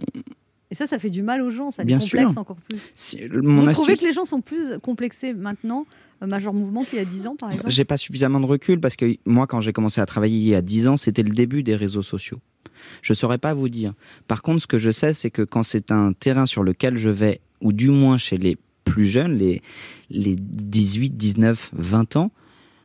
Et 0.69 0.75
ça, 0.75 0.85
ça 0.87 0.99
fait 0.99 1.09
du 1.09 1.21
mal 1.23 1.41
aux 1.41 1.49
gens, 1.51 1.71
ça 1.71 1.83
les 1.85 1.93
complexe 1.93 2.31
sûr. 2.33 2.37
encore 2.41 2.57
plus. 2.57 2.77
si- 2.93 3.17
mon 3.31 3.61
Vous 3.61 3.69
astuce- 3.69 3.73
trouvez 3.83 3.97
que 3.97 4.03
les 4.05 4.11
gens 4.11 4.25
sont 4.25 4.41
plus 4.41 4.77
complexés 4.83 5.33
maintenant, 5.33 5.85
euh, 6.21 6.27
Major 6.27 6.53
Mouvement, 6.53 6.83
qu'il 6.83 6.99
y 6.99 7.01
a 7.01 7.05
10 7.05 7.25
ans, 7.27 7.37
par 7.37 7.49
exemple? 7.51 7.69
J'ai 7.71 7.85
pas 7.85 7.95
suffisamment 7.95 8.41
de 8.41 8.45
recul 8.45 8.81
parce 8.81 8.97
que 8.97 9.05
moi, 9.25 9.47
quand 9.47 9.61
j'ai 9.61 9.71
commencé 9.71 10.01
à 10.01 10.05
travailler 10.05 10.37
il 10.37 10.47
y 10.47 10.55
a 10.55 10.61
10 10.61 10.87
ans, 10.89 10.97
c'était 10.97 11.23
le 11.23 11.33
début 11.33 11.63
des 11.63 11.75
réseaux 11.75 12.03
sociaux. 12.03 12.39
Je 13.01 13.13
saurais 13.13 13.37
pas 13.37 13.53
vous 13.53 13.69
dire. 13.69 13.93
Par 14.27 14.41
contre, 14.41 14.61
ce 14.61 14.67
que 14.67 14.77
je 14.77 14.91
sais, 14.91 15.13
c'est 15.13 15.31
que 15.31 15.41
quand 15.43 15.63
c'est 15.63 15.89
un 15.91 16.11
terrain 16.11 16.45
sur 16.45 16.63
lequel 16.63 16.97
je 16.97 17.09
vais, 17.09 17.39
ou 17.61 17.71
du 17.71 17.89
moins 17.89 18.17
chez 18.17 18.37
les 18.37 18.57
plus 18.89 19.05
jeunes, 19.05 19.37
les, 19.37 19.61
les 20.09 20.35
18, 20.37 21.15
19, 21.17 21.71
20 21.73 22.15
ans, 22.15 22.31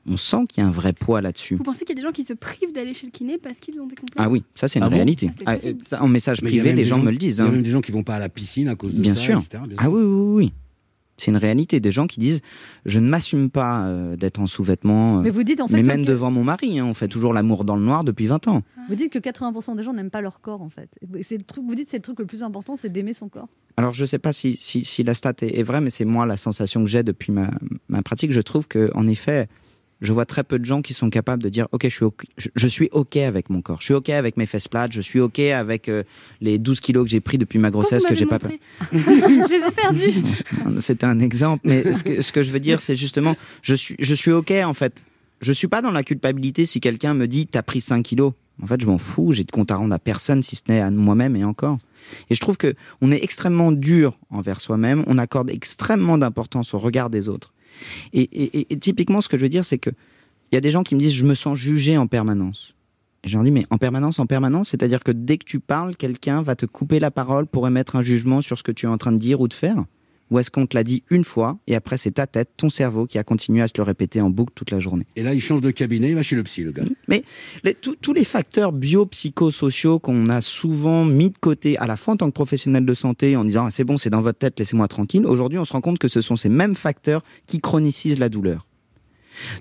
on 0.06 0.16
sent 0.16 0.38
qu'il 0.48 0.62
y 0.62 0.66
a 0.66 0.68
un 0.68 0.72
vrai 0.72 0.92
poids 0.92 1.20
là-dessus. 1.20 1.54
Vous 1.54 1.62
pensez 1.62 1.84
qu'il 1.84 1.90
y 1.96 1.98
a 1.98 2.02
des 2.02 2.06
gens 2.08 2.12
qui 2.12 2.24
se 2.24 2.32
privent 2.32 2.72
d'aller 2.72 2.92
chez 2.92 3.06
le 3.06 3.12
kiné 3.12 3.38
parce 3.38 3.60
qu'ils 3.60 3.80
ont 3.80 3.86
des 3.86 3.94
complexes 3.94 4.16
Ah 4.18 4.28
oui, 4.28 4.42
ça 4.54 4.66
c'est 4.66 4.80
une 4.80 4.84
Ah 4.84 4.88
bon 4.88 4.96
réalité. 4.96 5.28
Ah, 5.30 5.34
c'est 5.38 5.44
Ah, 5.46 5.56
terrible. 5.58 5.84
ça, 5.86 6.02
en 6.02 6.08
message 6.08 6.42
Mais 6.42 6.50
il 6.50 6.56
y 6.56 6.58
a 6.58 6.62
privé, 6.62 6.70
même 6.70 6.76
les 6.78 6.82
des 6.82 6.88
gens, 6.88 6.96
gens- 6.96 7.02
me 7.04 7.10
le 7.12 7.16
disent. 7.18 7.36
Il 7.36 7.38
y 7.38 7.42
a 7.42 7.48
hein. 7.48 7.52
même 7.52 7.62
des 7.62 7.70
gens 7.70 7.80
qui 7.80 7.92
vont 7.92 8.02
pas 8.02 8.16
à 8.16 8.18
la 8.18 8.28
piscine 8.28 8.68
à 8.68 8.74
cause 8.74 8.94
de 8.94 9.00
Bien 9.00 9.14
ça, 9.14 9.20
sûr. 9.20 9.38
etc., 9.38 9.62
bien 9.68 9.76
Ah 9.78 9.88
oui, 9.90 10.02
oui, 10.02 10.34
oui. 10.46 10.52
C'est 11.22 11.30
une 11.30 11.36
réalité. 11.36 11.78
Des 11.80 11.90
gens 11.92 12.06
qui 12.06 12.18
disent 12.20 12.40
Je 12.84 12.98
ne 13.00 13.06
m'assume 13.08 13.48
pas 13.50 13.86
euh, 13.86 14.16
d'être 14.16 14.40
en 14.40 14.46
sous-vêtements. 14.46 15.18
euh, 15.18 15.22
Mais 15.22 15.30
vous 15.30 15.42
dites 15.44 15.60
en 15.60 15.68
fait, 15.68 15.74
mais 15.76 15.82
que- 15.82 15.86
même 15.86 16.04
devant 16.04 16.30
mon 16.30 16.42
mari, 16.44 16.78
hein, 16.78 16.84
on 16.86 16.94
fait 16.94 17.08
toujours 17.08 17.32
l'amour 17.32 17.64
dans 17.64 17.76
le 17.76 17.82
noir 17.82 18.02
depuis 18.04 18.26
20 18.26 18.48
ans. 18.48 18.62
vous 18.88 18.94
dites 18.94 19.12
que 19.12 19.18
80% 19.18 19.76
des 19.76 19.84
gens 19.84 19.92
n'aiment 19.92 20.10
pas 20.10 20.20
leur 20.20 20.40
corps, 20.40 20.62
en 20.62 20.68
fait. 20.68 20.88
C'est 21.22 21.36
le 21.38 21.44
truc, 21.44 21.64
vous 21.66 21.74
dites 21.74 21.88
c'est 21.90 21.98
le 21.98 22.02
truc 22.02 22.18
le 22.18 22.26
plus 22.26 22.42
important, 22.42 22.76
c'est 22.76 22.90
d'aimer 22.90 23.12
son 23.12 23.28
corps. 23.28 23.48
Alors, 23.76 23.92
je 23.94 24.02
ne 24.02 24.06
sais 24.06 24.18
pas 24.18 24.32
si, 24.32 24.56
si, 24.60 24.84
si 24.84 25.02
la 25.02 25.14
stat 25.14 25.32
est, 25.42 25.58
est 25.58 25.62
vraie, 25.62 25.80
mais 25.80 25.90
c'est 25.90 26.04
moi 26.04 26.26
la 26.26 26.36
sensation 26.36 26.82
que 26.84 26.90
j'ai 26.90 27.02
depuis 27.02 27.32
ma, 27.32 27.50
ma 27.88 28.02
pratique. 28.02 28.32
Je 28.32 28.40
trouve 28.40 28.66
que, 28.68 28.90
en 28.94 29.06
effet, 29.06 29.48
je 30.02 30.12
vois 30.12 30.26
très 30.26 30.44
peu 30.44 30.58
de 30.58 30.64
gens 30.64 30.82
qui 30.82 30.94
sont 30.94 31.08
capables 31.10 31.42
de 31.42 31.48
dire 31.48 31.68
Ok, 31.72 31.84
je 31.84 31.88
suis 31.88 32.04
OK, 32.04 32.24
je, 32.36 32.48
je 32.54 32.68
suis 32.68 32.88
OK 32.92 33.16
avec 33.16 33.48
mon 33.48 33.62
corps. 33.62 33.78
Je 33.80 33.86
suis 33.86 33.94
OK 33.94 34.10
avec 34.10 34.36
mes 34.36 34.46
fesses 34.46 34.68
plates. 34.68 34.92
Je 34.92 35.00
suis 35.00 35.20
OK 35.20 35.38
avec 35.38 35.88
euh, 35.88 36.02
les 36.40 36.58
12 36.58 36.80
kilos 36.80 37.04
que 37.04 37.10
j'ai 37.10 37.20
pris 37.20 37.38
depuis 37.38 37.58
ma 37.58 37.70
grossesse 37.70 38.04
que 38.04 38.14
j'ai 38.14 38.26
pas. 38.26 38.38
Je 38.92 39.48
les 39.48 39.66
ai 39.66 39.70
perdus. 39.70 40.22
C'était 40.80 41.06
un 41.06 41.20
exemple. 41.20 41.62
Mais 41.64 41.92
ce 41.92 42.02
que, 42.02 42.20
ce 42.20 42.32
que 42.32 42.42
je 42.42 42.52
veux 42.52 42.60
dire, 42.60 42.80
c'est 42.80 42.96
justement 42.96 43.36
je 43.62 43.74
suis, 43.74 43.94
je 43.98 44.14
suis 44.14 44.32
OK, 44.32 44.50
en 44.50 44.74
fait. 44.74 45.04
Je 45.40 45.52
suis 45.52 45.68
pas 45.68 45.82
dans 45.82 45.90
la 45.90 46.02
culpabilité 46.02 46.66
si 46.66 46.80
quelqu'un 46.80 47.14
me 47.14 47.26
dit 47.26 47.46
T'as 47.46 47.62
pris 47.62 47.80
5 47.80 48.02
kilos. 48.02 48.32
En 48.60 48.66
fait, 48.66 48.80
je 48.80 48.86
m'en 48.86 48.98
fous. 48.98 49.32
J'ai 49.32 49.44
de 49.44 49.50
compte 49.50 49.70
à 49.70 49.76
rendre 49.76 49.94
à 49.94 49.98
personne 49.98 50.42
si 50.42 50.56
ce 50.56 50.62
n'est 50.68 50.80
à 50.80 50.90
moi-même 50.90 51.36
et 51.36 51.44
encore. 51.44 51.78
Et 52.28 52.34
je 52.34 52.40
trouve 52.40 52.56
que 52.56 52.74
on 53.00 53.12
est 53.12 53.22
extrêmement 53.22 53.70
dur 53.70 54.18
envers 54.30 54.60
soi-même, 54.60 55.04
on 55.06 55.18
accorde 55.18 55.50
extrêmement 55.50 56.18
d'importance 56.18 56.74
au 56.74 56.78
regard 56.80 57.10
des 57.10 57.28
autres. 57.28 57.52
Et, 58.12 58.28
et- 58.72 58.76
typiquement, 58.78 59.20
ce 59.20 59.28
que 59.28 59.36
je 59.36 59.42
veux 59.42 59.48
dire, 59.48 59.64
c'est 59.64 59.78
que 59.78 59.90
il 60.50 60.54
y 60.54 60.58
a 60.58 60.60
des 60.60 60.70
gens 60.70 60.82
qui 60.82 60.94
me 60.94 61.00
disent 61.00 61.14
je 61.14 61.24
me 61.24 61.34
sens 61.34 61.58
jugé 61.58 61.96
en 61.96 62.06
permanence. 62.06 62.74
Et 63.24 63.28
je 63.28 63.34
leur 63.36 63.44
dis 63.44 63.50
mais 63.50 63.66
en 63.70 63.78
permanence, 63.78 64.18
en 64.18 64.26
permanence, 64.26 64.70
c'est-à-dire 64.70 65.00
que 65.02 65.12
dès 65.12 65.38
que 65.38 65.44
tu 65.44 65.60
parles, 65.60 65.96
quelqu'un 65.96 66.42
va 66.42 66.56
te 66.56 66.66
couper 66.66 66.98
la 66.98 67.10
parole 67.10 67.46
pour 67.46 67.66
émettre 67.66 67.96
un 67.96 68.02
jugement 68.02 68.40
sur 68.42 68.58
ce 68.58 68.62
que 68.62 68.72
tu 68.72 68.86
es 68.86 68.88
en 68.88 68.98
train 68.98 69.12
de 69.12 69.18
dire 69.18 69.40
ou 69.40 69.48
de 69.48 69.54
faire 69.54 69.84
Ou 70.32 70.38
est-ce 70.38 70.50
qu'on 70.50 70.64
te 70.66 70.74
l'a 70.74 70.82
dit 70.82 71.02
une 71.10 71.24
fois 71.24 71.58
et 71.66 71.74
après 71.76 71.98
c'est 71.98 72.12
ta 72.12 72.26
tête, 72.26 72.48
ton 72.56 72.70
cerveau 72.70 73.06
qui 73.06 73.18
a 73.18 73.22
continué 73.22 73.60
à 73.62 73.68
se 73.68 73.74
le 73.76 73.82
répéter 73.82 74.20
en 74.22 74.30
boucle 74.30 74.52
toute 74.54 74.70
la 74.70 74.80
journée 74.80 75.04
Et 75.14 75.22
là, 75.22 75.34
il 75.34 75.40
change 75.42 75.60
de 75.60 75.70
cabinet, 75.70 76.08
il 76.08 76.14
va 76.14 76.22
chez 76.22 76.36
le 76.36 76.42
psy, 76.42 76.62
le 76.62 76.72
gars. 76.72 76.84
Mais 77.06 77.22
les- 77.64 77.74
tous- 77.74 77.96
tous 78.00 78.14
les 78.14 78.24
facteurs 78.24 78.72
biopsychosociaux 78.72 79.98
qu'on 79.98 80.28
a 80.30 80.40
souvent 80.40 81.04
mis 81.04 81.28
de 81.30 81.36
côté, 81.38 81.76
à 81.78 81.86
la 81.86 81.96
fois 81.96 82.14
en 82.14 82.16
tant 82.16 82.26
que 82.28 82.32
professionnel 82.34 82.84
de 82.86 82.94
santé, 82.94 83.36
en 83.36 83.44
disant 83.44 83.66
Ah, 83.66 83.70
c'est 83.70 83.84
bon, 83.84 83.96
c'est 83.98 84.10
dans 84.10 84.22
votre 84.22 84.38
tête, 84.38 84.58
laissez-moi 84.58 84.88
tranquille, 84.88 85.26
aujourd'hui 85.26 85.58
on 85.58 85.64
se 85.66 85.72
rend 85.74 85.80
compte 85.82 85.98
que 85.98 86.08
ce 86.08 86.20
sont 86.22 86.34
ces 86.36 86.48
mêmes 86.48 86.74
facteurs 86.74 87.22
qui 87.46 87.60
chronicisent 87.60 88.18
la 88.18 88.28
douleur. 88.30 88.66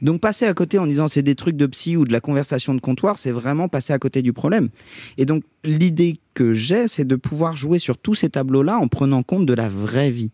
Donc 0.02 0.20
passer 0.22 0.46
à 0.46 0.54
côté 0.54 0.80
en 0.80 0.86
disant 0.88 1.08
c'est 1.08 1.22
des 1.22 1.36
trucs 1.36 1.56
de 1.56 1.66
psy 1.66 1.96
ou 1.98 2.04
de 2.06 2.12
la 2.12 2.20
conversation 2.20 2.74
de 2.76 2.82
comptoir, 2.82 3.18
c'est 3.18 3.32
vraiment 3.32 3.68
passer 3.70 3.94
à 3.94 4.00
côté 4.00 4.22
du 4.22 4.34
problème. 4.34 4.70
Et 5.18 5.26
donc 5.26 5.44
l'idée 5.64 6.20
que 6.34 6.54
j'ai, 6.54 6.88
c'est 6.88 7.06
de 7.06 7.16
pouvoir 7.16 7.56
jouer 7.56 7.80
sur 7.80 7.98
tous 7.98 8.14
ces 8.14 8.30
tableaux-là 8.30 8.78
en 8.78 8.88
prenant 8.88 9.24
compte 9.24 9.46
de 9.46 9.54
la 9.54 9.70
vraie 9.70 10.12
vie. 10.12 10.32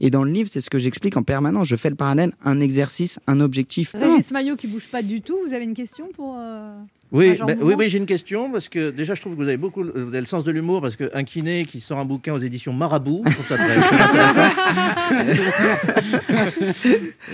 Et 0.00 0.10
dans 0.10 0.24
le 0.24 0.30
livre, 0.30 0.48
c'est 0.50 0.60
ce 0.60 0.70
que 0.70 0.78
j'explique 0.78 1.16
en 1.16 1.22
permanence. 1.22 1.68
Je 1.68 1.76
fais 1.76 1.90
le 1.90 1.96
parallèle, 1.96 2.32
un 2.44 2.60
exercice, 2.60 3.18
un 3.26 3.40
objectif. 3.40 3.92
Régis 3.94 4.30
Maillot 4.30 4.56
qui 4.56 4.66
bouge 4.66 4.88
pas 4.88 5.02
du 5.02 5.22
tout. 5.22 5.38
Vous 5.46 5.54
avez 5.54 5.64
une 5.64 5.74
question 5.74 6.08
pour 6.14 6.36
euh, 6.38 6.76
Oui, 7.12 7.38
ben, 7.46 7.56
oui, 7.60 7.74
oui, 7.78 7.88
j'ai 7.88 7.98
une 7.98 8.06
question 8.06 8.50
parce 8.50 8.68
que 8.68 8.90
déjà 8.90 9.14
je 9.14 9.20
trouve 9.20 9.34
que 9.34 9.38
vous 9.40 9.46
avez 9.46 9.56
beaucoup, 9.56 9.82
vous 9.84 10.08
avez 10.08 10.20
le 10.20 10.26
sens 10.26 10.42
de 10.44 10.50
l'humour 10.50 10.80
parce 10.82 10.96
qu'un 10.96 11.22
kiné 11.24 11.64
qui 11.64 11.80
sort 11.80 11.98
un 11.98 12.04
bouquin 12.04 12.32
aux 12.34 12.38
éditions 12.38 12.72
Marabout, 12.72 13.22
je 13.26 13.32
trouve 13.32 13.46
ça 13.46 13.56
très 13.56 13.76
intéressant. 14.02 14.56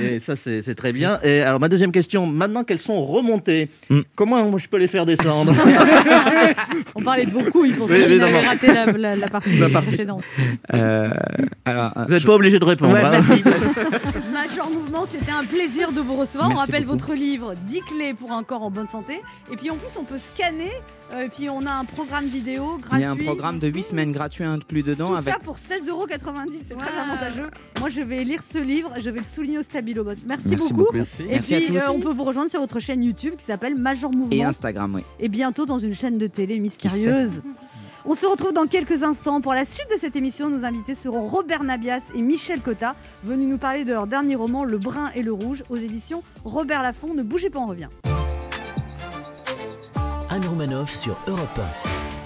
Et 0.01 0.21
ça 0.21 0.37
c'est 0.37 0.75
très 0.75 0.93
bien. 0.93 1.19
Et 1.23 1.41
alors 1.41 1.61
ma 1.61 1.69
deuxième 1.69 1.93
question, 1.93 2.27
maintenant 2.27 2.65
qu'elles 2.65 2.79
sont 2.81 3.05
remontées, 3.05 3.69
Mm. 3.89 4.01
comment 4.15 4.59
je 4.59 4.69
peux 4.69 4.77
les 4.79 4.87
faire 4.87 5.07
descendre? 5.07 5.55
On 6.95 7.03
parlait 7.03 7.25
de 7.27 7.31
vos 7.31 7.45
couilles 7.51 7.73
pour 7.73 7.89
ceux 7.89 8.05
qui 8.05 8.19
n'avaient 8.19 8.47
raté 8.47 8.67
la, 8.69 8.87
la- 8.87 9.17
la 9.17 9.29
partie 9.29 9.59
La 9.59 9.69
partie. 9.69 9.89
précédente. 9.89 10.23
Euh, 10.75 11.11
alors, 11.65 11.93
Vous 12.09 12.15
n'êtes 12.15 12.25
pas 12.25 12.35
obligé 12.35 12.59
de 12.59 12.65
répondre. 12.65 12.95
Ouais, 12.95 13.03
hein. 13.03 13.11
merci. 13.13 13.43
Major 14.33 14.71
Mouvement, 14.71 15.05
c'était 15.11 15.33
un 15.33 15.45
plaisir 15.45 15.93
de 15.93 16.01
vous 16.01 16.17
recevoir. 16.17 16.49
Merci 16.49 16.63
on 16.63 16.67
rappelle 16.67 16.85
beaucoup. 16.85 16.99
votre 16.99 17.15
livre 17.15 17.55
10 17.67 17.81
clés 17.83 18.15
pour 18.15 18.33
un 18.33 18.43
corps 18.43 18.63
en 18.63 18.71
bonne 18.71 18.89
santé. 18.89 19.21
Et 19.53 19.57
puis 19.57 19.62
en 19.71 19.77
plus, 19.77 19.97
on 19.99 20.05
peut 20.05 20.19
scanner. 20.19 20.71
euh, 21.13 21.25
et 21.25 21.29
puis 21.29 21.49
on 21.51 21.65
a 21.67 21.71
un 21.73 21.85
programme 21.85 22.27
vidéo 22.27 22.79
gratuit. 22.79 22.99
Il 22.99 23.03
y 23.03 23.05
a 23.05 23.11
un 23.11 23.17
programme 23.17 23.59
de 23.59 23.69
8 23.69 23.83
semaines 23.83 24.13
gratuit 24.13 24.45
inclus 24.45 24.83
dedans 24.83 25.07
Tout 25.09 25.15
avec 25.17 25.35
ça 25.35 25.41
pour 25.41 25.57
16,90€. 25.57 26.51
C'est 26.67 26.75
très 26.77 26.99
avantageux. 26.99 27.47
Moi, 27.81 27.89
je 27.89 28.01
vais 28.03 28.25
lire 28.25 28.43
ce 28.43 28.59
livre. 28.59 28.93
Je 29.01 29.11
vais 29.11 29.19
le 29.19 29.25
souligner 29.25 29.59
au 29.59 29.63
Stabilo 29.63 30.05
Boss. 30.05 30.19
Merci, 30.27 30.49
Merci 30.49 30.73
beaucoup. 30.73 30.85
beaucoup. 30.85 30.97
Merci. 30.97 31.23
Et 31.23 31.27
Merci 31.29 31.55
à 31.55 31.59
puis, 31.59 31.67
tous. 31.69 31.77
euh, 31.77 31.93
on 31.95 32.01
peut 32.01 32.13
vous 32.13 32.25
rejoindre 32.25 32.51
sur 32.51 32.61
votre 32.61 32.79
chaîne 32.81 33.03
YouTube 33.05 33.35
qui 33.37 33.45
s'appelle 33.45 33.75
Major 33.75 34.11
Mouvement. 34.11 34.29
et 34.33 34.43
Instagram, 34.45 34.95
oui. 34.95 35.03
et 35.21 35.29
bientôt 35.29 35.67
dans 35.67 35.79
une 35.79 35.95
chaîne 35.95 36.19
de 36.19 36.27
télé 36.27 36.59
mystérieuse. 36.59 37.43
On 38.05 38.17
se 38.17 38.27
retrouve 38.27 38.53
dans 38.53 38.67
quelques 38.67 39.05
instants. 39.05 39.41
Pour 39.41 39.55
la 39.55 39.65
suite 39.65 39.87
de 39.95 39.97
cette 39.97 40.17
émission, 40.17 40.51
nos 40.51 40.65
invités 40.65 40.97
seront 40.97 41.25
Robert 41.29 41.63
Nabias 41.63 42.01
et 42.17 42.21
Michel 42.21 42.61
Cotta, 42.61 42.97
venus 43.23 43.49
nous 43.49 43.59
parler 43.59 43.85
de 43.85 43.93
leur 43.93 44.09
dernier 44.09 44.35
roman 44.35 44.65
Le 44.65 44.77
Brun 44.79 45.13
et 45.15 45.23
le 45.23 45.33
Rouge 45.33 45.63
aux 45.71 45.77
éditions 45.77 46.25
Robert 46.45 46.83
Laffont. 46.83 47.15
Ne 47.15 47.23
bougez 47.23 47.49
pas, 47.49 47.61
on 47.61 47.67
revient. 47.67 47.87
Anne 50.43 50.49
Romanoff 50.49 50.91
sur 50.93 51.17
Europe 51.29 51.61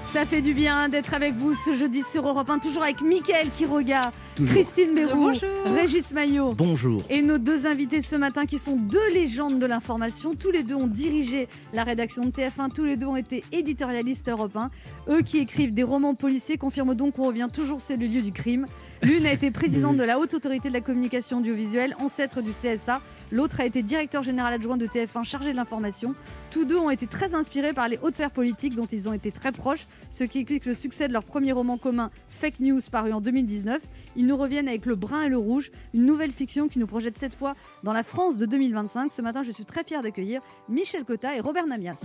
Ça 0.04 0.24
fait 0.24 0.40
du 0.40 0.54
bien 0.54 0.88
d'être 0.88 1.12
avec 1.12 1.34
vous 1.34 1.54
ce 1.54 1.74
jeudi 1.74 2.02
sur 2.02 2.26
Europe 2.26 2.48
1, 2.48 2.60
toujours 2.60 2.82
avec 2.82 3.02
Mickaël 3.02 3.48
Quiroga, 3.50 4.10
Toujours. 4.34 4.54
Christine 4.54 4.94
Bonjour. 4.94 5.40
Régis 5.66 6.12
Maillot. 6.12 6.54
Bonjour. 6.54 7.02
Et 7.10 7.20
nos 7.22 7.38
deux 7.38 7.66
invités 7.66 8.00
ce 8.00 8.16
matin 8.16 8.46
qui 8.46 8.58
sont 8.58 8.76
deux 8.76 9.10
légendes 9.12 9.58
de 9.58 9.66
l'information. 9.66 10.34
Tous 10.34 10.50
les 10.50 10.62
deux 10.62 10.74
ont 10.74 10.86
dirigé 10.86 11.48
la 11.74 11.84
rédaction 11.84 12.24
de 12.24 12.30
TF1. 12.30 12.72
Tous 12.74 12.84
les 12.84 12.96
deux 12.96 13.06
ont 13.06 13.16
été 13.16 13.44
éditorialistes 13.52 14.28
Europe 14.28 14.56
1. 14.56 14.70
Eux 15.10 15.22
qui 15.22 15.38
écrivent 15.38 15.74
des 15.74 15.82
romans 15.82 16.14
policiers 16.14 16.56
confirment 16.58 16.94
donc 16.94 17.16
qu'on 17.16 17.26
revient 17.26 17.48
toujours 17.52 17.80
sur 17.80 17.96
le 17.96 18.06
lieu 18.06 18.22
du 18.22 18.32
crime. 18.32 18.66
L'une 19.06 19.24
a 19.24 19.32
été 19.32 19.52
présidente 19.52 19.96
de 19.96 20.02
la 20.02 20.18
Haute 20.18 20.34
Autorité 20.34 20.66
de 20.66 20.72
la 20.72 20.80
Communication 20.80 21.38
Audiovisuelle, 21.38 21.94
ancêtre 22.00 22.42
du 22.42 22.50
CSA. 22.50 23.00
L'autre 23.30 23.60
a 23.60 23.64
été 23.64 23.84
directeur 23.84 24.24
général 24.24 24.52
adjoint 24.52 24.76
de 24.76 24.84
TF1 24.84 25.22
chargé 25.22 25.52
de 25.52 25.56
l'information. 25.56 26.16
Tous 26.50 26.64
deux 26.64 26.76
ont 26.76 26.90
été 26.90 27.06
très 27.06 27.32
inspirés 27.36 27.72
par 27.72 27.86
les 27.86 28.00
hautes 28.02 28.16
sphères 28.16 28.32
politiques 28.32 28.74
dont 28.74 28.86
ils 28.86 29.08
ont 29.08 29.12
été 29.12 29.30
très 29.30 29.52
proches, 29.52 29.86
ce 30.10 30.24
qui 30.24 30.40
explique 30.40 30.66
le 30.66 30.74
succès 30.74 31.06
de 31.06 31.12
leur 31.12 31.22
premier 31.22 31.52
roman 31.52 31.78
commun 31.78 32.10
Fake 32.30 32.58
News 32.58 32.80
paru 32.90 33.12
en 33.12 33.20
2019. 33.20 33.80
Ils 34.16 34.26
nous 34.26 34.36
reviennent 34.36 34.66
avec 34.66 34.86
Le 34.86 34.96
Brun 34.96 35.22
et 35.22 35.28
le 35.28 35.38
Rouge, 35.38 35.70
une 35.94 36.04
nouvelle 36.04 36.32
fiction 36.32 36.66
qui 36.66 36.80
nous 36.80 36.88
projette 36.88 37.16
cette 37.16 37.36
fois 37.36 37.54
dans 37.84 37.92
la 37.92 38.02
France 38.02 38.36
de 38.38 38.46
2025. 38.46 39.12
Ce 39.12 39.22
matin, 39.22 39.44
je 39.44 39.52
suis 39.52 39.64
très 39.64 39.84
fière 39.84 40.02
d'accueillir 40.02 40.40
Michel 40.68 41.04
Cotta 41.04 41.36
et 41.36 41.40
Robert 41.40 41.68
Namias. 41.68 42.00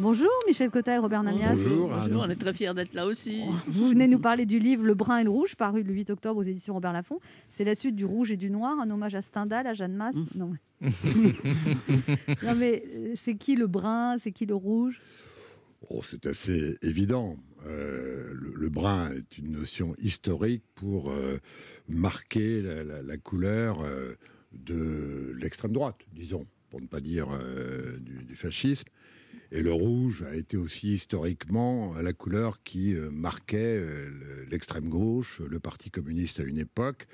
Bonjour 0.00 0.30
Michel 0.46 0.70
Cotta 0.70 0.94
et 0.94 0.98
Robert 0.98 1.22
Namias. 1.22 1.54
Bonjour, 1.56 1.90
on 2.24 2.30
est 2.30 2.36
très 2.36 2.54
fiers 2.54 2.72
d'être 2.74 2.94
là 2.94 3.06
aussi. 3.06 3.42
Vous 3.66 3.88
venez 3.88 4.08
nous 4.08 4.18
parler 4.18 4.46
du 4.46 4.58
livre 4.58 4.82
Le 4.82 4.94
Brun 4.94 5.18
et 5.18 5.24
le 5.24 5.30
Rouge, 5.30 5.56
paru 5.56 5.82
le 5.82 5.92
8 5.92 6.08
octobre 6.10 6.40
aux 6.40 6.42
éditions 6.42 6.72
Robert 6.74 6.92
Laffont. 6.94 7.18
C'est 7.50 7.64
la 7.64 7.74
suite 7.74 7.96
du 7.96 8.06
Rouge 8.06 8.30
et 8.30 8.38
du 8.38 8.50
Noir, 8.50 8.78
un 8.80 8.90
hommage 8.90 9.14
à 9.14 9.20
Stendhal, 9.20 9.66
à 9.66 9.74
Jeanne 9.74 9.94
Masse. 9.94 10.16
Non, 10.34 10.52
mais... 10.80 10.88
non, 12.42 12.54
mais 12.56 12.82
euh, 12.96 13.12
c'est 13.16 13.34
qui 13.36 13.56
le 13.56 13.66
brun 13.66 14.16
C'est 14.18 14.32
qui 14.32 14.46
le 14.46 14.54
rouge? 14.54 14.98
Oh, 15.90 16.00
c'est 16.02 16.26
assez 16.26 16.78
évident. 16.82 17.36
Euh, 17.66 18.32
le, 18.32 18.52
le 18.56 18.68
brun 18.70 19.10
est 19.12 19.36
une 19.36 19.50
notion 19.50 19.94
historique 20.00 20.62
pour 20.76 21.10
euh, 21.10 21.38
marquer 21.88 22.62
la, 22.62 22.84
la- 22.84 23.02
la 23.02 23.16
couleur 23.18 23.82
euh, 23.82 24.14
de 24.52 25.34
l'extrême 25.38 25.72
droite, 25.72 25.96
disons, 26.14 26.46
pour 26.70 26.80
ne 26.80 26.86
pas 26.86 27.00
dire 27.00 27.28
euh, 27.32 27.98
du, 27.98 28.24
du 28.24 28.36
fascisme. 28.36 28.88
Et 29.52 29.62
le 29.62 29.72
rouge 29.72 30.22
a 30.22 30.34
été 30.36 30.56
aussi 30.56 30.92
historiquement 30.92 31.94
la 32.00 32.12
couleur 32.12 32.62
qui 32.62 32.94
euh, 32.94 33.10
marquait 33.10 33.76
euh, 33.78 34.08
le- 34.08 34.44
l'extrême 34.50 34.88
gauche, 34.88 35.40
le 35.40 35.58
Parti 35.58 35.90
communiste 35.90 36.38
à 36.40 36.44
une 36.44 36.58
époque. 36.58 37.06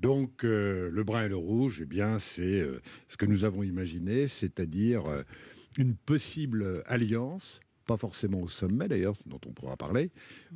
Donc 0.00 0.44
euh, 0.44 0.90
le 0.90 1.04
brun 1.04 1.26
et 1.26 1.28
le 1.28 1.36
rouge, 1.36 1.80
eh 1.82 1.86
bien, 1.86 2.18
c'est 2.18 2.66
ce 3.06 3.16
que 3.16 3.26
nous 3.26 3.44
avons 3.44 3.62
imaginé, 3.62 4.28
c'est-à-dire 4.28 5.04
une 5.78 5.94
possible 5.94 6.82
alliance, 6.86 7.60
pas 7.86 7.96
forcément 7.96 8.40
au 8.40 8.48
sommet 8.48 8.88
d'ailleurs, 8.88 9.14
dont 9.26 9.40
on 9.46 9.52
pourra 9.52 9.76
parler, 9.76 10.10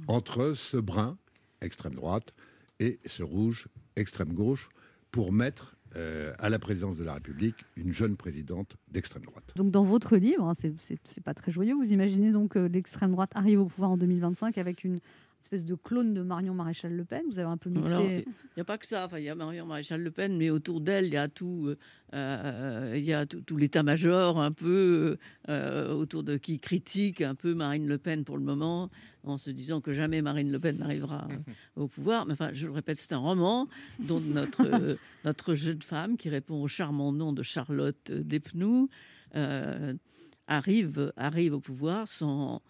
entre 0.07 0.55
ce 0.55 0.77
brun, 0.77 1.19
extrême 1.61 1.95
droite, 1.95 2.35
et 2.81 2.99
ce 3.07 3.23
rouge, 3.23 3.69
extrême 3.97 4.33
gauche, 4.33 4.69
pour 5.11 5.33
mettre 5.33 5.77
euh, 5.99 6.33
à 6.39 6.49
la 6.49 6.59
présidence 6.59 6.97
de 6.97 7.05
la 7.05 7.15
République 7.15 7.65
une 7.77 7.93
jeune 7.93 8.17
présidente 8.17 8.77
d'extrême 8.91 9.25
droite. 9.25 9.53
Donc 9.57 9.71
dans 9.71 9.83
votre 9.85 10.17
livre, 10.17 10.45
hein, 10.49 10.55
c'est- 10.61 11.21
pas 11.23 11.35
très 11.35 11.51
joyeux, 11.53 11.75
vous 11.75 11.93
imaginez 11.93 12.31
donc 12.33 12.53
que 12.53 12.59
l'extrême 12.61 13.11
droite 13.11 13.33
arrive 13.35 13.61
au 13.61 13.67
pouvoir 13.67 13.91
en 13.91 13.97
2025 13.97 14.57
avec 14.59 14.85
une 14.85 15.01
espèce 15.49 15.65
de 15.65 15.75
clone 15.75 16.13
de 16.13 16.21
Marion 16.21 16.53
Maréchal 16.53 16.93
Le 16.93 17.07
Pen. 17.07 17.23
Vous 17.31 17.39
avez 17.39 17.49
un 17.49 17.57
peu 17.57 17.71
mixé. 17.71 18.27
Il 18.27 18.59
n'y 18.59 18.61
a 18.61 18.65
pas 18.65 18.77
que 18.77 18.87
ça. 18.87 19.07
Enfin, 19.07 19.19
il 19.19 19.25
y 19.25 19.31
a 19.31 19.35
Marion 19.35 19.65
Maréchal 19.65 20.03
Le 20.03 20.11
Pen, 20.11 20.37
mais 20.37 20.51
autour 20.51 20.83
d'elle, 20.83 21.07
il 21.07 21.15
y 21.15 21.17
a 21.17 21.29
tout, 21.29 21.75
euh, 22.13 22.93
il 22.95 23.03
y 23.03 23.15
a 23.15 23.25
tout, 23.25 23.41
tout 23.41 23.57
l'état-major 23.57 24.39
un 24.39 24.53
peu 24.53 25.17
euh, 25.49 25.95
autour 25.95 26.23
de 26.23 26.37
qui 26.37 26.61
critique 26.61 27.23
un 27.23 27.35
peu 27.35 27.55
Marine 27.55 27.89
Le 27.89 27.97
Pen 27.97 28.25
pour 28.25 28.37
le 28.37 28.45
moment, 28.45 28.91
en 29.25 29.39
se 29.39 29.51
disant 29.51 29.81
que 29.81 29.93
jamais 29.93 30.21
Marine 30.21 30.53
Le 30.53 30.61
Pen 30.61 30.77
n'arrivera 30.77 31.29
euh, 31.31 31.53
au 31.83 31.89
pouvoir. 31.89 32.27
Mais 32.27 32.35
enfin, 32.35 32.51
je 32.53 32.67
le 32.67 32.73
répète, 32.73 32.99
c'est 32.99 33.15
un 33.15 33.19
roman 33.19 33.67
dont 34.01 34.21
notre 34.21 34.67
euh, 34.67 34.97
notre 35.25 35.55
jeune 35.55 35.81
femme 35.81 36.19
qui 36.19 36.29
répond 36.29 36.63
au 36.63 36.69
charmant 36.69 37.11
nom 37.11 37.33
de 37.33 37.43
Charlotte 37.43 38.13
Despnous 38.13 38.91
euh, 39.35 39.95
arrive 40.47 41.11
arrive 41.17 41.55
au 41.55 41.61
pouvoir 41.61 42.07
sans 42.07 42.61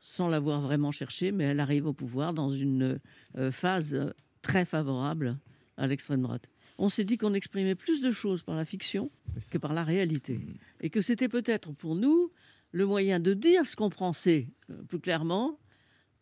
sans 0.00 0.28
l'avoir 0.28 0.60
vraiment 0.60 0.92
cherché, 0.92 1.32
mais 1.32 1.44
elle 1.44 1.60
arrive 1.60 1.86
au 1.86 1.92
pouvoir 1.92 2.34
dans 2.34 2.48
une 2.48 3.00
euh, 3.36 3.50
phase 3.50 4.12
très 4.42 4.64
favorable 4.64 5.38
à 5.76 5.86
l'extrême 5.86 6.22
droite. 6.22 6.48
On 6.78 6.88
s'est 6.88 7.04
dit 7.04 7.16
qu'on 7.16 7.34
exprimait 7.34 7.74
plus 7.74 8.02
de 8.02 8.10
choses 8.10 8.42
par 8.42 8.54
la 8.54 8.64
fiction 8.64 9.10
que 9.50 9.58
par 9.58 9.72
la 9.72 9.84
réalité. 9.84 10.40
Et 10.80 10.90
que 10.90 11.00
c'était 11.00 11.28
peut-être 11.28 11.72
pour 11.72 11.94
nous 11.94 12.30
le 12.72 12.86
moyen 12.86 13.20
de 13.20 13.34
dire 13.34 13.66
ce 13.66 13.76
qu'on 13.76 13.90
pensait 13.90 14.48
euh, 14.70 14.82
plus 14.82 15.00
clairement, 15.00 15.58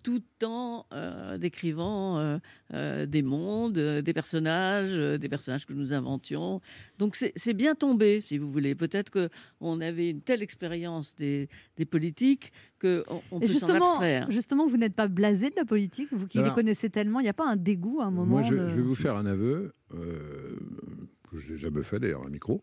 tout 0.05 0.23
en 0.45 0.87
euh, 0.93 1.39
décrivant 1.39 2.19
euh, 2.19 2.39
euh, 2.75 3.07
des 3.07 3.23
mondes, 3.23 3.79
euh, 3.79 4.03
des 4.03 4.13
personnages, 4.13 4.93
euh, 4.95 5.19
des 5.19 5.29
personnages 5.29 5.65
que 5.67 5.73
nous 5.73 5.93
inventions. 5.93 6.61
Donc 6.99 7.17
c'est 7.17 7.55
bien 7.55 7.75
tombé, 7.75 8.21
si 8.21 8.39
vous 8.39 8.53
voulez. 8.53 8.75
Peut-être 8.77 9.11
qu'on 9.11 9.81
avait 9.81 10.11
une 10.11 10.21
telle 10.21 10.43
expérience 10.43 11.17
des, 11.17 11.49
des 11.79 11.87
politiques 11.87 12.53
qu'on 12.81 13.03
on 13.33 13.41
peut 13.41 13.49
s'en 13.49 13.69
abstraire. 13.75 14.31
justement, 14.31 14.69
vous 14.69 14.77
n'êtes 14.77 14.95
pas 14.95 15.09
blasé 15.09 15.49
de 15.51 15.57
la 15.57 15.65
politique, 15.65 16.09
vous 16.13 16.27
qui 16.27 16.37
les 16.39 16.45
Alors- 16.45 16.55
connaissez 16.55 16.91
tellement, 16.91 17.19
il 17.21 17.25
n'y 17.25 17.29
a 17.31 17.33
pas 17.35 17.49
un 17.49 17.57
dégoût 17.57 18.01
à 18.03 18.05
un 18.05 18.11
moment 18.11 18.27
Moi, 18.27 18.43
je, 18.43 18.55
de- 18.55 18.69
je 18.69 18.75
vais 18.77 18.83
vous 18.83 18.95
faire 18.95 19.17
un 19.17 19.27
aveu, 19.27 19.73
que 19.91 21.39
je 21.39 21.53
n'ai 21.55 21.59
jamais 21.59 21.83
fait 21.83 21.99
d'ailleurs 21.99 22.23
à 22.23 22.27
un 22.27 22.31
micro. 22.31 22.61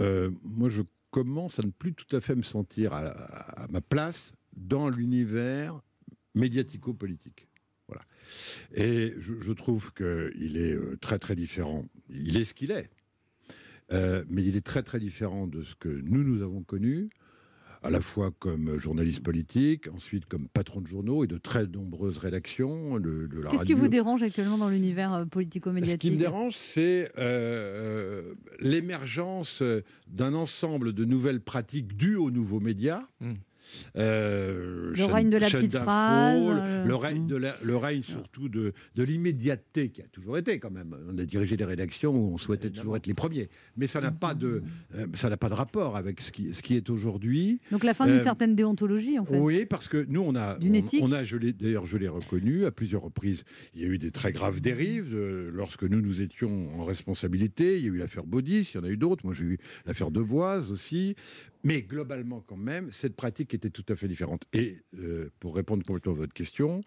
Euh, 0.00 0.30
moi, 0.42 0.68
je 0.70 0.82
commence 1.10 1.58
à 1.58 1.62
ne 1.62 1.70
plus 1.70 1.92
tout 1.92 2.16
à 2.16 2.20
fait 2.20 2.34
me 2.34 2.42
sentir 2.42 2.92
à, 2.94 3.00
à 3.00 3.68
ma 3.68 3.80
place 3.80 4.32
dans 4.56 4.88
l'univers 4.88 5.80
médiatico-politique. 6.34 7.48
Voilà. 7.88 8.02
Et 8.74 9.14
je, 9.18 9.34
je 9.40 9.52
trouve 9.52 9.92
qu'il 9.92 10.56
est 10.56 10.74
euh, 10.74 10.96
très 11.00 11.18
très 11.18 11.34
différent. 11.34 11.84
Il 12.08 12.36
est 12.36 12.44
ce 12.44 12.54
qu'il 12.54 12.70
est. 12.70 12.90
Euh, 13.92 14.24
mais 14.28 14.44
il 14.44 14.56
est 14.56 14.64
très 14.64 14.82
très 14.82 15.00
différent 15.00 15.46
de 15.46 15.62
ce 15.62 15.74
que 15.74 15.88
nous, 15.88 16.22
nous 16.22 16.42
avons 16.42 16.62
connu, 16.62 17.10
à 17.82 17.90
la 17.90 18.00
fois 18.00 18.30
comme 18.38 18.76
journaliste 18.78 19.22
politique, 19.22 19.88
ensuite 19.88 20.26
comme 20.26 20.48
patron 20.48 20.80
de 20.80 20.86
journaux 20.86 21.24
et 21.24 21.26
de 21.26 21.38
très 21.38 21.66
nombreuses 21.66 22.18
rédactions 22.18 23.00
de, 23.00 23.28
Qu'est-ce 23.50 23.64
qui 23.64 23.72
vous 23.72 23.88
dérange 23.88 24.22
actuellement 24.22 24.58
dans 24.58 24.68
l'univers 24.68 25.12
euh, 25.14 25.24
Ce 25.24 25.28
politico-médiatique 25.28 26.00
qui 26.00 26.10
me 26.10 26.16
dérange, 26.18 26.54
c'est 26.56 27.10
euh, 27.18 28.34
l'émergence 28.60 29.62
d'un 30.06 30.34
ensemble 30.34 30.92
de 30.92 31.04
nouvelles 31.04 31.40
pratiques 31.40 31.96
dues 31.96 32.16
aux 32.16 32.30
nouveaux 32.30 32.60
médias. 32.60 33.02
Euh, 33.96 34.92
Le 34.96 35.04
règne 35.04 35.30
de 35.30 35.36
la 35.38 35.48
petite 35.48 35.76
phrase, 35.76 36.44
le- 36.44 36.50
euh, 36.50 36.84
le 36.84 36.94
règne, 36.94 37.26
de 37.26 37.36
la- 37.36 37.56
le 37.62 37.76
règne 37.76 38.02
surtout 38.02 38.48
de, 38.48 38.72
de 38.96 39.02
l'immédiateté 39.02 39.90
qui 39.90 40.02
a 40.02 40.06
toujours 40.08 40.38
été 40.38 40.58
quand 40.58 40.70
même. 40.70 40.96
On 41.08 41.18
a 41.18 41.24
dirigé 41.24 41.56
des 41.56 41.64
rédactions 41.64 42.12
où 42.14 42.34
on 42.34 42.38
souhaitait 42.38 42.70
toujours 42.70 42.96
être 42.96 43.06
les 43.06 43.14
premiers, 43.14 43.48
mais 43.76 43.86
ça 43.86 44.00
n'a 44.00 44.10
pas 44.12 44.34
de 44.34 44.62
euh, 44.94 45.06
ça 45.14 45.28
n'a 45.28 45.36
pas 45.36 45.48
de 45.48 45.54
rapport 45.54 45.96
avec 45.96 46.20
ce 46.20 46.32
qui, 46.32 46.52
ce 46.54 46.62
qui 46.62 46.76
est 46.76 46.90
aujourd'hui. 46.90 47.60
Donc 47.70 47.84
la 47.84 47.94
fin 47.94 48.06
d'une 48.06 48.16
Euh, 48.16 48.22
certaine 48.22 48.54
déontologie, 48.56 49.18
en 49.18 49.24
fait. 49.24 49.36
oui, 49.38 49.66
parce 49.66 49.88
que 49.88 50.04
nous, 50.08 50.20
on 50.22 50.34
a, 50.34 50.58
D'une 50.58 50.72
on, 50.72 50.78
éthique 50.78 51.00
on 51.02 51.12
a, 51.12 51.24
je 51.24 51.36
l'ai- 51.36 51.52
d'ailleurs, 51.52 51.86
je 51.86 51.96
l'ai 51.98 52.08
reconnu 52.08 52.64
à 52.64 52.70
plusieurs 52.70 53.02
reprises. 53.02 53.44
Il 53.74 53.82
y 53.82 53.84
a 53.84 53.88
eu 53.88 53.98
des 53.98 54.10
très 54.10 54.32
graves 54.32 54.60
dérives 54.60 55.14
euh, 55.14 55.50
lorsque 55.52 55.84
nous, 55.84 56.00
nous 56.00 56.20
étions 56.20 56.68
en 56.78 56.84
responsabilité. 56.84 57.78
Il 57.78 57.84
y 57.84 57.88
a 57.88 57.92
eu 57.92 57.96
l'affaire 57.98 58.24
Baudis, 58.24 58.70
il 58.74 58.76
y 58.76 58.80
en 58.80 58.84
a 58.84 58.90
eu 58.90 58.96
d'autres. 58.96 59.24
Moi, 59.24 59.34
j'ai 59.34 59.44
eu 59.44 59.58
l'affaire 59.86 60.10
Deboise 60.10 60.70
aussi. 60.70 61.14
Mais 61.62 61.82
globalement, 61.82 62.42
quand 62.46 62.56
même, 62.56 62.88
cette 62.90 63.14
pratique 63.16 63.52
tout 63.68 63.84
à 63.90 63.96
fait 63.96 64.08
différente. 64.08 64.44
Et 64.54 64.78
euh, 64.98 65.28
pour 65.40 65.54
répondre 65.54 65.84
complètement 65.84 66.12
à 66.12 66.16
votre 66.16 66.32
question, 66.32 66.80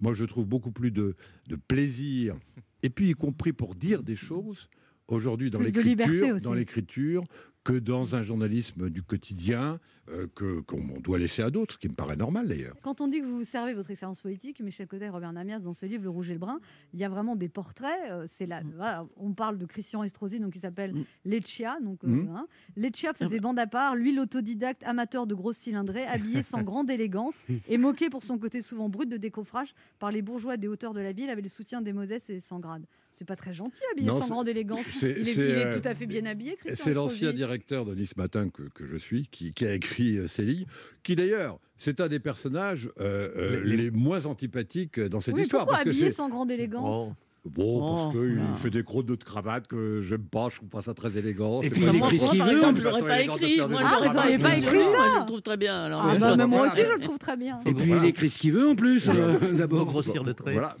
moi, 0.00 0.12
je 0.12 0.26
trouve 0.26 0.44
beaucoup 0.44 0.72
plus 0.72 0.90
de, 0.90 1.16
de 1.46 1.56
plaisir, 1.56 2.36
et 2.82 2.90
puis 2.90 3.08
y 3.08 3.14
compris 3.14 3.54
pour 3.54 3.74
dire 3.74 4.02
des 4.02 4.16
choses 4.16 4.68
aujourd'hui 5.08 5.50
dans 5.50 5.60
l'écriture, 5.60 6.36
dans 6.42 6.54
l'écriture, 6.54 7.24
que 7.64 7.72
dans 7.74 8.14
un 8.14 8.22
journalisme 8.22 8.88
du 8.88 9.02
quotidien 9.02 9.78
euh, 10.08 10.26
que 10.34 10.60
qu'on 10.60 11.00
doit 11.00 11.18
laisser 11.18 11.42
à 11.42 11.50
d'autres, 11.50 11.74
ce 11.74 11.78
qui 11.78 11.88
me 11.88 11.94
paraît 11.94 12.16
normal 12.16 12.48
d'ailleurs. 12.48 12.74
Quand 12.82 13.02
on 13.02 13.08
dit 13.08 13.20
que 13.20 13.26
vous 13.26 13.44
servez 13.44 13.74
votre 13.74 13.90
expérience 13.90 14.22
politique, 14.22 14.60
Michel 14.60 14.86
Cotet 14.86 15.06
et 15.06 15.08
Robert 15.10 15.32
Namias, 15.34 15.58
dans 15.58 15.74
ce 15.74 15.84
livre, 15.84 16.02
Le 16.04 16.08
Rouge 16.08 16.30
et 16.30 16.32
le 16.32 16.38
Brun, 16.38 16.60
il 16.94 17.00
y 17.00 17.04
a 17.04 17.10
vraiment 17.10 17.36
des 17.36 17.48
portraits. 17.50 17.90
euh, 18.10 18.24
c'est 18.26 18.46
là, 18.46 18.62
Mm. 18.62 18.72
voilà, 18.76 19.06
on 19.18 19.32
parle 19.34 19.58
de 19.58 19.66
Christian 19.66 20.02
Estrosi, 20.02 20.40
donc 20.40 20.52
qui 20.54 20.60
s'appelle 20.60 20.94
Leccia. 21.26 21.78
Donc, 21.82 22.04
euh, 22.04 22.08
Mm. 22.08 22.28
hein. 22.36 22.46
Leccia 22.76 23.10
Ah 23.10 23.14
faisait 23.24 23.36
bah. 23.36 23.48
bande 23.48 23.58
à 23.58 23.66
part, 23.66 23.96
lui 23.96 24.12
l'autodidacte 24.14 24.82
amateur 24.84 25.26
de 25.26 25.34
grosses 25.34 25.58
cylindrées, 25.58 26.06
habillé 26.06 26.42
sans 26.42 26.62
grande 26.62 26.90
élégance 26.90 27.34
et 27.68 27.76
moqué 27.76 28.08
pour 28.08 28.22
son 28.22 28.38
côté 28.38 28.62
souvent 28.62 28.88
brut 28.88 29.10
de 29.10 29.18
décoffrage 29.18 29.74
par 29.98 30.10
les 30.10 30.22
bourgeois 30.22 30.56
des 30.56 30.68
hauteurs 30.68 30.94
de 30.94 31.00
la 31.00 31.12
ville, 31.12 31.28
avec 31.28 31.44
le 31.44 31.50
soutien 31.50 31.82
des 31.82 31.92
Moses 31.92 32.12
et 32.30 32.40
sans 32.40 32.60
grade. 32.60 32.86
C'est 33.18 33.24
pas 33.24 33.34
très 33.34 33.52
gentil, 33.52 33.80
habillé 33.92 34.06
Non, 34.06 34.22
sans 34.22 34.28
grande 34.34 34.48
élégance. 34.48 34.86
c'est- 34.90 35.10
Il 35.10 35.28
est, 35.28 35.32
c'est, 35.32 35.40
il 35.42 35.50
est 35.56 35.64
euh, 35.66 35.80
tout 35.80 35.88
à 35.88 35.94
fait 35.96 36.06
bien 36.06 36.24
habillé, 36.24 36.54
Christian 36.56 36.84
C'est 36.84 36.94
l'ancien 36.94 37.32
directeur 37.32 37.84
de 37.84 37.92
Nice 37.96 38.16
Matin 38.16 38.48
que, 38.48 38.62
que 38.72 38.86
je 38.86 38.96
suis, 38.96 39.26
qui, 39.26 39.52
qui 39.52 39.66
a 39.66 39.74
écrit 39.74 40.18
euh, 40.18 40.28
ces 40.28 40.42
lignes, 40.44 40.66
qui 41.02 41.16
d'ailleurs, 41.16 41.58
c'est 41.78 42.00
un 42.00 42.06
des 42.06 42.20
personnages 42.20 42.90
euh, 43.00 43.28
euh, 43.36 43.60
les, 43.64 43.90
moins 43.90 44.26
antipathiques 44.26 45.00
dans 45.00 45.18
cette 45.20 45.34
Oui, 45.34 45.40
histoire. 45.42 45.62
pourquoi 45.62 45.78
parce 45.78 45.84
que 45.84 45.88
habillé 45.90 46.10
c'est- 46.10 46.16
sans 46.16 46.28
grande 46.28 46.52
élégance 46.52 47.12
Bon, 47.44 47.80
parce 47.80 48.14
Oh, 48.16 48.20
qu'il 48.20 48.40
fait 48.56 48.70
des 48.70 48.82
crottes 48.84 49.06
de 49.06 49.14
cravate 49.14 49.66
que 49.68 50.02
j'aime 50.02 50.24
pas, 50.24 50.48
je 50.50 50.56
trouve 50.56 50.68
pas 50.68 50.82
ça 50.82 50.92
très 50.94 51.16
élégant. 51.16 51.60
Et 51.62 51.70
puis 51.70 51.82
il 51.82 51.96
écrit 51.96 52.18
ce 52.18 52.30
qu'il 52.30 52.42
veut. 52.42 52.50
exemple, 52.52 52.80
façon 52.82 53.04
pas 53.04 53.20
écrit. 53.22 53.56
Moi, 53.58 53.68
je 53.68 53.72
vous 53.72 53.78
l'aurais 53.78 54.16
auriez 54.18 54.38
pas 54.38 54.56
écrit 54.56 54.76
Moi, 54.78 54.92
ça 54.96 55.10
je 55.14 55.20
le 55.20 55.26
trouve 55.26 55.42
très 55.42 55.56
bien. 55.56 55.84
Alors, 55.84 56.04
Ah 56.04 56.18
bah, 56.18 56.36
mais 56.36 56.46
moi 56.46 56.66
aussi, 56.66 56.82
je 56.82 56.92
le 56.92 57.00
trouve 57.00 57.18
très 57.18 57.36
bien. 57.36 57.60
Et 57.64 57.72
puis 57.74 57.90
il 57.90 58.04
écrit 58.04 58.28
ce 58.30 58.38
qu'il 58.38 58.52
veut 58.52 58.68
en 58.68 58.76
plus. 58.76 59.08
euh, 59.12 59.52
D'abord. 59.54 59.86
grossir 59.86 60.22
le 60.24 60.34
trait. 60.34 60.52
Voilà. 60.52 60.76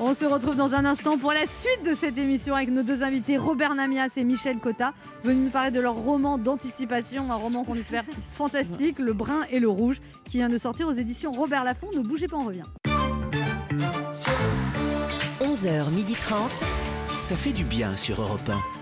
On 0.00 0.14
se 0.14 0.24
retrouve 0.24 0.54
dans 0.54 0.74
un 0.74 0.84
instant 0.84 1.18
pour 1.18 1.32
la 1.32 1.44
suite 1.46 1.84
de 1.84 1.92
cette 1.92 2.18
émission 2.18 2.54
avec 2.54 2.70
nos 2.70 2.84
deux 2.84 3.02
invités 3.02 3.36
Robert 3.36 3.74
Namias 3.74 4.10
et 4.16 4.22
Michel 4.22 4.58
Cotta, 4.58 4.92
venus 5.24 5.46
nous 5.46 5.50
parler 5.50 5.72
de 5.72 5.80
leur 5.80 5.94
roman 5.94 6.38
d'anticipation, 6.38 7.32
un 7.32 7.34
roman 7.34 7.64
qu'on 7.64 7.74
espère 7.74 8.04
fantastique, 8.32 9.00
Le 9.00 9.12
Brun 9.12 9.42
et 9.50 9.58
le 9.58 9.68
Rouge, 9.68 9.98
qui 10.24 10.36
vient 10.36 10.48
de 10.48 10.58
sortir 10.58 10.86
aux 10.86 10.92
éditions 10.92 11.32
Robert 11.32 11.64
Laffont. 11.64 11.88
Ne 11.92 12.00
bougez 12.00 12.28
pas, 12.28 12.36
on 12.36 12.44
revient. 12.44 12.62
11h30. 15.40 16.32
Ça 17.18 17.34
fait 17.34 17.52
du 17.52 17.64
bien 17.64 17.96
sur 17.96 18.22
Europe 18.22 18.48
1. 18.48 18.77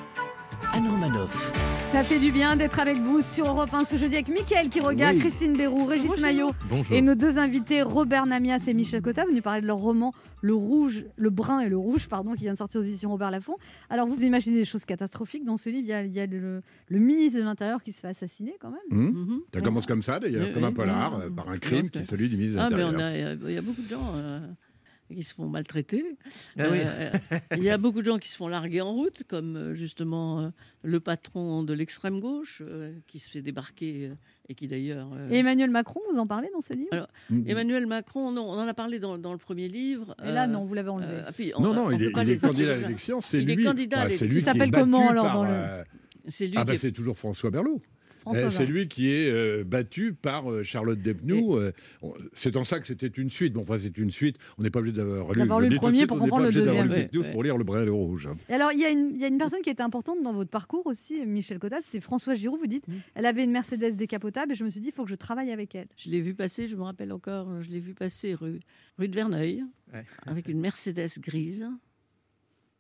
Anne 0.72 0.88
Romanoff. 0.88 1.52
Ça 1.92 2.02
fait 2.02 2.18
du 2.18 2.30
bien 2.32 2.56
d'être 2.56 2.78
avec 2.78 2.96
vous 2.98 3.20
sur 3.22 3.46
Europe 3.48 3.72
1 3.72 3.84
ce 3.84 3.96
jeudi 3.96 4.14
avec 4.16 4.28
Mickaël 4.28 4.68
qui 4.68 4.80
regarde, 4.80 5.14
Oui. 5.14 5.20
Christine 5.20 5.56
Bérou, 5.56 5.86
Régis 5.86 6.18
Maillot 6.18 6.50
Bonjour. 6.70 6.94
et 6.96 7.00
nos 7.00 7.14
deux 7.14 7.38
invités 7.38 7.82
Robert 7.82 8.26
Namias 8.26 8.64
et 8.66 8.74
Michel 8.74 9.00
Cotta 9.02 9.24
venus 9.24 9.42
parler 9.42 9.62
de 9.62 9.66
leur 9.66 9.78
roman 9.78 10.12
Le 10.42 10.52
Rouge, 10.54 11.04
le 11.16 11.30
Brun 11.30 11.60
et 11.60 11.68
le 11.68 11.78
Rouge, 11.78 12.08
pardon, 12.08 12.34
qui 12.34 12.42
vient 12.42 12.52
de 12.52 12.58
sortir 12.58 12.80
aux 12.80 12.84
éditions 12.84 13.10
Robert 13.10 13.30
Laffont. 13.30 13.56
Alors 13.88 14.06
vous 14.06 14.22
imaginez 14.22 14.56
des 14.56 14.64
choses 14.64 14.84
catastrophiques 14.84 15.44
dans 15.44 15.56
ce 15.56 15.70
livre. 15.70 15.82
Il 15.84 15.88
y 15.88 15.92
a, 15.92 16.02
il 16.04 16.12
y 16.12 16.20
a 16.20 16.26
le, 16.26 16.62
le 16.88 16.98
ministre 16.98 17.38
de 17.38 17.44
l'Intérieur 17.44 17.82
qui 17.82 17.92
se 17.92 18.00
fait 18.00 18.08
assassiner 18.08 18.56
quand 18.60 18.70
même. 18.70 18.80
Hum. 19.16 19.40
Ça 19.54 19.60
commence 19.60 19.86
comme 19.86 20.02
ça 20.02 20.18
d'ailleurs, 20.20 20.46
Oui, 20.48 20.52
comme 20.52 20.64
un 20.64 20.72
polar, 20.72 21.16
oui. 21.18 21.24
euh, 21.26 21.30
par 21.30 21.48
un 21.48 21.58
crime 21.58 21.88
qui 21.88 22.00
est 22.00 22.04
celui 22.04 22.28
du 22.28 22.36
ministre 22.36 22.58
de 22.58 22.62
Ah, 22.62 22.68
mais 22.76 22.82
l'Intérieur. 22.82 23.38
on 23.40 23.44
a, 23.46 23.50
il 23.50 23.54
y 23.54 23.58
a 23.58 23.62
beaucoup 23.62 23.82
de 23.82 23.88
gens 23.88 24.12
euh, 24.16 24.40
qui 25.14 25.22
se 25.22 25.34
font 25.34 25.46
maltraiter. 25.48 26.04
Ah 26.59 26.64
oui. 26.70 26.78
Euh, 26.82 27.11
Il 27.57 27.62
y 27.62 27.70
a 27.70 27.78
beaucoup 27.78 28.00
de 28.00 28.07
gens 28.07 28.18
qui 28.18 28.28
se 28.28 28.36
font 28.36 28.48
larguer 28.48 28.80
en 28.82 28.92
route, 28.92 29.22
comme 29.28 29.57
euh, 29.57 29.74
justement 29.74 30.40
euh, 30.40 30.48
le 30.82 31.00
patron 31.00 31.62
de 31.62 31.72
l'extrême 31.72 32.20
gauche 32.20 32.62
euh, 32.64 32.92
qui 33.07 33.18
se 33.18 33.30
fait 33.30 33.42
débarquer 33.42 34.11
et 34.48 34.54
qui 34.54 34.66
d'ailleurs. 34.68 35.09
Et 35.30 35.38
Emmanuel 35.38 35.70
Macron, 35.70 36.00
vous 36.12 36.18
en 36.18 36.26
parlez 36.26 36.48
dans 36.52 36.61
ce 36.61 36.72
livre? 36.72 36.88
Alors, 36.92 37.09
Emmanuel 37.46 37.86
Macron, 37.86 38.32
non, 38.32 38.42
on 38.48 38.54
en 38.54 38.66
a 38.66 38.74
parlé 38.74 38.98
dans, 38.98 39.18
dans 39.18 39.32
le 39.32 39.38
premier 39.38 39.68
livre. 39.68 40.14
Et 40.24 40.30
là, 40.32 40.46
non, 40.46 40.64
vous 40.64 40.74
l'avez 40.74 40.90
enlevé. 40.90 41.22
puis 41.36 41.52
on- 41.57 41.62
Non, 41.62 41.74
non, 41.74 41.84
on 41.86 41.90
il 41.90 42.02
est, 42.02 42.11
pas 42.11 42.22
il 42.22 42.28
les 42.28 42.34
est 42.34 42.38
candidat 42.40 42.72
à 42.72 42.76
l'élection, 42.76 43.20
c'est 43.20 43.38
Il 43.42 43.46
lui. 43.46 43.61
est 43.62 43.64
candidat 43.64 44.00
à 44.00 44.09
c'est 44.11 44.26
l'élection. 44.26 44.38
Il 44.40 44.44
s'appelle 44.59 44.70
comment, 44.70 45.09
alors, 45.09 45.32
dans 45.32 45.44
le- 45.44 45.50
euh, 45.50 45.84
C'est 46.28 46.46
lui 46.48 46.54
Ah 46.57 46.64
bah 46.64 46.74
est- 46.74 46.76
c'est 46.78 46.92
toujours 46.92 47.16
François 47.16 47.50
Berlot. 47.50 47.80
François 48.26 48.46
Euh, 48.46 48.50
c'est 48.50 48.66
lui 48.66 48.88
qui 48.88 49.10
est 49.12 49.30
euh, 49.30 49.62
battu 49.64 50.12
par 50.12 50.50
euh, 50.50 50.62
Charlotte 50.64 50.98
Despnous. 51.00 51.56
euh, 51.56 51.72
on- 52.02 52.12
c'est 52.32 52.56
en 52.56 52.64
ça 52.64 52.80
que 52.80 52.86
c'était 52.86 53.06
une 53.06 53.30
suite. 53.30 53.52
Bon, 53.52 53.60
enfin, 53.60 53.78
c'est 53.78 53.96
une 53.98 54.10
suite. 54.10 54.36
On 54.58 54.62
n'est 54.62 54.70
pas 54.70 54.80
obligé 54.80 54.96
d'avoir 54.96 55.32
lu, 55.32 55.68
le 55.68 55.76
premier 55.76 55.98
suite, 55.98 56.08
pour 56.08 56.18
comprendre 56.18 56.46
le 56.46 56.52
deuxième. 56.52 56.88
Despnous 56.88 57.22
Ouais, 57.22 57.30
pour 57.30 57.42
lire 57.44 57.56
le 57.56 57.62
brun 57.64 57.82
et 57.82 57.86
le 57.86 57.92
rouge. 57.92 58.28
Et 58.48 58.54
alors, 58.54 58.72
il 58.72 58.80
y, 58.80 58.84
a 58.84 58.90
une- 58.90 59.12
il 59.14 59.20
y 59.20 59.24
a 59.24 59.28
une 59.28 59.38
personne 59.38 59.60
qui 59.62 59.70
était 59.70 59.82
importante 59.82 60.22
dans 60.24 60.32
votre 60.32 60.50
parcours 60.50 60.86
aussi, 60.86 61.24
Michel 61.24 61.58
Cotta, 61.60 61.78
c'est 61.86 62.00
François 62.00 62.34
Giroud. 62.34 62.58
Vous 62.60 62.66
dites, 62.66 62.84
elle 63.14 63.26
avait 63.26 63.44
une 63.44 63.52
Mercedes 63.52 63.94
décapotable 63.96 64.52
et 64.52 64.54
je 64.56 64.64
me 64.64 64.70
suis 64.70 64.80
dit, 64.80 64.88
il 64.88 64.92
faut 64.92 65.04
que 65.04 65.10
je 65.10 65.14
travaille 65.14 65.52
avec 65.52 65.74
elle. 65.76 65.86
Je 65.96 66.10
l'ai 66.10 66.20
vu 66.20 66.34
passer, 66.34 66.66
je 66.66 66.74
me 66.76 66.82
rappelle 66.82 67.12
encore, 67.12 67.62
je 67.62 67.70
l'ai 67.70 67.80
vu 67.80 67.94
passer 67.94 68.34
rue, 68.34 68.58
rue 68.98 69.08
de 69.08 69.14
Verneuil, 69.14 69.64
Ouais. 69.94 70.04
avec 70.26 70.48
une 70.48 70.58
Mercedes 70.60 71.20
grise. 71.20 71.66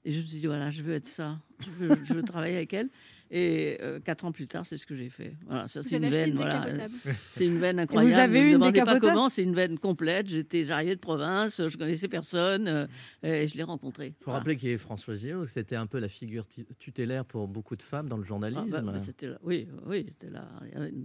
Et 0.04 0.12
je 0.12 0.20
me 0.22 0.26
suis 0.26 0.38
dit, 0.38 0.46
voilà, 0.46 0.70
je 0.70 0.82
veux 0.82 0.94
être 0.94 1.06
ça. 1.08 1.40
Je 1.60 1.84
veux, 1.84 1.96
je 2.04 2.14
veux 2.14 2.22
travailler 2.22 2.56
avec 2.56 2.72
elle. 2.72 2.88
Et 3.30 3.78
euh, 3.82 3.98
quatre 4.00 4.24
ans 4.24 4.32
plus 4.32 4.46
tard, 4.46 4.64
c'est 4.64 4.76
ce 4.78 4.86
que 4.86 4.94
j'ai 4.94 5.08
fait. 5.08 5.36
Voilà, 5.46 5.66
ça 5.68 5.80
Vous 5.80 5.88
c'est 5.88 5.96
une 5.96 6.04
avez 6.04 6.16
veine. 6.16 6.28
une 6.30 6.36
voilà. 6.36 6.60
décapotable. 6.60 6.94
C'est 7.30 7.44
une 7.46 7.58
veine 7.58 7.78
incroyable. 7.80 8.20
avez 8.20 8.38
Ne 8.40 8.44
eu 8.44 8.46
une 8.48 8.52
demandez 8.54 8.78
pas 8.80 8.84
décapotable 8.86 9.14
comment, 9.14 9.28
c'est 9.28 9.42
une 9.42 9.54
veine 9.54 9.78
complète. 9.78 10.28
J'étais 10.28 10.64
j'arrivais 10.64 10.94
de 10.94 11.00
province, 11.00 11.60
je 11.68 11.76
connaissais 11.76 12.08
personne, 12.08 12.68
euh, 12.68 12.86
et 13.22 13.46
je 13.46 13.56
l'ai 13.56 13.62
rencontré. 13.62 14.14
Il 14.20 14.24
faut 14.24 14.30
rappeler 14.30 14.56
qu'il 14.56 14.68
est 14.70 14.78
François 14.78 15.14
que 15.16 15.46
c'était 15.46 15.76
un 15.76 15.86
peu 15.86 15.98
la 15.98 16.08
figure 16.08 16.46
tu- 16.46 16.64
tutélaire 16.78 17.24
pour 17.24 17.48
beaucoup 17.48 17.76
de 17.76 17.82
femmes 17.82 18.08
dans 18.08 18.16
le 18.16 18.22
Ah, 18.24 18.28
journalisme. 18.28 18.70
bah, 18.70 18.80
bah, 18.92 18.98
c'était 18.98 19.26
là. 19.28 19.38
Oui, 19.42 19.66
oui, 19.86 20.06
c'était 20.08 20.32
là. 20.32 20.48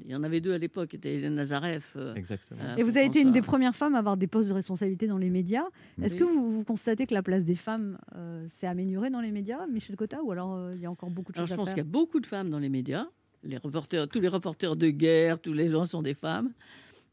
Il 0.06 0.10
y 0.10 0.16
en 0.16 0.24
avait 0.24 0.42
deux 0.42 0.54
à 0.54 0.58
l'époque, 0.58 0.90
c'était 0.92 1.16
Hélène 1.16 1.36
Nazareff. 1.36 1.94
euh, 1.96 2.14
Exactement. 2.16 2.62
euh, 2.64 2.76
Et 2.78 2.84
vous 2.84 2.98
avez 2.98 3.06
été 3.08 3.22
une 3.22 3.32
des 3.32 3.42
premières 3.42 3.76
femmes 3.76 3.96
à 3.96 4.00
avoir 4.00 4.18
des 4.18 4.28
postes 4.28 4.50
de 4.50 4.54
responsabilité 4.54 5.08
dans 5.08 5.18
les 5.18 5.30
médias. 5.30 5.66
Est-ce 6.02 6.14
Oui. 6.16 6.20
que 6.20 6.24
vous, 6.26 6.52
vous 6.52 6.64
constatez 6.64 7.06
que 7.08 7.14
la 7.14 7.24
place 7.24 7.44
des 7.44 7.56
femmes 7.56 7.98
euh, 8.16 8.46
s'est 8.48 8.68
améliorée 8.68 9.10
dans 9.10 9.22
les 9.22 9.32
médias, 9.32 9.66
Michel 9.68 9.96
Cotta, 9.96 10.22
ou 10.24 10.32
alors 10.32 10.56
euh, 10.56 10.72
il 10.76 10.82
y 10.82 10.86
a 10.86 10.92
encore 10.92 11.10
beaucoup 11.10 11.32
de 11.32 11.38
Alors, 11.38 11.48
choses 11.48 11.56
je 11.56 11.58
pense 11.60 11.70
à 11.70 11.74
qu'il 11.74 11.84
y 11.84 11.86
faire 11.86 11.92
beaucoup 12.12 12.20
de 12.20 12.26
femmes 12.26 12.50
dans 12.50 12.60
les 12.60 12.68
médias. 12.68 13.06
Les 13.44 13.56
reporters, 13.58 14.08
tous 14.10 14.20
les 14.20 14.28
reporters 14.28 14.76
de 14.76 14.90
guerre, 14.90 15.40
tous 15.40 15.54
les 15.54 15.70
gens 15.72 15.86
sont 15.86 16.02
des 16.02 16.14
femmes. 16.14 16.52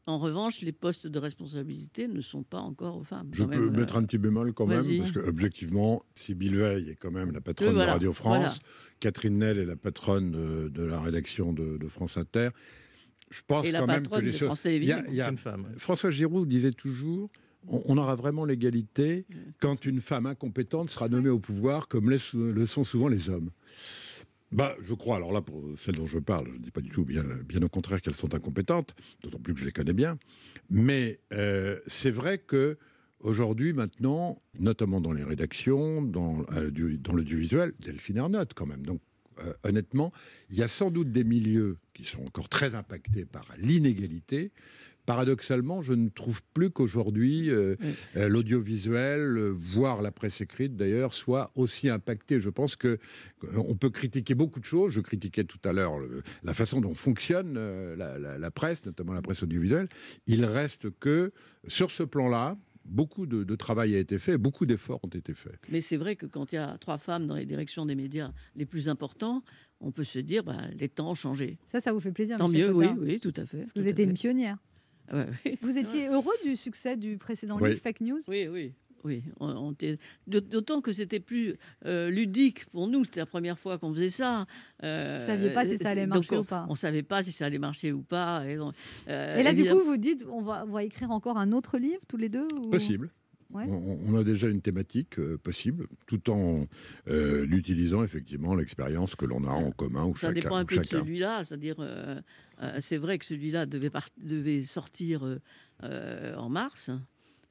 En 0.05 0.17
revanche, 0.19 0.59
les 0.61 0.73
postes 0.73 1.07
de 1.07 1.19
responsabilité 1.19 2.07
ne 2.09 2.19
sont 2.21 2.43
pas 2.43 2.57
encore 2.59 2.97
aux 2.97 3.03
femmes. 3.03 3.29
Je 3.31 3.43
quand 3.43 3.49
peux 3.49 3.65
même, 3.67 3.75
euh, 3.75 3.79
mettre 3.79 3.95
un 3.95 4.03
petit 4.03 4.17
bémol 4.17 4.53
quand 4.53 4.65
même, 4.67 4.85
parce 4.97 5.11
que 5.13 5.19
objectivement, 5.19 6.01
Sybille 6.15 6.55
Veil 6.55 6.89
est 6.89 6.95
quand 6.95 7.11
même 7.11 7.31
la 7.31 7.39
patronne 7.39 7.69
Oui, 7.69 7.75
voilà, 7.75 7.91
de 7.91 7.93
Radio 7.93 8.13
France. 8.13 8.37
voilà. 8.37 8.53
Catherine 8.99 9.37
Nel 9.37 9.57
est 9.57 9.65
la 9.65 9.75
patronne 9.77 10.31
de, 10.31 10.67
de 10.69 10.83
la 10.83 10.99
rédaction 10.99 11.53
de, 11.53 11.77
de 11.77 11.87
France 11.87 12.17
Inter. 12.17 12.49
Je 13.31 13.41
pense 13.47 13.67
Et 13.67 13.71
la 13.71 13.79
quand 13.79 13.87
même 13.87 14.05
que 14.07 14.19
les 14.19 14.31
choses. 14.33 14.47
France 14.47 14.65
Il 14.65 14.83
y 14.83 14.91
a- 14.91 15.07
y 15.09 15.21
a- 15.21 15.29
Une 15.29 15.37
femme, 15.37 15.61
ouais. 15.61 15.77
François 15.77 16.11
Giroud 16.11 16.47
disait 16.49 16.71
toujours. 16.73 17.29
On 17.67 17.81
on 17.85 17.97
aura 17.97 18.15
vraiment 18.15 18.45
l'égalité 18.45 19.25
quand 19.59 19.85
une 19.85 20.01
femme 20.01 20.25
incompétente 20.25 20.89
sera 20.89 21.07
nommée 21.09 21.29
au 21.29 21.39
pouvoir, 21.39 21.87
comme 21.87 22.09
le 22.09 22.17
sont 22.65 22.83
souvent 22.83 23.07
les 23.09 23.29
hommes. 23.29 23.51
Bah, 24.51 24.75
je 24.81 24.93
crois, 24.95 25.17
alors 25.17 25.31
là, 25.31 25.41
pour 25.41 25.63
celles 25.77 25.95
dont 25.95 26.07
je 26.07 26.17
parle, 26.17 26.47
je 26.47 26.53
ne 26.53 26.57
dis 26.57 26.71
pas 26.71 26.81
du 26.81 26.89
tout, 26.89 27.05
bien, 27.05 27.23
bien 27.45 27.61
au 27.61 27.69
contraire 27.69 28.01
qu'elles 28.01 28.15
sont 28.15 28.33
incompétentes, 28.33 28.95
d'autant 29.21 29.39
plus 29.39 29.53
que 29.53 29.59
je 29.59 29.65
les 29.65 29.71
connais 29.71 29.93
bien. 29.93 30.17
Mais 30.69 31.19
euh, 31.33 31.79
c'est 31.85 32.09
vrai 32.09 32.39
que 32.39 32.77
aujourd'hui, 33.19 33.73
maintenant, 33.73 34.41
notamment 34.59 35.01
dans 35.01 35.11
les 35.11 35.23
rédactions, 35.23 36.01
dans, 36.01 36.43
euh, 36.53 36.71
du- 36.71 36.97
dans 36.97 37.13
l'audiovisuel, 37.13 37.73
Delphine 37.79 38.23
quand 38.55 38.65
même. 38.65 38.83
Donc, 38.85 39.01
euh, 39.39 39.53
honnêtement, 39.63 40.11
il 40.49 40.57
y 40.57 40.63
a 40.63 40.67
sans 40.67 40.89
doute 40.89 41.11
des 41.11 41.23
milieux 41.23 41.77
qui 41.93 42.05
sont 42.05 42.25
encore 42.25 42.49
très 42.49 42.73
impactés 42.73 43.25
par 43.25 43.45
l'inégalité, 43.57 44.51
paradoxalement, 45.13 45.81
je 45.81 45.93
ne 45.93 46.07
trouve 46.09 46.41
plus 46.53 46.69
qu'aujourd'hui 46.69 47.49
euh, 47.49 47.75
euh, 48.15 48.29
l'audiovisuel, 48.29 49.21
euh, 49.37 49.49
voire 49.49 50.03
la 50.03 50.11
presse 50.11 50.39
écrite 50.39 50.75
d'ailleurs, 50.75 51.15
soit 51.15 51.49
aussi 51.55 51.89
impacté. 51.89 52.39
Je 52.39 52.49
pense 52.51 52.75
que 52.75 52.99
on 53.55 53.75
peut 53.75 53.89
critiquer 53.89 54.35
beaucoup 54.35 54.59
de 54.59 54.65
choses. 54.65 54.93
Je 54.93 55.01
critiquais 55.01 55.45
tout 55.45 55.57
à 55.67 55.73
l'heure 55.73 55.93
la 56.43 56.53
façon 56.53 56.79
dont 56.79 56.93
fonctionne 56.93 57.55
euh, 57.57 57.95
la, 57.95 58.19
la- 58.19 58.37
la 58.37 58.51
presse, 58.51 58.85
notamment 58.85 59.13
la 59.13 59.23
presse 59.23 59.41
audiovisuelle. 59.41 59.87
Il 60.27 60.45
reste 60.45 60.91
que 60.99 61.31
sur 61.67 61.89
ce 61.89 62.03
plan-là, 62.03 62.55
beaucoup 62.85 63.25
de, 63.25 63.43
de 63.43 63.55
travail 63.55 63.95
a 63.95 63.97
été 63.99 64.19
fait, 64.19 64.37
beaucoup 64.37 64.67
d'efforts 64.67 64.99
ont 65.03 65.07
été 65.09 65.33
faits. 65.33 65.55
Mais 65.71 65.81
c'est 65.81 65.97
vrai 65.97 66.15
que 66.17 66.27
quand 66.27 66.51
il 66.51 66.55
y 66.55 66.59
a 66.59 66.77
trois 66.77 66.99
femmes 66.99 67.25
dans 67.25 67.35
les 67.35 67.47
directions 67.47 67.87
des 67.87 67.95
médias 67.95 68.31
les 68.55 68.67
plus 68.67 68.89
importants, 68.89 69.43
on 69.79 69.91
peut 69.91 70.03
se 70.03 70.19
dire 70.19 70.43
bah, 70.43 70.57
les 70.79 70.87
temps 70.89 71.09
ont 71.09 71.15
changé. 71.15 71.55
Ça, 71.67 71.81
ça 71.81 71.93
vous 71.93 71.99
fait 71.99 72.11
plaisir. 72.11 72.37
Tant 72.37 72.47
Michel 72.47 72.67
mieux, 72.67 72.75
oui, 72.75 72.85
Cotin 72.89 72.97
oui, 73.01 73.19
tout 73.19 73.33
à 73.37 73.45
fait. 73.47 73.57
Parce 73.59 73.73
que 73.73 73.79
vous 73.79 73.85
fait. 73.87 74.03
une 74.03 74.13
pionnière. 74.13 74.57
Ouais. 75.13 75.57
Vous 75.61 75.77
étiez 75.77 76.07
heureux 76.07 76.33
du 76.43 76.55
succès 76.55 76.97
du 76.97 77.17
précédent 77.17 77.57
Oui. 77.59 77.69
livre 77.69 77.81
Fake 77.81 78.01
News? 78.01 78.21
Oui, 78.27 78.47
oui. 78.47 78.73
Oui, 79.05 79.23
on- 79.39 79.47
on 79.71 79.75
d'autant 80.27 80.81
que 80.81 80.91
c'était 80.91 81.21
plus 81.21 81.55
euh, 81.85 82.09
ludique 82.09 82.65
pour 82.65 82.89
nous. 82.89 83.05
C'était 83.05 83.21
la 83.21 83.25
première 83.25 83.57
fois 83.57 83.77
qu'on 83.77 83.93
faisait 83.93 84.09
ça. 84.09 84.45
Euh, 84.83 85.19
Vous 85.21 85.25
saviez 85.25 85.51
pas 85.51 85.65
si 85.65 85.77
ça 85.77 85.91
allait 85.91 86.05
marcher 86.05 86.35
on- 86.35 86.39
ou 86.41 86.43
pas. 86.43 86.65
On 86.67 86.75
savait 86.75 87.01
pas 87.03 87.23
si 87.23 87.31
ça 87.31 87.45
allait 87.45 87.59
marcher 87.59 87.93
ou 87.93 88.01
pas. 88.01 88.45
Et, 88.45 88.57
donc, 88.57 88.73
euh, 89.07 89.37
Et 89.37 89.43
là, 89.43 89.53
du 89.53 89.63
coup, 89.63 89.79
vous 89.85 89.95
dites, 89.95 90.25
on 90.29 90.41
va, 90.41 90.65
on 90.67 90.71
va 90.71 90.83
écrire 90.83 91.11
encore 91.11 91.37
un 91.37 91.53
autre 91.53 91.77
livre 91.77 92.01
tous 92.09 92.17
les 92.17 92.27
deux 92.27 92.45
ou- 92.57 92.69
Possible. 92.69 93.09
Ouais. 93.51 93.65
On, 93.67 93.97
on 94.07 94.15
a 94.15 94.23
déjà 94.23 94.47
une 94.47 94.61
thématique 94.61 95.17
euh, 95.17 95.37
possible, 95.37 95.87
tout 96.05 96.29
en 96.29 96.67
euh, 97.07 97.47
utilisant 97.47 98.03
effectivement 98.03 98.53
l'expérience 98.53 99.15
que 99.15 99.25
l'on 99.25 99.43
a 99.43 99.49
en 99.51 99.71
commun 99.71 100.05
ou 100.05 100.15
Ça 100.15 100.27
chacun. 100.27 100.33
dépend 100.33 100.55
un 100.57 100.65
peu 100.65 100.77
de 100.77 100.83
celui-là, 100.83 101.43
c'est-à-dire, 101.43 101.77
euh, 101.79 102.21
euh, 102.61 102.77
c'est 102.79 102.97
vrai 102.97 103.17
que 103.17 103.25
celui-là 103.25 103.65
devait, 103.65 104.61
sortir 104.61 105.25
euh, 105.25 105.39
euh, 105.83 106.35
en 106.35 106.49
mars, 106.49 106.91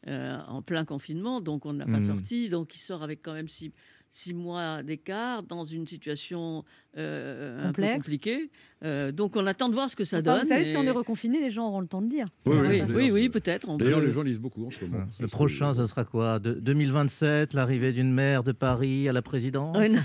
euh, 0.06 0.38
en 0.46 0.62
plein 0.62 0.84
confinement, 0.84 1.40
donc 1.40 1.66
on 1.66 1.72
ne 1.72 1.80
l'a 1.80 1.86
pas 1.86 1.98
Mhm. 1.98 2.06
sorti, 2.06 2.48
donc 2.48 2.76
il 2.76 2.78
sort 2.78 3.02
avec 3.02 3.20
quand 3.22 3.34
même 3.34 3.48
six, 3.48 3.72
six 4.10 4.32
mois 4.34 4.82
d'écart 4.82 5.42
dans 5.42 5.64
une 5.64 5.86
situation 5.86 6.64
euh, 6.96 7.58
un 7.60 7.72
peu 7.72 7.82
Complexe. 7.82 7.96
compliquée. 7.96 8.50
Euh, 8.84 9.12
donc 9.12 9.36
on 9.36 9.46
attend 9.46 9.68
de 9.68 9.74
voir 9.74 9.90
ce 9.90 9.96
que 9.96 10.04
ça 10.04 10.18
Enfin, 10.18 10.22
donne. 10.36 10.42
Vous 10.42 10.48
savez, 10.48 10.70
si 10.70 10.76
on 10.76 10.82
est 10.84 10.90
reconfiné, 10.90 11.40
les 11.40 11.50
gens 11.50 11.68
auront 11.68 11.80
le 11.80 11.86
temps 11.86 12.00
de 12.02 12.08
lire. 12.10 12.26
Oui, 12.46 12.56
oui, 12.88 13.10
Oui, 13.10 13.28
peut-être. 13.28 13.68
on 13.68 13.76
D'ailleurs, 13.76 14.00
peut- 14.00 14.06
les 14.06 14.12
gens 14.12 14.22
lisent 14.22 14.40
beaucoup 14.40 14.66
en 14.66 14.70
ce 14.70 14.84
moment. 14.84 15.04
Le 15.20 15.26
prochain, 15.28 15.74
ce 15.74 15.86
sera 15.86 16.04
quoi? 16.04 16.38
De- 16.38 16.54
2027, 16.54 17.54
l'arrivée 17.54 17.92
d'une 17.92 18.12
maire 18.12 18.42
de 18.42 18.52
Paris 18.52 19.08
à 19.08 19.12
la 19.12 19.22
présidence? 19.22 19.76
Non, 19.76 20.00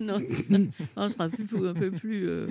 non, 0.00 0.18
non, 0.96 1.08
ce 1.08 1.14
sera 1.14 1.24
un 1.24 1.30
peu 1.30 1.44
plus, 1.44 1.68
un 1.68 1.74
peu 1.74 1.90
plus, 1.90 2.28
euh, 2.28 2.46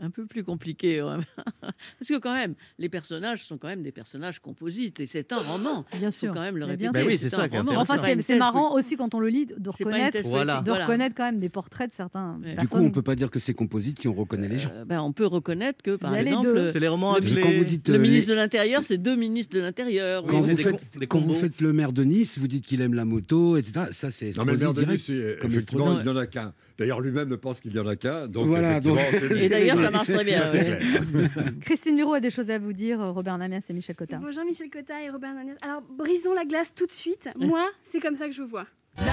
un 0.00 0.10
peu 0.10 0.26
plus 0.26 0.42
compliqué. 0.44 1.00
Parce 1.60 2.08
que 2.08 2.18
quand 2.18 2.34
même, 2.34 2.54
les 2.78 2.88
personnages 2.88 3.44
sont 3.46 3.58
quand 3.58 3.68
même 3.68 3.82
des 3.82 3.92
personnages 3.92 4.38
composites 4.40 5.00
et 5.00 5.06
c'est 5.06 5.32
un 5.32 5.38
roman. 5.38 5.84
Bien 5.98 6.10
sûr. 6.10 6.28
Faut 6.28 6.34
quand 6.34 6.40
même 6.42 6.56
le 6.56 6.66
Mais 6.66 6.72
répéter. 6.72 6.90
bien 6.90 7.00
sûr. 7.00 7.06
Bah 7.06 7.12
oui, 7.12 7.18
c'est 7.18 7.28
ça 7.28 7.46
Enfin, 7.76 7.96
c'est 8.20 8.38
marrant 8.38 8.74
aussi 8.74 8.96
quand 8.96 9.14
on 9.14 9.20
le 9.20 9.28
lit 9.28 9.46
de 9.46 9.70
reconnaître, 9.70 10.18
Voilà. 10.28 10.60
de 10.60 10.70
Voilà. 10.70 10.86
reconnaître 10.86 11.14
quand 11.14 11.24
même 11.24 11.38
des 11.40 11.48
portraits 11.48 11.88
de 11.90 11.94
certains. 11.94 12.38
Ouais. 12.44 12.56
Du 12.56 12.68
coup, 12.68 12.78
on 12.78 12.90
peut 12.90 13.02
pas 13.02 13.14
dire 13.14 13.30
que 13.30 13.38
c'est 13.38 13.54
composite 13.54 14.00
si 14.00 14.08
on 14.08 14.14
reconnaît 14.14 14.48
les 14.48 14.58
gens. 14.58 14.70
Euh, 14.74 14.84
ben, 14.84 15.00
on 15.00 15.12
peut 15.12 15.26
reconnaître 15.26 15.82
que, 15.82 15.96
par 15.96 16.12
les 16.12 16.26
exemple, 16.26 16.54
deux. 16.54 16.66
C'est 16.72 16.80
les 16.80 16.88
romans 16.88 17.12
le, 17.12 17.18
appelés- 17.18 17.40
Quand 17.40 17.52
vous 17.52 17.64
dites, 17.64 17.88
le 17.88 17.94
euh, 17.94 17.98
ministre 17.98 18.30
les- 18.30 18.36
de 18.36 18.40
l'Intérieur, 18.40 18.82
c'est 18.82 18.98
deux 18.98 19.16
ministres 19.16 19.54
de 19.54 19.60
l'Intérieur. 19.60 20.24
Quand, 20.26 20.40
Oui, 20.40 20.50
vous 20.50 20.56
faites, 20.56 20.70
com- 20.72 21.00
des 21.00 21.06
quand 21.06 21.18
vous 21.20 21.26
combos. 21.28 21.38
faites 21.38 21.60
le 21.60 21.72
maire 21.72 21.92
de 21.92 22.04
Nice, 22.04 22.38
vous 22.38 22.48
dites 22.48 22.66
qu'il 22.66 22.80
aime 22.80 22.94
la 22.94 23.04
moto, 23.04 23.56
etc. 23.56 23.86
Ça, 23.92 24.10
c'est 24.10 24.36
Non, 24.36 24.44
mais 24.44 24.52
le 24.52 24.58
maire 24.58 24.74
de 24.74 24.82
Nice, 24.84 25.08
effectivement, 25.10 25.98
il 25.98 26.02
n'y 26.04 26.08
en 26.10 26.16
a 26.16 26.26
qu'un. 26.26 26.52
D'ailleurs, 26.76 27.00
lui-même 27.00 27.28
ne 27.28 27.36
pense 27.36 27.60
qu'il 27.60 27.72
n'y 27.72 27.78
en 27.78 27.86
a 27.86 27.94
qu'un. 27.94 28.26
Donc, 28.26 28.48
Voilà, 28.48 28.80
donc- 28.80 28.98
effectivement, 28.98 29.36
c'est- 29.38 29.44
Et 29.44 29.48
d'ailleurs, 29.48 29.78
ça 29.78 29.90
marche 29.90 30.08
très 30.12 30.24
bien. 30.24 30.40
Ça, 30.42 30.52
ouais. 30.52 30.80
Christine 31.60 31.94
Miro 31.94 32.14
a 32.14 32.20
des 32.20 32.32
choses 32.32 32.50
à 32.50 32.58
vous 32.58 32.72
dire, 32.72 32.98
Robert 33.00 33.38
Namias 33.38 33.64
et 33.68 33.72
Michel 33.72 33.94
Cotin. 33.94 34.18
Bonjour 34.20 34.44
Michel 34.44 34.68
Cotta 34.70 35.00
et 35.02 35.08
Robert 35.10 35.34
Nanias. 35.34 35.54
Alors, 35.62 35.82
brisons 35.82 36.34
la 36.34 36.44
glace 36.44 36.74
tout 36.74 36.86
de 36.86 36.90
suite. 36.92 37.28
Moi, 37.38 37.64
c'est 37.84 38.00
comme 38.00 38.16
ça 38.16 38.26
que 38.26 38.32
je 38.32 38.42
vous 38.42 38.48
vois. 38.48 38.66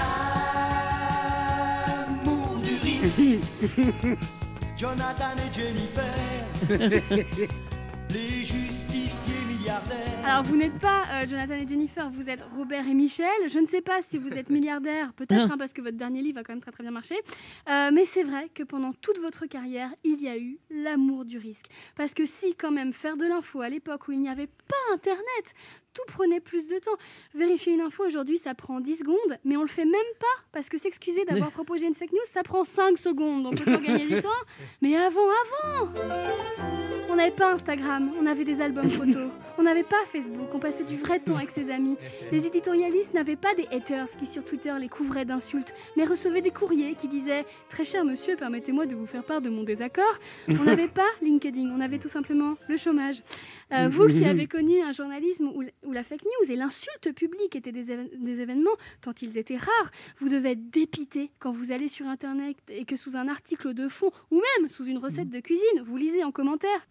Jonathan 4.76 5.36
et 5.38 5.50
Jennifer, 5.54 6.04
les 8.12 8.44
justiciers 8.44 9.44
milliardaires. 9.48 10.24
Alors, 10.24 10.42
vous 10.44 10.56
n'êtes 10.56 10.78
pas 10.78 11.04
euh, 11.10 11.26
Jonathan 11.28 11.54
et 11.54 11.66
Jennifer, 11.66 12.10
vous 12.10 12.28
êtes 12.28 12.42
Robert 12.56 12.86
et 12.86 12.94
Michel. 12.94 13.26
Je 13.48 13.58
ne 13.58 13.66
sais 13.66 13.80
pas 13.80 14.02
si 14.02 14.18
vous 14.18 14.32
êtes 14.34 14.50
milliardaire, 14.50 15.12
peut-être, 15.14 15.50
hein, 15.50 15.58
parce 15.58 15.72
que 15.72 15.80
votre 15.80 15.96
dernier 15.96 16.22
livre 16.22 16.38
a 16.38 16.44
quand 16.44 16.52
même 16.52 16.60
très 16.60 16.72
très 16.72 16.82
bien 16.82 16.92
marché. 16.92 17.14
Euh, 17.68 17.90
mais 17.92 18.04
c'est 18.04 18.22
vrai 18.22 18.48
que 18.54 18.62
pendant 18.62 18.92
toute 18.92 19.18
votre 19.18 19.46
carrière, 19.46 19.90
il 20.04 20.22
y 20.22 20.28
a 20.28 20.36
eu 20.36 20.58
l'amour 20.70 21.24
du 21.24 21.38
risque. 21.38 21.66
Parce 21.96 22.14
que 22.14 22.26
si, 22.26 22.54
quand 22.54 22.70
même, 22.70 22.92
faire 22.92 23.16
de 23.16 23.24
l'info 23.24 23.62
à 23.62 23.68
l'époque 23.68 24.08
où 24.08 24.12
il 24.12 24.20
n'y 24.20 24.28
avait 24.28 24.46
pas 24.46 24.94
Internet, 24.94 25.22
tout 25.94 26.02
prenait 26.06 26.40
plus 26.40 26.66
de 26.66 26.78
temps. 26.78 26.96
Vérifier 27.34 27.72
une 27.72 27.80
info 27.80 28.04
aujourd'hui, 28.06 28.38
ça 28.38 28.54
prend 28.54 28.80
10 28.80 28.98
secondes, 28.98 29.38
mais 29.44 29.56
on 29.56 29.62
le 29.62 29.68
fait 29.68 29.84
même 29.84 29.92
pas. 30.18 30.42
Parce 30.52 30.68
que 30.68 30.78
s'excuser 30.78 31.24
d'avoir 31.24 31.50
proposé 31.52 31.86
une 31.86 31.94
fake 31.94 32.12
news, 32.12 32.18
ça 32.24 32.42
prend 32.42 32.64
5 32.64 32.98
secondes. 32.98 33.46
On 33.46 33.50
peut 33.50 33.64
toujours 33.64 33.80
gagner 33.80 34.06
du 34.06 34.20
temps. 34.20 34.28
Mais 34.80 34.96
avant, 34.96 35.20
avant 35.20 35.92
On 37.10 37.16
n'avait 37.16 37.30
pas 37.30 37.52
Instagram, 37.52 38.10
on 38.20 38.26
avait 38.26 38.44
des 38.44 38.60
albums 38.60 38.90
photos. 38.90 39.30
On 39.58 39.62
n'avait 39.62 39.82
pas 39.82 39.96
Facebook, 40.10 40.48
on 40.54 40.58
passait 40.58 40.84
du 40.84 40.96
vrai 40.96 41.20
temps 41.20 41.36
avec 41.36 41.50
ses 41.50 41.70
amis. 41.70 41.96
Les 42.32 42.46
éditorialistes 42.46 43.12
n'avaient 43.12 43.36
pas 43.36 43.54
des 43.54 43.66
haters 43.70 44.08
qui 44.18 44.26
sur 44.26 44.44
Twitter 44.44 44.72
les 44.80 44.88
couvraient 44.88 45.26
d'insultes, 45.26 45.74
mais 45.96 46.04
recevaient 46.04 46.40
des 46.40 46.50
courriers 46.50 46.94
qui 46.94 47.06
disaient 47.06 47.44
Très 47.68 47.84
cher 47.84 48.04
monsieur, 48.04 48.34
permettez-moi 48.36 48.86
de 48.86 48.94
vous 48.94 49.06
faire 49.06 49.22
part 49.22 49.40
de 49.42 49.50
mon 49.50 49.62
désaccord. 49.62 50.18
On 50.48 50.64
n'avait 50.64 50.88
pas 50.88 51.06
LinkedIn, 51.20 51.70
on 51.70 51.80
avait 51.80 51.98
tout 51.98 52.08
simplement 52.08 52.54
le 52.68 52.76
chômage. 52.76 53.22
Euh, 53.72 53.88
vous 53.88 54.06
qui 54.08 54.24
avez 54.24 54.46
connu 54.48 54.80
un 54.82 54.92
journalisme 54.92 55.48
où, 55.48 55.62
où 55.84 55.92
la 55.92 56.02
fake 56.02 56.24
news 56.24 56.52
et 56.52 56.56
l'insulte 56.56 57.12
publique 57.14 57.56
étaient 57.56 57.72
des, 57.72 58.08
des 58.16 58.40
événements, 58.40 58.76
tant 59.00 59.12
ils 59.20 59.38
étaient 59.38 59.56
rares, 59.56 59.90
vous 60.18 60.28
devez 60.28 60.52
être 60.52 60.70
dépité 60.70 61.30
quand 61.38 61.52
vous 61.52 61.72
allez 61.72 61.88
sur 61.88 62.06
Internet 62.06 62.56
et 62.68 62.84
que 62.84 62.96
sous 62.96 63.16
un 63.16 63.28
article 63.28 63.74
de 63.74 63.88
fond 63.88 64.10
ou 64.30 64.42
même 64.58 64.68
sous 64.68 64.84
une 64.84 64.98
recette 64.98 65.30
de 65.30 65.40
cuisine, 65.40 65.82
vous 65.84 65.96
lisez 65.96 66.24
en 66.24 66.32
commentaire 66.32 66.86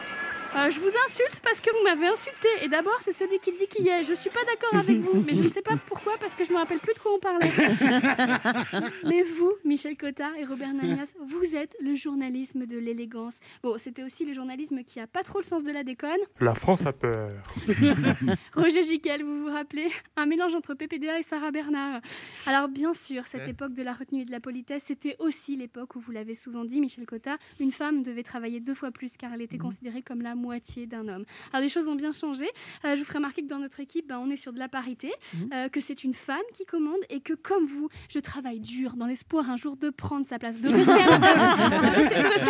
Euh, 0.56 0.70
Je 0.70 0.80
vous 0.80 0.92
insulte 1.06 1.40
parce 1.44 1.62
que 1.62 1.70
vous 1.72 1.84
m'avez 1.84 2.08
insulté. 2.08 2.48
Et 2.62 2.68
d'abord, 2.68 2.98
c'est 3.02 3.14
celui 3.14 3.40
qui 3.40 3.52
dit 3.54 3.68
qui 3.68 3.88
est. 3.88 4.04
Je 4.04 4.14
suis 4.14 4.30
pas 4.30 4.44
d'accord 4.46 4.80
avec 4.80 4.98
vous, 5.00 5.22
mais 5.26 5.34
je 5.34 5.44
ne 5.44 5.50
sais 5.50 5.62
pas 5.62 5.78
pourquoi 5.88 6.14
parce 6.20 6.36
que 6.36 6.44
je 6.44 6.52
me 6.52 6.58
rappelle 6.58 6.80
plus 6.80 6.94
de 6.94 7.00
quoi 7.00 7.14
on 7.16 7.20
parlait. 7.20 7.50
mais 9.06 9.24
vous, 9.24 9.54
Michel 9.64 9.96
Cottard 9.98 10.36
et 10.38 10.44
Robert 10.46 10.74
Nanias, 10.74 11.14
vous 11.26 11.56
êtes 11.56 11.76
le 11.80 11.96
journalisme 11.96 12.66
de 12.66 12.78
l'élégance. 12.78 13.38
Bon, 13.64 13.78
c'était 13.78 14.04
aussi 14.04 14.26
le 14.26 14.34
journalisme 14.34 14.84
qui 14.84 15.00
a 15.00 15.08
pas 15.08 15.24
trop 15.24 15.40
le 15.40 15.44
sens 15.46 15.64
de 15.64 15.72
la 15.72 15.84
déconne. 15.84 16.20
La 16.40 16.54
France 16.54 16.86
a 16.86 16.92
peur. 16.94 17.32
Roger 18.56 18.84
Giquel, 18.84 19.24
vous 19.24 19.44
vous 19.46 19.52
rappelez 19.54 19.88
Un 20.18 20.26
mélange 20.26 20.54
entre 20.56 20.74
PPDA 20.74 21.20
et 21.20 21.24
Sarah 21.24 21.52
Bernard. 21.52 22.02
Alors 22.46 22.68
bien 22.68 22.94
sûr, 22.94 23.26
cette 23.28 23.42
Ouais. 23.42 23.50
époque 23.52 23.74
de 23.74 23.82
la 23.82 23.94
retenue 23.94 24.22
et 24.22 24.26
de 24.26 24.32
la 24.32 24.40
politesse, 24.40 24.84
c'était 24.86 25.16
aussi 25.18 25.56
l'époque 25.56 25.96
où 25.96 26.00
vous 26.00 26.12
l'avez 26.12 26.36
souvent 26.36 26.64
dit, 26.64 26.80
Michel 26.80 27.06
Cotta, 27.08 27.38
une 27.60 27.72
femme 27.72 28.04
devait 28.04 28.22
travailler 28.22 28.60
deux 28.60 28.76
fois 28.76 28.92
plus 28.92 29.18
car 29.18 29.34
elle 29.34 29.42
était 29.42 29.58
considérée 29.58 30.04
comme 30.04 30.22
la 30.22 30.36
moitié 30.42 30.88
d'un 30.88 31.08
homme. 31.08 31.26
Alors 31.54 31.64
les 31.64 31.70
choses 31.70 31.88
ont 31.88 31.96
bien 31.96 32.12
changé. 32.12 32.46
Euh, 32.86 32.96
je 32.96 33.00
vous 33.00 33.06
ferai 33.06 33.20
remarquer 33.20 33.44
que 33.44 33.48
dans 33.48 33.60
notre 33.60 33.80
équipe, 33.80 34.08
ben, 34.08 34.20
on 34.20 34.30
est 34.30 34.38
sur 34.38 34.54
de 34.54 34.60
la 34.60 34.68
parité, 34.68 35.12
euh, 35.54 35.70
que 35.70 35.80
c'est 35.80 36.04
une 36.04 36.14
femme 36.14 36.38
qui 36.54 36.66
commande 36.66 37.00
et 37.10 37.22
que 37.22 37.34
comme 37.34 37.66
vous, 37.66 37.90
je 38.10 38.20
travaille 38.20 38.60
dur 38.60 38.96
dans 38.96 39.06
l'espoir 39.06 39.50
un 39.50 39.58
jour 39.58 39.78
de 39.78 39.90
prendre 39.90 40.26
sa 40.26 40.40
place, 40.40 40.60
de 40.60 40.70
rester 40.70 40.92
à 40.92 41.20
ma 41.20 41.20
place. 41.20 41.38
De 41.38 41.96
rester, 41.96 42.16
de 42.16 42.22
rester 42.22 42.22
à 42.22 42.24
ma 42.24 42.30
place. 42.30 42.41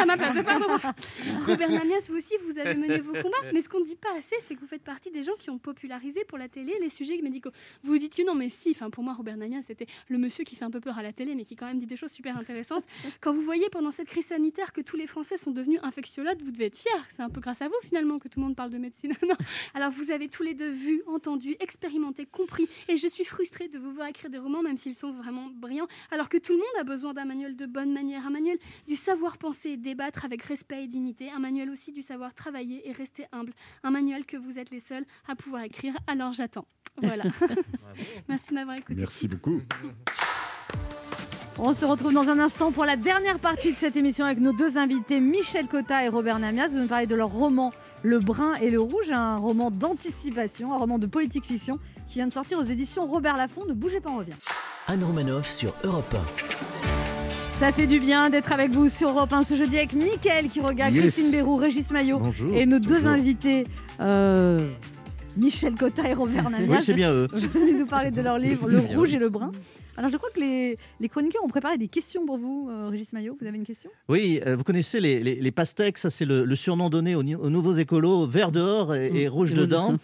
Robert 1.47 1.69
Namias, 1.69 2.07
vous 2.09 2.17
aussi, 2.17 2.33
vous 2.45 2.59
avez 2.59 2.75
mené 2.75 2.99
vos 2.99 3.13
combats. 3.13 3.37
Mais 3.53 3.61
ce 3.61 3.69
qu'on 3.69 3.79
ne 3.79 3.85
dit 3.85 3.95
pas 3.95 4.15
assez, 4.17 4.35
c'est 4.47 4.55
que 4.55 4.59
vous 4.59 4.67
faites 4.67 4.83
partie 4.83 5.11
des 5.11 5.23
gens 5.23 5.35
qui 5.39 5.49
ont 5.49 5.57
popularisé 5.57 6.23
pour 6.25 6.37
la 6.37 6.47
télé 6.47 6.73
les 6.79 6.89
sujets 6.89 7.19
médicaux. 7.21 7.51
Vous 7.83 7.97
dites 7.97 8.15
que 8.15 8.23
non, 8.23 8.35
mais 8.35 8.49
si. 8.49 8.71
Enfin, 8.71 8.89
pour 8.89 9.03
moi, 9.03 9.13
Robert 9.13 9.37
Namias, 9.37 9.63
c'était 9.63 9.87
le 10.07 10.17
monsieur 10.17 10.43
qui 10.43 10.55
fait 10.55 10.65
un 10.65 10.71
peu 10.71 10.79
peur 10.79 10.97
à 10.97 11.03
la 11.03 11.13
télé, 11.13 11.35
mais 11.35 11.43
qui 11.43 11.55
quand 11.55 11.65
même 11.65 11.79
dit 11.79 11.85
des 11.85 11.97
choses 11.97 12.11
super 12.11 12.37
intéressantes. 12.37 12.83
Quand 13.19 13.31
vous 13.31 13.41
voyez 13.41 13.69
pendant 13.69 13.91
cette 13.91 14.07
crise 14.07 14.27
sanitaire 14.27 14.73
que 14.73 14.81
tous 14.81 14.97
les 14.97 15.07
Français 15.07 15.37
sont 15.37 15.51
devenus 15.51 15.79
infectiologues, 15.83 16.41
vous 16.43 16.51
devez 16.51 16.65
être 16.65 16.77
fiers. 16.77 16.91
C'est 17.09 17.21
un 17.21 17.29
peu 17.29 17.41
grâce 17.41 17.61
à 17.61 17.67
vous, 17.67 17.75
finalement, 17.83 18.19
que 18.19 18.27
tout 18.27 18.39
le 18.39 18.45
monde 18.45 18.55
parle 18.55 18.69
de 18.69 18.77
médecine. 18.77 19.13
Alors, 19.73 19.91
vous 19.91 20.11
avez 20.11 20.27
tous 20.27 20.43
les 20.43 20.53
deux 20.53 20.69
vu, 20.69 21.03
entendu, 21.07 21.55
expérimenté, 21.59 22.25
compris. 22.25 22.67
Et 22.89 22.97
je 22.97 23.07
suis 23.07 23.25
frustrée 23.25 23.67
de 23.67 23.77
vous 23.77 23.91
voir 23.91 24.07
écrire 24.07 24.29
des 24.29 24.37
romans, 24.37 24.61
même 24.61 24.77
s'ils 24.77 24.95
sont 24.95 25.11
vraiment 25.11 25.49
brillants, 25.53 25.87
alors 26.11 26.29
que 26.29 26.37
tout 26.37 26.53
le 26.53 26.59
monde 26.59 26.67
a 26.79 26.83
besoin 26.83 27.13
d'un 27.13 27.25
manuel 27.25 27.55
de 27.55 27.65
bonne 27.65 27.93
manière, 27.93 28.25
un 28.25 28.29
manuel 28.29 28.57
du 28.87 28.95
savoir 28.95 29.37
penser 29.37 29.77
débattre 29.77 30.25
avec 30.25 30.30
respect 30.39 30.83
et 30.83 30.87
dignité, 30.87 31.29
un 31.31 31.39
manuel 31.39 31.69
aussi 31.69 31.91
du 31.91 32.01
savoir 32.03 32.33
travailler 32.33 32.87
et 32.87 32.91
rester 32.91 33.25
humble, 33.31 33.53
un 33.83 33.91
manuel 33.91 34.25
que 34.25 34.37
vous 34.37 34.59
êtes 34.59 34.71
les 34.71 34.79
seuls 34.79 35.05
à 35.27 35.35
pouvoir 35.35 35.63
écrire. 35.63 35.93
Alors 36.07 36.33
j'attends. 36.33 36.67
Voilà. 37.01 37.23
Merci 38.29 38.49
de 38.49 38.53
m'avoir 38.53 38.77
écouté. 38.77 38.95
Merci 38.95 39.27
beaucoup. 39.27 39.61
On 41.59 41.73
se 41.73 41.85
retrouve 41.85 42.13
dans 42.13 42.29
un 42.29 42.39
instant 42.39 42.71
pour 42.71 42.85
la 42.85 42.95
dernière 42.95 43.37
partie 43.37 43.71
de 43.71 43.77
cette 43.77 43.95
émission 43.95 44.25
avec 44.25 44.39
nos 44.39 44.53
deux 44.53 44.77
invités, 44.77 45.19
Michel 45.19 45.67
Cotta 45.67 46.03
et 46.03 46.07
Robert 46.07 46.39
Namias. 46.39 46.69
Vous 46.69 46.79
nous 46.79 46.87
parlez 46.87 47.07
de 47.07 47.15
leur 47.15 47.29
roman 47.29 47.71
Le 48.03 48.19
Brun 48.19 48.55
et 48.55 48.71
le 48.71 48.79
Rouge, 48.79 49.11
un 49.11 49.37
roman 49.37 49.69
d'anticipation, 49.69 50.73
un 50.73 50.77
roman 50.77 50.97
de 50.97 51.07
politique 51.07 51.45
fiction 51.45 51.77
qui 52.07 52.15
vient 52.15 52.27
de 52.27 52.33
sortir 52.33 52.57
aux 52.57 52.63
éditions 52.63 53.05
Robert 53.05 53.37
Laffont. 53.37 53.65
Ne 53.65 53.73
bougez 53.73 53.99
pas, 53.99 54.09
on 54.09 54.17
revient. 54.17 54.33
Anne 54.87 55.03
Romanoff 55.03 55.47
sur 55.47 55.75
Europe 55.83 56.15
Ça 57.61 57.71
fait 57.71 57.85
du 57.85 57.99
bien 57.99 58.31
d'être 58.31 58.51
avec 58.51 58.71
vous 58.71 58.89
sur 58.89 59.09
Europe 59.09 59.31
1 59.31 59.43
ce 59.43 59.53
jeudi 59.55 59.77
avec 59.77 59.93
Mickaël 59.93 60.49
qui 60.49 60.59
regarde, 60.61 60.95
Yes. 60.95 61.03
Christine 61.13 61.31
Bérou, 61.31 61.57
Régis 61.57 61.91
Maillot 61.91 62.17
Bonjour. 62.17 62.51
et 62.55 62.65
nos 62.65 62.79
deux 62.79 63.05
invités. 63.05 63.65
euh, 63.99 64.67
Michel 65.37 65.75
Cotta 65.75 66.09
et 66.09 66.13
Robert 66.15 66.49
Namias. 66.49 66.77
Oui, 66.77 66.83
c'est 66.83 66.93
bien 66.95 67.13
eux. 67.13 67.27
venus 67.31 67.75
nous 67.77 67.85
parler 67.85 68.09
de 68.09 68.19
leur 68.19 68.39
livre 68.39 68.67
Le 68.67 68.79
rouge 68.97 69.13
et 69.13 69.19
le 69.19 69.29
brun. 69.29 69.51
Alors, 69.95 70.09
je 70.09 70.17
crois 70.17 70.29
que 70.33 70.39
les, 70.39 70.77
les 70.99 71.09
chroniqueurs 71.09 71.43
ont 71.45 71.49
préparé 71.49 71.77
des 71.77 71.87
questions 71.87 72.25
pour 72.25 72.37
vous, 72.39 72.67
euh, 72.71 72.87
Régis 72.89 73.13
Maillot. 73.13 73.37
Vous 73.39 73.45
avez 73.45 73.57
une 73.57 73.65
question? 73.65 73.91
Oui, 74.09 74.41
euh, 74.47 74.55
vous 74.55 74.63
connaissez 74.63 74.99
les, 74.99 75.19
les, 75.21 75.35
les 75.35 75.51
pastèques, 75.51 75.99
ça 75.99 76.09
c'est 76.09 76.25
le, 76.25 76.43
le 76.45 76.55
surnom 76.55 76.89
donné 76.89 77.13
aux, 77.15 77.21
nouveaux 77.23 77.75
écolos, 77.75 78.25
vert 78.25 78.51
dehors 78.51 78.95
et, 78.95 79.11
et 79.13 79.27
Mmh, 79.27 79.31
rouge 79.31 79.53
dedans. 79.53 79.95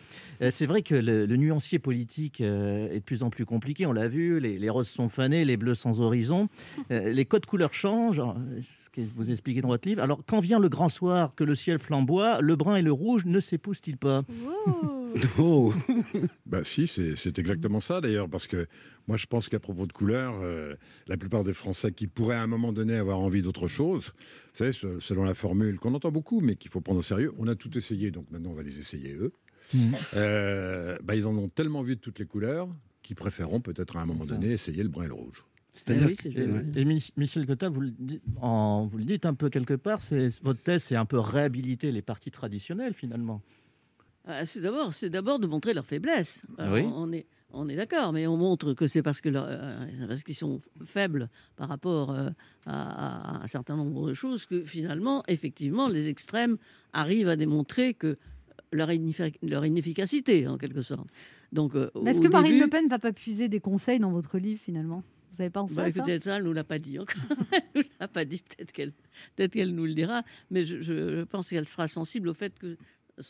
Euh, 0.42 0.50
C'est 0.52 0.66
vrai 0.66 0.82
que 0.82 0.96
le, 0.96 1.26
le 1.26 1.36
nuancier 1.38 1.80
politique 1.80 2.42
euh, 2.42 2.90
est 2.92 3.00
de 3.00 3.04
plus 3.04 3.24
en 3.24 3.30
plus 3.30 3.46
compliqué, 3.46 3.86
on 3.86 3.94
l'a 3.94 4.08
vu, 4.08 4.40
les, 4.40 4.58
les 4.58 4.70
roses 4.70 4.88
sont 4.90 5.10
fanées, 5.10 5.46
les 5.46 5.58
bleus 5.58 5.76
sans 5.76 6.02
horizon, 6.02 6.50
Euh, 6.92 7.12
les 7.12 7.26
codes 7.26 7.46
couleurs 7.46 7.74
changent, 7.74 8.22
ce 8.86 8.90
que 8.92 9.02
vous 9.16 9.30
expliquez 9.30 9.62
dans 9.62 9.68
votre 9.70 9.88
livre? 9.88 10.02
Alors 10.02 10.22
quand 10.26 10.40
vient 10.40 10.60
le 10.60 10.70
grand 10.70 10.90
soir 10.90 11.34
que 11.36 11.44
le 11.44 11.54
ciel 11.56 11.80
flamboie, 11.80 12.40
le 12.42 12.56
brun 12.56 12.78
et 12.78 12.82
le 12.82 12.92
rouge 12.92 13.26
ne 13.26 13.40
s'épousent-ils 13.40 13.98
pas? 13.98 14.24
Oh 15.40 15.74
Bah 16.46 16.64
si, 16.64 16.86
c'est 16.86 17.40
exactement 17.40 17.80
ça 17.80 18.02
d'ailleurs, 18.02 18.30
parce 18.30 18.46
que 18.46 18.68
moi 19.08 19.18
je 19.18 19.26
pense 19.26 19.48
qu'à 19.50 19.60
propos 19.60 19.88
de 19.88 19.94
couleurs, 19.94 20.36
euh, 20.44 20.76
la 21.08 21.18
plupart 21.18 21.44
des 21.44 21.54
Français 21.54 21.92
qui 21.92 22.08
pourraient 22.08 22.36
à 22.36 22.44
un 22.44 22.48
moment 22.48 22.72
donné 22.74 22.96
avoir 22.96 23.20
envie 23.20 23.42
d'autre 23.42 23.68
chose, 23.68 24.12
vous 24.18 24.54
savez, 24.54 24.72
se- 24.74 25.00
selon 25.00 25.24
la 25.24 25.34
formule 25.34 25.80
qu'on 25.80 25.94
entend 25.94 26.12
beaucoup, 26.12 26.42
mais 26.42 26.56
qu'il 26.56 26.70
faut 26.70 26.82
prendre 26.82 27.00
au 27.00 27.04
sérieux, 27.04 27.32
on 27.38 27.48
a 27.48 27.56
tout 27.56 27.76
essayé, 27.78 28.12
donc 28.12 28.26
maintenant 28.32 28.52
on 28.52 28.56
va 28.56 28.64
les 28.64 28.78
essayer 28.80 29.14
eux. 29.16 29.32
Euh, 30.16 30.98
bah, 31.04 31.16
ils 31.16 31.28
en 31.28 31.36
ont 31.38 31.50
tellement 31.50 31.82
vu 31.82 31.96
de 31.96 32.02
toutes 32.02 32.20
les 32.20 32.26
couleurs 32.26 32.68
qu'ils 33.02 33.16
préféreront 33.16 33.62
peut-être 33.62 33.98
à 33.98 34.02
un 34.02 34.06
moment 34.06 34.26
donné 34.26 34.52
essayer 34.52 34.84
le 34.84 34.90
brun 34.90 35.06
et 35.06 35.08
le 35.08 35.14
rouge. 35.14 35.46
C'est-à-dire 35.74 36.08
oui, 36.08 36.16
que- 36.16 36.78
et, 36.80 36.86
Mi- 36.86 37.12
Michel 37.18 37.46
Cotta, 37.46 37.70
vous 37.70 37.82
le, 37.82 37.92
dites, 37.92 38.22
en- 38.42 38.88
vous 38.88 38.98
le 38.98 39.04
dites 39.04 39.26
un 39.26 39.36
peu 39.36 39.50
quelque 39.50 39.76
part, 39.76 40.00
votre 40.42 40.62
thèse, 40.62 40.84
c'est 40.84 40.96
un 40.96 41.06
peu 41.06 41.20
réhabiliter 41.20 41.92
les 41.92 42.02
partis 42.02 42.32
traditionnels 42.32 42.94
finalement. 42.96 43.42
Ah, 44.26 44.46
c'est 44.46 44.60
d'abord, 44.60 44.94
c'est 44.94 45.10
d'abord 45.10 45.40
de 45.40 45.48
montrer 45.48 45.74
leur 45.74 45.86
faiblesse. 45.86 46.44
Alors, 46.58 46.74
Oui. 46.74 46.82
On 46.84 47.14
est, 47.14 47.28
on 47.54 47.70
est 47.70 47.76
d'accord, 47.78 48.12
mais 48.12 48.28
on 48.28 48.36
montre 48.36 48.74
que 48.74 48.88
c'est 48.88 49.02
parce 49.04 49.22
que 49.22 49.30
leur- 49.30 49.46
euh, 49.48 49.86
parce 50.08 50.24
qu'ils 50.24 50.36
sont 50.36 50.60
faibles 50.86 51.30
par 51.56 51.70
rapport 51.70 52.10
euh, 52.12 52.30
à, 52.66 53.38
à 53.38 53.44
un 53.44 53.48
certain 53.48 53.78
nombre 53.78 54.10
de 54.10 54.14
choses 54.16 54.46
que 54.48 54.64
finalement, 54.64 55.24
effectivement, 55.28 55.88
les 55.88 56.10
extrêmes 56.10 56.58
arrivent 56.92 57.30
à 57.30 57.36
démontrer 57.38 57.94
que 57.94 58.16
leur, 58.72 58.90
ineffi- 58.90 59.36
leur 59.42 59.66
inefficacité, 59.66 60.48
en 60.48 60.58
quelque 60.58 60.82
sorte. 60.82 61.08
Donc, 61.52 61.76
euh, 61.76 61.90
Est-ce 62.06 62.22
que 62.22 62.28
Marine 62.28 62.52
début- 62.54 62.64
Le 62.66 62.70
Pen 62.70 62.86
ne 62.86 62.90
va 62.90 63.00
pas 63.00 63.14
puiser 63.14 63.48
des 63.50 63.60
conseils 63.60 64.00
dans 64.00 64.12
votre 64.12 64.38
livre, 64.38 64.60
finalement? 64.62 65.04
Vous 65.34 65.42
avez 65.42 65.50
pensé 65.50 65.76
bah, 65.76 65.84
à 65.84 65.92
ça? 65.92 65.98
écoutez, 66.00 66.20
ça, 66.22 66.38
elle 66.38 66.44
nous 66.44 66.54
l'a 66.54 66.64
pas 66.64 66.80
dit 66.80 66.98
encore. 67.00 67.16
elle 67.52 67.62
nous 67.76 67.84
l'a 68.00 68.08
pas 68.08 68.26
dit. 68.26 68.42
Peut-être 68.42 68.72
qu'elle, 68.72 68.92
peut-être 69.36 69.54
qu'elle 69.54 69.74
nous 69.76 69.86
le 69.86 69.94
dira. 69.94 70.24
Mais 70.52 70.64
je, 70.64 70.82
je 70.82 71.24
pense 71.24 71.50
qu'elle 71.50 71.68
sera 71.68 71.88
sensible 71.88 72.30
au 72.30 72.34
fait 72.34 72.58
que 72.60 72.76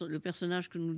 le 0.07 0.19
personnage 0.19 0.67
que 0.69 0.77
nous, 0.77 0.97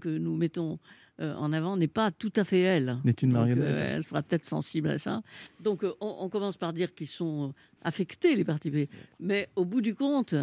que 0.00 0.08
nous 0.08 0.36
mettons 0.36 0.78
euh, 1.20 1.34
en 1.34 1.52
avant 1.52 1.76
n'est 1.76 1.88
pas 1.88 2.10
tout 2.12 2.32
à 2.36 2.44
fait 2.44 2.60
elle. 2.60 2.98
N'est 3.04 3.12
une 3.22 3.30
Donc, 3.30 3.38
marionnette. 3.38 3.64
euh, 3.64 3.96
elle 3.96 4.04
sera 4.04 4.22
peut-être 4.22 4.44
sensible 4.44 4.90
à 4.90 4.98
ça. 4.98 5.22
Donc, 5.60 5.82
euh, 5.84 5.92
on, 6.00 6.16
on 6.20 6.28
commence 6.28 6.56
par 6.56 6.72
dire 6.72 6.94
qu'ils 6.94 7.06
sont 7.08 7.52
affectés, 7.82 8.36
les 8.36 8.44
partis 8.44 8.70
B. 8.70 8.86
Mais 9.18 9.48
au 9.56 9.64
bout 9.64 9.80
du 9.80 9.94
compte, 9.94 10.34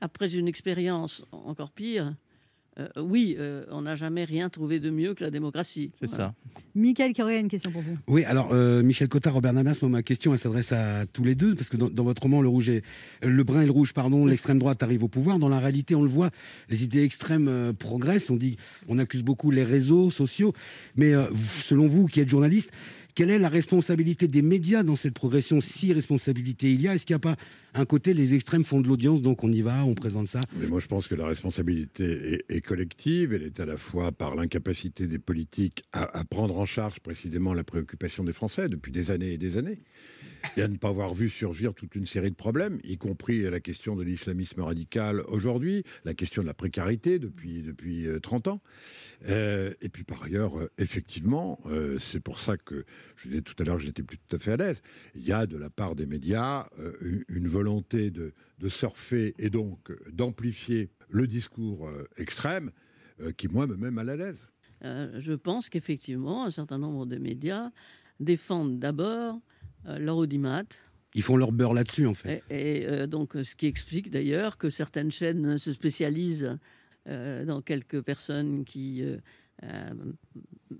après 0.00 0.34
une 0.34 0.48
expérience 0.48 1.24
encore 1.32 1.72
pire, 1.72 2.14
euh, 2.80 2.88
oui, 3.02 3.36
euh, 3.38 3.64
on 3.70 3.82
n'a 3.82 3.94
jamais 3.94 4.24
rien 4.24 4.48
trouvé 4.48 4.80
de 4.80 4.90
mieux 4.90 5.14
que 5.14 5.22
la 5.22 5.30
démocratie. 5.30 5.92
C'est 6.00 6.08
Voilà. 6.08 6.34
ça. 6.54 6.60
Michael 6.74 7.12
Carré 7.12 7.36
a 7.36 7.40
une 7.40 7.48
question 7.48 7.70
pour 7.70 7.82
vous. 7.82 7.96
Oui, 8.08 8.24
alors 8.24 8.50
euh, 8.52 8.82
Michel 8.82 9.08
Cotta, 9.08 9.30
Robert 9.30 9.52
Namias, 9.52 9.78
moi 9.82 9.90
ma 9.90 10.02
question 10.02 10.32
elle 10.32 10.38
s'adresse 10.38 10.72
à 10.72 11.04
tous 11.06 11.24
les 11.24 11.34
deux 11.34 11.54
parce 11.54 11.68
que 11.68 11.76
dans, 11.76 11.88
dans 11.88 12.04
votre 12.04 12.22
roman 12.22 12.40
le 12.42 12.48
rouge 12.48 12.68
et 12.68 12.82
le 13.22 13.42
brun 13.44 13.62
et 13.62 13.66
le 13.66 13.72
rouge, 13.72 13.92
pardon, 13.92 14.24
l'extrême 14.26 14.58
droite 14.58 14.82
arrive 14.82 15.02
au 15.04 15.08
pouvoir. 15.08 15.38
Dans 15.38 15.48
la 15.48 15.58
réalité, 15.58 15.94
on 15.94 16.02
le 16.02 16.08
voit, 16.08 16.30
les 16.68 16.84
idées 16.84 17.02
extrêmes 17.02 17.48
euh, 17.48 17.72
progressent. 17.72 18.30
On 18.30 18.36
dit, 18.36 18.56
on 18.88 18.98
accuse 18.98 19.22
beaucoup 19.22 19.50
les 19.50 19.64
réseaux 19.64 20.10
sociaux, 20.10 20.52
mais 20.96 21.12
euh, 21.12 21.24
selon 21.62 21.88
vous, 21.88 22.06
qui 22.06 22.20
êtes 22.20 22.28
journaliste, 22.28 22.70
quelle 23.14 23.30
est 23.30 23.38
la 23.38 23.48
responsabilité 23.48 24.28
des 24.28 24.42
médias 24.42 24.82
dans 24.82 24.96
cette 24.96 25.14
progression 25.14 25.60
Si 25.60 25.92
responsabilité 25.92 26.72
il 26.72 26.80
y 26.80 26.88
a, 26.88 26.94
est-ce 26.94 27.06
qu'il 27.06 27.14
n'y 27.14 27.18
a 27.18 27.20
pas 27.20 27.36
un 27.74 27.84
côté 27.84 28.14
les 28.14 28.34
extrêmes 28.34 28.64
font 28.64 28.80
de 28.80 28.88
l'audience, 28.88 29.22
donc 29.22 29.44
on 29.44 29.52
y 29.52 29.62
va, 29.62 29.84
on 29.84 29.94
présente 29.94 30.26
ça? 30.26 30.40
Mais 30.60 30.66
moi, 30.66 30.80
je 30.80 30.86
pense 30.86 31.06
que 31.08 31.14
la 31.14 31.26
responsabilité 31.26 32.44
est, 32.48 32.60
collective. 32.60 33.32
Elle 33.32 33.44
est 33.44 33.60
à 33.60 33.66
la 33.66 33.76
fois 33.76 34.12
par 34.12 34.34
l'incapacité 34.34 35.06
des 35.06 35.18
politiques 35.18 35.82
à 35.92 36.24
prendre 36.24 36.58
en 36.58 36.66
charge 36.66 37.00
précisément 37.00 37.54
la 37.54 37.64
préoccupation 37.64 38.24
des 38.24 38.32
Français 38.32 38.68
depuis 38.68 38.92
des 38.92 39.10
années 39.10 39.32
et 39.32 39.38
des 39.38 39.56
années, 39.56 39.80
et 40.56 40.62
à 40.62 40.68
ne 40.68 40.76
pas 40.76 40.88
avoir 40.88 41.14
vu 41.14 41.28
surgir 41.28 41.74
toute 41.74 41.94
une 41.94 42.04
série 42.04 42.30
de 42.30 42.36
problèmes, 42.36 42.78
y 42.84 42.96
compris 42.96 43.42
la 43.42 43.60
question 43.60 43.96
de 43.96 44.02
l'islamisme 44.02 44.60
radical 44.60 45.20
aujourd'hui, 45.28 45.84
la 46.04 46.14
question 46.14 46.42
de 46.42 46.46
la 46.46 46.54
précarité 46.54 47.18
depuis, 47.18 47.62
depuis 47.62 48.06
euh, 48.06 48.20
30 48.20 48.48
ans. 48.48 48.60
Euh, 49.28 49.72
et 49.80 49.88
puis 49.88 50.04
par 50.04 50.22
ailleurs, 50.22 50.58
euh, 50.58 50.70
effectivement, 50.78 51.58
euh, 51.66 51.98
c'est 51.98 52.20
pour 52.20 52.40
ça 52.40 52.56
que 52.56 52.84
je 53.16 53.28
disais 53.28 53.42
tout 53.42 53.54
à 53.58 53.64
l'heure 53.64 53.76
que 53.76 53.82
j'étais 53.82 54.02
plus 54.02 54.18
tout 54.18 54.36
à 54.36 54.38
fait 54.38 54.52
à 54.52 54.56
l'aise. 54.56 54.82
Il 55.14 55.26
y 55.26 55.32
a 55.32 55.46
de 55.46 55.56
la 55.56 55.70
part 55.70 55.94
des 55.94 56.06
médias 56.06 56.66
euh, 56.78 57.24
une, 57.28 57.48
volonté 57.48 58.10
de, 58.10 58.32
de 58.58 58.68
surfer 58.68 59.34
et 59.38 59.50
donc 59.50 59.90
euh, 59.90 59.98
d'amplifier 60.12 60.90
le 61.08 61.26
discours 61.26 61.88
euh, 61.88 62.08
extrême 62.16 62.70
euh, 63.20 63.32
qui, 63.32 63.48
moi, 63.48 63.66
me 63.66 63.76
met 63.76 63.90
mal 63.90 64.08
à 64.10 64.16
l'aise. 64.16 64.48
Euh, 64.84 65.20
je 65.20 65.32
pense 65.32 65.68
qu'effectivement, 65.68 66.44
un 66.44 66.50
certain 66.50 66.78
nombre 66.78 67.06
de 67.06 67.16
médias 67.16 67.70
défendent 68.18 68.78
d'abord 68.78 69.36
euh, 69.36 69.59
leur 69.86 70.16
audimat. 70.16 70.64
Ils 71.14 71.22
font 71.22 71.36
leur 71.36 71.52
beurre 71.52 71.74
là-dessus, 71.74 72.06
en 72.06 72.14
fait. 72.14 72.42
Et, 72.50 72.82
et, 72.82 72.86
euh, 72.88 73.06
donc, 73.06 73.34
euh, 73.36 73.42
ce 73.42 73.56
qui 73.56 73.66
explique 73.66 74.10
d'ailleurs 74.10 74.58
que 74.58 74.70
certaines 74.70 75.10
chaînes 75.10 75.58
se 75.58 75.72
spécialisent 75.72 76.56
euh, 77.08 77.44
dans 77.44 77.62
quelques 77.62 78.00
personnes 78.02 78.64
qui 78.64 79.02
euh, 79.02 79.16
euh, 79.64 79.90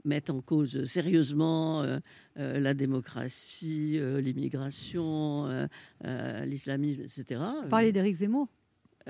mettent 0.05 0.31
en 0.31 0.41
cause 0.41 0.85
sérieusement 0.85 1.83
euh, 1.83 1.99
euh, 2.39 2.61
la 2.61 2.75
démocratie, 2.75 3.99
euh, 3.99 4.21
l'immigration, 4.21 5.47
euh, 5.47 5.67
euh, 6.05 6.45
l'islamisme, 6.45 7.03
etc. 7.03 7.41
Parlez 7.69 7.91
d'Éric 7.93 8.17
Zemmour? 8.17 8.49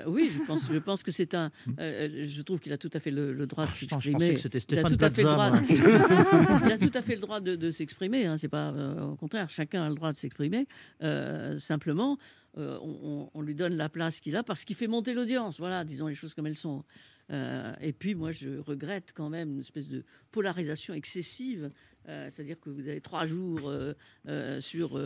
Euh, 0.06 0.10
oui, 0.10 0.30
je 0.32 0.44
pense, 0.46 0.70
je 0.72 0.78
pense 0.78 1.02
que 1.02 1.10
c'est 1.10 1.34
un. 1.34 1.50
euh, 1.78 2.26
je 2.28 2.42
trouve 2.42 2.60
qu'il 2.60 2.72
a 2.72 2.78
tout 2.78 2.90
à 2.92 3.00
fait 3.00 3.10
le, 3.10 3.32
le 3.32 3.46
droit 3.46 3.66
de 3.66 3.70
je 3.74 3.80
s'exprimer. 3.80 4.14
pensais 4.14 4.34
que 4.34 4.40
c'était 4.40 4.58
Il 4.70 4.78
a 4.78 4.82
tout 4.84 4.98
à 5.00 5.10
fait 5.10 5.22
le 5.22 5.28
droit. 5.30 5.50
moi. 5.50 5.60
il 6.66 6.72
a 6.72 6.78
tout 6.78 6.90
à 6.94 7.02
fait 7.02 7.14
le 7.14 7.20
droit 7.20 7.40
de, 7.40 7.56
de 7.56 7.70
s'exprimer. 7.70 8.26
Hein, 8.26 8.36
c'est 8.38 8.48
pas 8.48 8.70
euh, 8.70 9.00
au 9.02 9.16
contraire, 9.16 9.48
chacun 9.50 9.82
a 9.84 9.88
le 9.88 9.94
droit 9.94 10.12
de 10.12 10.16
s'exprimer. 10.18 10.66
Euh, 11.02 11.58
simplement, 11.58 12.18
euh, 12.58 12.78
on, 12.82 13.30
on- 13.32 13.42
lui 13.42 13.54
donne 13.54 13.74
la 13.76 13.88
place 13.88 14.20
qu'il 14.20 14.36
a 14.36 14.42
parce 14.42 14.64
qu'il 14.64 14.76
fait 14.76 14.86
monter 14.88 15.14
l'audience. 15.14 15.58
Voilà, 15.58 15.84
disons 15.84 16.06
les 16.08 16.14
choses 16.14 16.34
comme 16.34 16.46
elles 16.46 16.56
sont. 16.56 16.84
Euh, 17.32 17.72
et 17.80 17.92
puis 17.92 18.16
moi, 18.16 18.32
je 18.32 18.58
regrette 18.58 19.12
quand 19.14 19.28
même 19.30 19.52
une 19.52 19.60
espèce 19.60 19.88
de 19.88 20.02
polarisation 20.32 20.94
excessive. 20.94 21.70
Euh, 22.08 22.28
C'est-à-dire 22.30 22.58
que 22.58 22.70
vous 22.70 22.88
avez 22.88 23.00
trois 23.00 23.26
jours 23.26 23.68
euh, 23.68 23.92
euh, 24.28 24.60
sur 24.60 24.98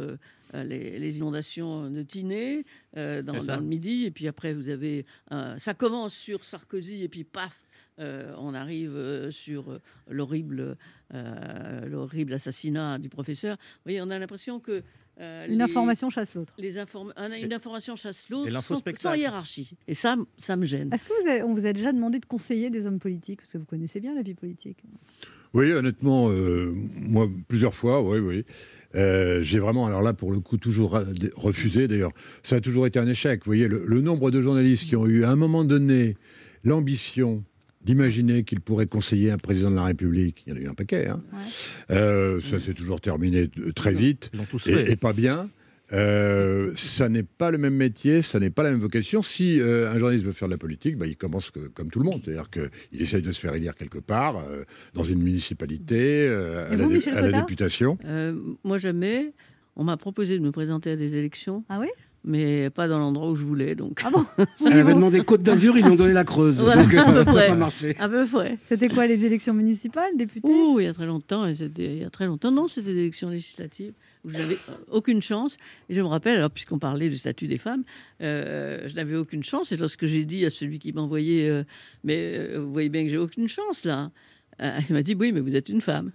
les, 0.54 0.98
les 0.98 1.18
inondations 1.18 1.90
de 1.90 2.02
Tinée 2.02 2.64
dans, 2.94 3.22
le 3.32 3.60
Midi, 3.60 4.04
et 4.04 4.10
puis 4.10 4.28
après 4.28 4.52
vous 4.52 4.68
avez 4.68 5.04
ça 5.58 5.74
commence 5.74 6.14
sur 6.14 6.44
Sarkozy, 6.44 7.02
et 7.02 7.08
puis 7.08 7.24
paf, 7.24 7.58
on 7.98 8.54
arrive 8.54 9.30
sur 9.30 9.80
l'horrible, 10.08 10.76
l'horrible 11.12 12.34
assassinat 12.34 12.98
du 12.98 13.08
professeur. 13.08 13.56
Vous 13.56 13.80
voyez, 13.84 14.00
on 14.00 14.10
a 14.10 14.18
l'impression 14.18 14.60
que 14.60 14.82
euh, 15.20 15.46
Une 15.46 15.58
les- 15.58 15.62
information 15.62 16.10
chasse 16.10 16.34
l'autre. 16.34 16.54
les 16.58 16.76
inform- 16.78 17.12
un- 17.16 17.32
une 17.32 17.52
information 17.52 17.94
chasse 17.96 18.28
l'autre 18.30 18.50
sans, 18.98 19.14
hiérarchie. 19.14 19.76
Et 19.86 19.94
ça, 19.94 20.16
ça 20.38 20.56
me 20.56 20.64
gêne. 20.64 20.92
Est-ce 20.92 21.04
que 21.06 21.22
vous 21.22 21.28
avez- 21.28 21.42
on 21.42 21.54
vous 21.54 21.66
a 21.66 21.72
déjà 21.72 21.92
demandé 21.92 22.18
de 22.18 22.26
conseiller 22.26 22.70
des 22.70 22.86
hommes 22.86 22.98
politiques? 22.98 23.40
Parce 23.40 23.52
que 23.52 23.58
vous 23.58 23.64
connaissez 23.64 24.00
bien 24.00 24.14
la 24.14 24.22
vie 24.22 24.34
politique. 24.34 24.78
Oui, 25.52 25.70
honnêtement, 25.72 26.30
euh, 26.30 26.72
moi, 26.74 27.28
plusieurs 27.46 27.74
fois, 27.76 28.02
oui, 28.02 28.18
oui. 28.18 28.44
Euh, 28.96 29.40
J'ai 29.42 29.60
vraiment, 29.60 29.86
alors 29.86 30.02
là, 30.02 30.12
pour 30.12 30.32
le 30.32 30.40
coup, 30.40 30.56
toujours 30.56 31.00
refusé. 31.36 31.86
D'ailleurs, 31.86 32.10
ça 32.42 32.56
a 32.56 32.60
toujours 32.60 32.86
été 32.88 32.98
un 32.98 33.06
échec. 33.06 33.40
Vous 33.44 33.50
voyez, 33.50 33.68
le, 33.68 33.84
le 33.86 34.00
nombre 34.00 34.32
de 34.32 34.40
journalistes 34.40 34.88
qui 34.88 34.96
ont 34.96 35.06
eu, 35.06 35.22
à 35.22 35.30
un 35.30 35.36
moment 35.36 35.62
donné, 35.64 36.16
l'ambition 36.64 37.44
d'imaginer 37.84 38.44
qu'ils 38.44 38.60
pourraient 38.60 38.86
conseiller 38.86 39.30
un 39.30 39.38
président 39.38 39.70
de 39.70 39.76
la 39.76 39.84
République, 39.84 40.42
il 40.46 40.52
y 40.52 40.56
en 40.56 40.58
a 40.58 40.60
eu 40.60 40.68
un 40.68 40.74
paquet. 40.74 41.08
hein. 41.08 41.22
Euh, 41.90 42.40
ça 42.40 42.60
s'est 42.60 42.74
toujours 42.74 43.00
terminé 43.00 43.50
euh, 43.58 43.72
très 43.72 43.92
vite 43.92 44.30
et, 44.66 44.96
pas 44.96 45.12
bien. 45.12 45.48
Euh, 45.92 46.72
ça 46.76 47.08
n'est 47.10 47.22
pas 47.22 47.50
le 47.50 47.58
même 47.58 47.74
métier, 47.74 48.22
ça 48.22 48.40
n'est 48.40 48.50
pas 48.50 48.62
la 48.62 48.70
même 48.70 48.80
vocation. 48.80 49.22
Si 49.22 49.60
euh, 49.60 49.92
un 49.92 49.98
journaliste 49.98 50.24
veut 50.24 50.32
faire 50.32 50.48
de 50.48 50.54
la 50.54 50.58
politique, 50.58 50.96
bah, 50.96 51.06
il 51.06 51.16
commence 51.16 51.50
que- 51.50 51.68
comme 51.68 51.90
tout 51.90 51.98
le 51.98 52.06
monde, 52.06 52.22
c'est-à-dire 52.24 52.48
qu'il 52.50 53.02
essaye 53.02 53.20
de 53.22 53.30
se 53.30 53.38
faire 53.38 53.54
élire 53.54 53.74
quelque 53.74 53.98
part, 53.98 54.38
euh, 54.38 54.64
dans 54.94 55.04
une 55.04 55.22
municipalité, 55.22 56.26
euh, 56.26 56.72
à, 56.72 56.76
la, 56.76 56.86
vous, 56.86 57.08
à 57.10 57.20
la 57.20 57.38
députation. 57.40 57.98
Euh, 58.06 58.34
moi, 58.64 58.78
jamais. 58.78 59.32
On 59.76 59.84
m'a 59.84 59.96
proposé 59.96 60.38
de 60.38 60.42
me 60.42 60.52
présenter 60.52 60.92
à 60.92 60.96
des 60.96 61.16
élections. 61.16 61.64
Ah 61.68 61.78
oui? 61.80 61.88
Mais 62.26 62.70
pas 62.70 62.88
dans 62.88 62.98
l'endroit 62.98 63.28
où 63.30 63.34
je 63.34 63.44
voulais. 63.44 63.74
Donc. 63.74 64.00
Ah 64.02 64.10
bon 64.10 64.24
Elle 64.66 64.78
avait 64.78 64.94
demandé 64.94 65.22
Côte 65.22 65.42
d'Azur, 65.42 65.76
ils 65.76 65.84
lui 65.84 65.90
ont 65.92 65.94
donné 65.96 66.14
la 66.14 66.24
Creuse. 66.24 66.58
Voilà, 66.60 66.82
Donc, 66.82 66.94
à 66.94 67.04
peu 67.04 67.18
euh, 67.18 67.24
ça 67.24 67.24
n'a 67.24 67.32
près. 67.32 67.46
pas 67.48 67.54
marché. 67.54 67.96
À 67.98 68.08
peu 68.08 68.26
près. 68.26 68.58
C'était 68.66 68.88
quoi, 68.88 69.06
les 69.06 69.26
élections 69.26 69.52
municipales, 69.52 70.16
députés 70.16 70.48
Ouh, 70.48 70.80
il 70.80 70.84
y 70.84 70.88
a 70.88 70.94
très 70.94 71.04
longtemps. 71.06 71.46
et 71.46 71.52
Il 71.52 71.98
y 71.98 72.04
a 72.04 72.08
très 72.10 72.26
longtemps. 72.26 72.50
Non, 72.50 72.66
c'était 72.66 72.94
des 72.94 73.00
élections 73.00 73.28
législatives. 73.28 73.92
où 74.24 74.30
je 74.30 74.38
n'avais 74.38 74.56
aucune 74.90 75.20
chance. 75.20 75.58
Et 75.90 75.94
je 75.94 76.00
me 76.00 76.06
rappelle, 76.06 76.38
alors 76.38 76.50
puisqu'on 76.50 76.78
parlait 76.78 77.10
du 77.10 77.18
statut 77.18 77.46
des 77.46 77.58
femmes, 77.58 77.84
euh, 78.22 78.88
je 78.88 78.94
n'avais 78.94 79.16
aucune 79.16 79.42
chance. 79.44 79.70
Et 79.72 79.76
lorsque 79.76 80.06
j'ai 80.06 80.24
dit 80.24 80.46
à 80.46 80.50
celui 80.50 80.78
qui 80.78 80.92
m'envoyait, 80.94 81.50
euh, 81.50 81.62
mais 82.04 82.38
euh, 82.38 82.58
vous 82.60 82.72
voyez 82.72 82.88
bien 82.88 83.04
que 83.04 83.10
j'ai 83.10 83.18
aucune 83.18 83.48
chance 83.48 83.84
là, 83.84 84.10
Euh, 84.62 84.78
il 84.88 84.94
m'a 84.94 85.02
dit 85.02 85.14
oui, 85.18 85.32
mais 85.32 85.40
vous 85.40 85.56
êtes 85.56 85.68
une 85.68 85.80
femme. 85.80 86.12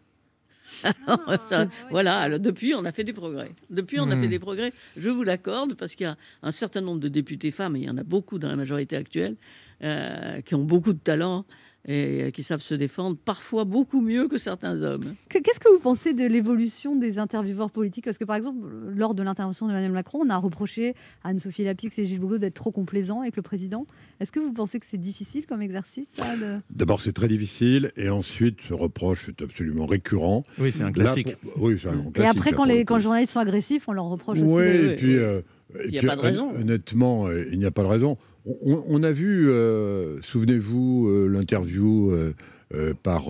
Alors, 1.07 1.47
ça- 1.47 1.67
voilà, 1.89 2.19
alors 2.19 2.39
depuis, 2.39 2.73
on 2.75 2.85
a 2.85 2.91
fait 2.91 3.03
des 3.03 3.13
progrès. 3.13 3.49
Depuis, 3.69 3.99
on 3.99 4.09
a 4.11 4.15
Hmm. 4.15 4.21
fait 4.21 4.27
des 4.27 4.39
progrès, 4.39 4.71
je 4.97 5.09
vous 5.09 5.23
l'accorde, 5.23 5.73
parce 5.75 5.95
qu'il 5.95 6.05
y 6.05 6.09
a 6.09 6.17
un 6.43 6.51
certain 6.51 6.81
nombre 6.81 6.99
de 6.99 7.07
députés 7.07 7.51
femmes, 7.51 7.75
et 7.75 7.79
il 7.79 7.85
y 7.85 7.89
en 7.89 7.97
a 7.97 8.03
beaucoup 8.03 8.37
dans 8.39 8.47
la 8.49 8.55
majorité 8.55 8.95
actuelle, 8.95 9.35
euh, 9.83 10.41
qui 10.41 10.55
ont 10.55 10.63
beaucoup 10.63 10.93
de 10.93 10.99
talent 10.99 11.45
et 11.87 12.31
qui 12.33 12.43
savent 12.43 12.61
se 12.61 12.75
défendre, 12.75 13.17
parfois 13.23 13.63
beaucoup 13.63 14.01
mieux 14.01 14.27
que 14.27 14.37
certains 14.37 14.83
hommes. 14.83 15.15
Que- 15.29 15.39
Qu'est-ce 15.39 15.59
que 15.59 15.69
vous 15.71 15.79
pensez 15.79 16.13
de 16.13 16.25
l'évolution 16.25 16.95
des 16.95 17.19
intervieweurs 17.19 17.71
politiques? 17.71 18.05
Parce 18.05 18.17
que, 18.17 18.25
par 18.25 18.35
exemple, 18.35 18.59
lors 18.95 19.15
de 19.15 19.23
l'intervention 19.23 19.65
d'Emmanuel 19.67 19.91
Macron, 19.93 20.19
on 20.25 20.29
a 20.29 20.37
reproché 20.37 20.93
à 21.23 21.29
Anne-Sophie 21.29 21.63
Lapix 21.63 21.97
et 21.97 22.05
Gilles 22.05 22.19
Boulot 22.19 22.37
d'être 22.37 22.53
trop 22.53 22.71
complaisants 22.71 23.21
avec 23.21 23.35
le 23.37 23.41
président. 23.41 23.87
Est-ce 24.19 24.31
que 24.31 24.39
vous 24.39 24.51
pensez 24.51 24.79
que 24.79 24.85
c'est 24.85 24.97
difficile 24.97 25.45
comme 25.45 25.61
exercice, 25.61 26.09
de- 26.17 26.59
D'abord, 26.69 26.99
c'est 26.99 27.13
très 27.13 27.27
difficile, 27.29 27.91
et 27.95 28.09
ensuite, 28.09 28.59
ce 28.61 28.73
reproche 28.73 29.29
est 29.29 29.41
absolument 29.41 29.85
récurrent. 29.85 30.43
Oui, 30.59 30.73
c'est 30.75 30.83
un 30.83 30.87
Là, 30.87 30.91
classique. 30.91 31.37
pour- 31.37 31.63
oui, 31.63 31.79
c'est 31.81 31.87
un 31.87 31.93
Et 32.07 32.11
classique, 32.11 32.37
après, 32.37 32.51
là, 32.51 32.57
quand 32.57 32.65
les, 32.65 32.79
le 32.79 32.83
quand 32.83 32.97
les 32.97 33.03
journalistes 33.03 33.33
sont 33.33 33.39
agressifs, 33.39 33.87
on 33.87 33.93
leur 33.93 34.05
reproche 34.05 34.37
aussi. 34.39 34.51
Oui, 34.51 34.63
de- 34.63 34.89
et 34.91 34.95
puis, 34.95 35.15
euh, 35.17 35.39
et 35.75 35.87
Il 35.87 35.93
y 35.93 35.97
a 35.97 35.99
puis, 36.01 36.07
pas 36.07 36.15
de 36.17 36.21
raison. 36.21 36.49
hon- 36.49 36.61
honnêtement, 36.61 37.27
euh, 37.27 37.45
il 37.51 37.57
n'y 37.59 37.65
a 37.65 37.71
pas 37.71 37.83
de 37.83 37.87
raison. 37.87 38.17
On, 38.61 39.03
a 39.03 39.11
vu, 39.11 39.49
euh, 39.49 40.21
souvenez-vous, 40.21 41.07
euh, 41.07 41.27
l'interview 41.27 42.11
euh, 42.11 42.93
par 43.03 43.27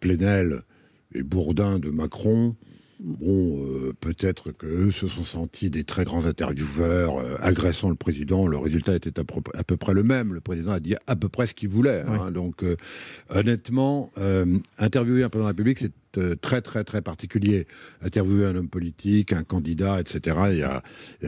Plenel 0.00 0.62
et 1.14 1.22
Bourdin 1.22 1.78
de 1.78 1.90
Macron. 1.90 2.54
Bon, 2.98 3.62
euh, 3.62 3.92
peut-être 4.00 4.52
qu'eux 4.52 4.90
se 4.90 5.06
sont 5.06 5.22
sentis 5.22 5.68
des 5.68 5.84
très 5.84 6.04
grands 6.04 6.24
intervieweurs 6.24 7.18
euh, 7.18 7.36
agressant 7.40 7.90
le 7.90 7.94
président. 7.94 8.46
Le 8.46 8.56
résultat 8.56 8.94
était 8.94 9.20
à, 9.20 9.24
peu 9.64 9.76
près 9.76 9.92
le 9.92 10.02
même. 10.02 10.32
Le 10.32 10.40
président 10.40 10.72
a 10.72 10.80
dit 10.80 10.94
à 11.06 11.14
peu 11.14 11.28
près 11.28 11.46
ce 11.46 11.54
qu'il 11.54 11.68
voulait. 11.68 12.04
hein. 12.08 12.30
Donc, 12.30 12.62
euh, 12.62 12.76
honnêtement, 13.28 14.10
interviewer 14.78 15.24
un 15.24 15.28
président 15.28 15.44
de 15.44 15.52
la 15.52 15.56
République, 15.56 15.78
c'est 15.78 16.40
très, 16.40 16.62
très, 16.62 16.84
très 16.84 17.02
particulier. 17.02 17.66
Interviewer 18.00 18.46
un 18.46 18.56
homme 18.56 18.68
politique, 18.68 19.34
un 19.34 19.42
candidat, 19.42 20.00
etc., 20.00 20.36
il 20.50 20.56
n'y 20.56 20.62
a, 20.62 20.82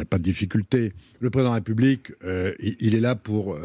pas 0.06 0.18
de 0.18 0.22
difficulté. 0.22 0.94
Le 1.20 1.28
président 1.28 1.50
de 1.50 1.54
la 1.54 1.56
République, 1.56 2.12
il, 2.24 2.76
il 2.80 2.94
est 2.94 3.00
là 3.00 3.14
pour 3.14 3.58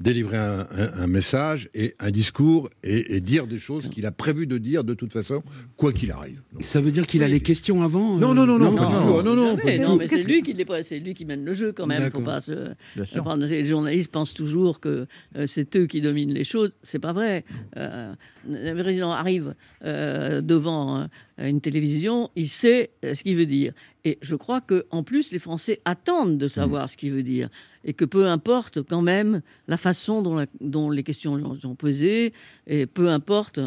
délivrer 0.00 0.38
un, 0.38 0.66
un- 0.70 0.92
un 1.02 1.06
message 1.06 1.68
et 1.74 1.94
un 2.00 2.10
discours 2.10 2.68
et, 2.82 3.16
et 3.16 3.20
dire 3.20 3.46
des 3.46 3.58
choses 3.58 3.88
qu'il 3.90 4.06
a 4.06 4.10
prévu 4.12 4.46
de 4.46 4.58
dire 4.58 4.82
de 4.82 4.94
toute 4.94 5.12
façon, 5.12 5.42
quoi 5.76 5.92
qu'il 5.92 6.10
arrive. 6.10 6.40
Ça 6.60 6.80
veut 6.80 6.90
dire 6.90 7.06
qu'il 7.06 7.22
a 7.22 7.28
les 7.28 7.40
questions 7.40 7.82
avant 7.82 8.16
Non, 8.16 8.30
euh, 8.30 8.34
non, 8.34 8.46
non, 8.46 8.58
non, 8.58 8.74
pas 8.74 8.86
du 8.86 8.92
tout. 8.92 9.18
Ah, 9.18 9.22
non, 9.22 9.34
non, 9.36 9.50
Jamais, 9.56 9.62
pas 9.62 9.70
du 9.72 9.80
non, 9.80 9.96
mais 9.96 10.08
c'est 10.08 10.22
lui 10.24 10.42
qui 10.42 10.56
c'est 10.82 10.98
lui 10.98 11.14
qui 11.14 11.24
mène 11.24 11.44
le 11.44 11.52
jeu 11.52 11.72
quand 11.72 11.86
même. 11.86 12.10
Faut 12.10 12.20
pas 12.20 12.40
se. 12.40 12.70
Bien 12.96 13.04
sûr. 13.04 13.22
prendre- 13.22 13.44
Les 13.46 13.64
journalistes 13.64 14.10
pensent 14.10 14.34
toujours 14.34 14.80
que 14.80 15.06
euh, 15.36 15.46
c'est 15.46 15.76
eux 15.76 15.86
qui 15.86 16.00
dominent 16.00 16.32
les 16.32 16.44
choses. 16.44 16.74
C'est 16.82 16.98
pas 16.98 17.12
vrai. 17.12 17.44
Euh, 17.76 18.12
le 18.48 18.74
président 18.82 19.10
arrive 19.12 19.54
euh, 19.84 20.40
devant 20.40 21.00
euh, 21.00 21.48
une 21.48 21.60
télévision, 21.60 22.30
il 22.36 22.48
sait 22.48 22.90
euh, 23.04 23.14
ce 23.14 23.22
qu'il 23.22 23.36
veut 23.36 23.46
dire. 23.46 23.72
Et 24.04 24.18
je 24.22 24.34
crois 24.34 24.60
que 24.62 24.86
en 24.90 25.02
plus 25.02 25.30
les 25.30 25.38
Français 25.38 25.80
attendent 25.84 26.38
de 26.38 26.48
savoir 26.48 26.88
ce 26.88 26.96
qu'il 26.96 27.12
veut 27.12 27.22
dire 27.22 27.50
et 27.84 27.92
que 27.94 28.04
peu 28.04 28.26
importe 28.26 28.82
quand 28.82 29.00
même 29.02 29.40
la 29.68 29.76
façon 29.76 30.20
dont, 30.22 30.34
la- 30.36 30.46
dont 30.60 30.90
les 30.90 31.02
questions 31.02 31.58
sont 31.60 31.74
posées 31.74 32.32
et 32.66 32.86
peu 32.86 33.08
importe 33.08 33.58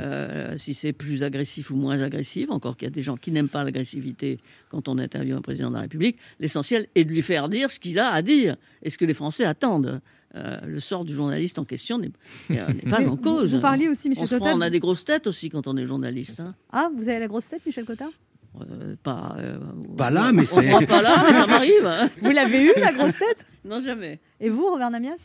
euh, 0.00 0.56
si 0.56 0.74
c'est 0.74 0.92
plus 0.92 1.22
agressif 1.22 1.70
ou 1.70 1.76
moins 1.76 2.00
agressif. 2.00 2.50
Encore 2.50 2.76
qu'il 2.76 2.86
y 2.86 2.90
a 2.90 2.90
des 2.92 3.02
gens 3.02 3.16
qui 3.16 3.30
n'aiment 3.30 3.48
pas 3.48 3.62
l'agressivité 3.64 4.38
quand 4.70 4.88
on 4.88 4.98
interviewe 4.98 5.36
un 5.36 5.40
président 5.42 5.68
de 5.70 5.74
la 5.74 5.82
République. 5.82 6.18
L'essentiel 6.40 6.86
est 6.94 7.04
de 7.04 7.10
lui 7.10 7.22
faire 7.22 7.48
dire 7.48 7.70
ce 7.70 7.78
qu'il 7.78 7.98
a 7.98 8.10
à 8.10 8.22
dire 8.22 8.56
et 8.82 8.90
ce 8.90 8.98
que 8.98 9.04
les 9.04 9.14
Français 9.14 9.44
attendent. 9.44 10.00
Euh, 10.36 10.60
le 10.64 10.78
sort 10.78 11.04
du 11.04 11.12
journaliste 11.12 11.58
en 11.58 11.64
question 11.64 11.98
n'est 11.98 12.12
euh, 12.52 12.66
pas 12.88 13.00
Mais 13.00 13.06
en 13.08 13.16
cause. 13.16 13.52
vous 13.52 13.60
parliez 13.60 13.88
aussi, 13.88 14.08
Michel 14.08 14.24
on 14.24 14.26
prend- 14.28 14.38
Cotta, 14.38 14.56
on 14.56 14.60
a 14.60 14.70
des 14.70 14.78
grosses 14.78 15.04
têtes 15.04 15.26
aussi 15.26 15.50
quand 15.50 15.66
on 15.66 15.76
est 15.76 15.86
journaliste. 15.88 16.38
hein. 16.38 16.54
Ah, 16.70 16.88
vous 16.96 17.08
avez 17.08 17.18
la 17.18 17.26
grosse 17.26 17.48
tête, 17.48 17.66
Michel 17.66 17.84
Cottard 17.84 18.10
Euh, 18.60 18.96
pas, 19.02 19.36
euh, 19.38 19.58
Pas 19.96 20.10
là, 20.10 20.32
mais 20.32 20.44
c'est- 20.44 20.86
pas 20.86 21.02
là, 21.02 21.22
mais 21.26 21.32
ça 21.32 21.46
m'arrive. 21.46 21.88
Vous 22.22 22.30
l'avez 22.30 22.64
eu, 22.64 22.72
la 22.76 22.92
grosse 22.92 23.18
tête? 23.18 23.44
Non, 23.64 23.80
jamais. 23.80 24.18
Et 24.40 24.48
vous, 24.48 24.66
Robert 24.70 24.90
Namias? 24.90 25.16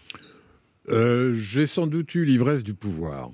Euh, 0.89 1.33
J'ai 1.33 1.65
sans 1.67 1.87
doute 1.87 2.13
eu 2.13 2.23
l'ivresse 2.25 2.63
du 2.63 2.75
pouvoir, 2.75 3.31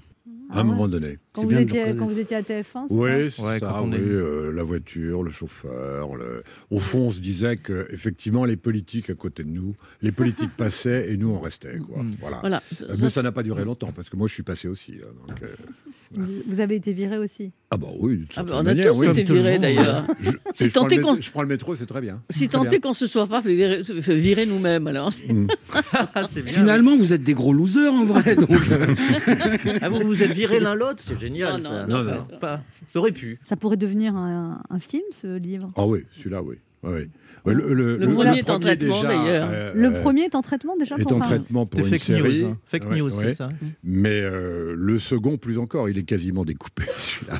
à 0.49 0.61
un 0.61 0.63
moment 0.63 0.87
donné. 0.87 1.17
quand 1.33 1.43
vous, 1.43 1.57
étiez, 1.57 1.93
quand 1.97 2.05
vous 2.07 2.17
étiez 2.19 2.37
à 2.37 2.41
TF1 2.41 2.87
c'est 2.87 2.93
Oui, 2.93 3.31
ça? 3.31 3.35
c'est 3.35 3.41
Ouais, 3.43 3.59
ça, 3.59 3.67
quand 3.67 3.83
on 3.83 3.91
oui, 3.91 3.97
est- 3.97 3.99
euh, 4.01 4.51
la 4.51 4.63
voiture, 4.63 5.23
le 5.23 5.31
chauffeur. 5.31 6.15
le- 6.15 6.43
Au 6.69 6.79
fond, 6.79 7.07
on 7.07 7.11
se 7.11 7.19
disait 7.19 7.57
que 7.57 7.87
effectivement 7.91 8.45
les 8.45 8.55
politiques 8.55 9.09
à 9.09 9.15
côté 9.15 9.43
de 9.43 9.49
nous, 9.49 9.75
les 10.01 10.13
politiques 10.13 10.51
passaient 10.57 11.11
et 11.11 11.17
nous 11.17 11.31
on 11.31 11.39
restait. 11.41 11.77
Quoi. 11.79 12.05
Voilà. 12.21 12.39
Voilà. 12.39 12.61
Mais 13.01 13.09
ça 13.09 13.21
n'a 13.21 13.33
pas 13.33 13.43
duré 13.43 13.65
longtemps 13.65 13.91
parce 13.91 14.09
que 14.09 14.15
moi 14.15 14.27
je 14.29 14.33
suis 14.33 14.43
passé 14.43 14.69
aussi. 14.69 14.95
hein, 15.03 15.11
donc, 15.27 15.41
euh, 15.43 15.53
vous, 16.13 16.59
avez 16.59 16.75
été 16.75 16.93
viré 16.93 17.17
aussi. 17.17 17.51
Ah 17.69 17.77
bah 17.77 17.87
oui, 17.99 18.25
Ah 18.35 18.43
bah, 18.43 18.53
on 18.55 18.59
a 18.59 18.63
manière, 18.63 18.93
tous 18.93 18.99
oui. 18.99 19.07
été 19.09 19.23
virés 19.23 19.59
d'ailleurs. 19.59 20.05
Je, 20.21 20.31
Si 20.53 20.65
je 20.65 20.69
prends 20.71 20.87
métro- 20.87 21.21
je 21.21 21.31
prends 21.31 21.41
le 21.41 21.47
métro, 21.47 21.75
c'est 21.75 21.85
très 21.85 22.01
bien. 22.01 22.21
Si 22.29 22.49
tant 22.49 22.65
est 22.65 22.79
qu'on 22.79 22.93
se 22.93 23.07
soit 23.07 23.27
pas 23.27 23.41
fait 23.41 23.55
virer, 24.15 24.45
nous-mêmes, 24.45 24.87
alors. 24.87 25.11
Finalement, 26.45 26.97
vous 26.97 27.13
êtes 27.13 27.23
des 27.23 27.33
gros 27.33 27.53
losers 27.53 27.93
en 27.93 28.05
vrai. 28.05 28.35
Donc, 28.35 28.49
euh, 28.51 28.95
Ah, 29.81 29.89
vous 29.89 30.01
vous 30.05 30.23
êtes 30.23 30.31
virés 30.33 30.59
l'un 30.59 30.75
l'autre, 30.75 31.01
c'est 31.05 31.19
génial. 31.19 31.61
Non, 31.61 31.69
ça. 31.69 31.85
non, 31.87 32.03
Non, 32.03 32.11
non. 32.15 32.37
Pas- 32.39 32.61
Ça 32.91 32.99
aurait 32.99 33.11
pu. 33.11 33.39
Ça 33.47 33.55
pourrait 33.55 33.77
devenir 33.77 34.15
un, 34.15 34.61
un 34.69 34.79
film, 34.79 35.03
ce 35.11 35.37
livre? 35.37 35.71
Ah 35.75 35.85
oui, 35.87 36.03
celui-là, 36.17 36.41
oui. 36.41 36.55
Oui, 36.83 36.91
oui. 36.95 37.07
Ouais, 37.45 37.53
le, 37.55 37.73
le- 37.73 37.97
Le 37.97 38.05
le- 38.05 38.13
premier 38.13 38.37
est 38.39 38.49
en 38.51 38.59
traitement, 38.59 38.95
déjà, 39.01 39.07
d'ailleurs. 39.07 39.49
euh, 39.51 39.73
Le 39.73 39.85
euh, 39.95 40.01
premier 40.01 40.21
est 40.23 40.35
en 40.35 40.41
traitement 40.43 40.75
déjà 40.77 40.95
est 40.95 41.01
pour 41.03 41.13
en 41.17 41.19
traitement 41.21 41.65
pour 41.65 41.79
une 41.79 41.85
fake 41.85 41.99
série. 42.03 42.43
news, 42.43 42.49
hein. 42.51 42.57
Fake 42.65 42.83
Ouais, 42.89 42.97
news, 42.99 43.05
ouais. 43.07 43.11
c'est 43.29 43.33
ça. 43.33 43.49
Mais 43.83 44.21
euh, 44.21 44.75
le 44.77 44.99
second, 44.99 45.37
plus 45.37 45.57
encore, 45.57 45.89
il 45.89 45.97
est 45.97 46.03
quasiment 46.03 46.45
découpé, 46.45 46.83
celui-là. 46.95 47.39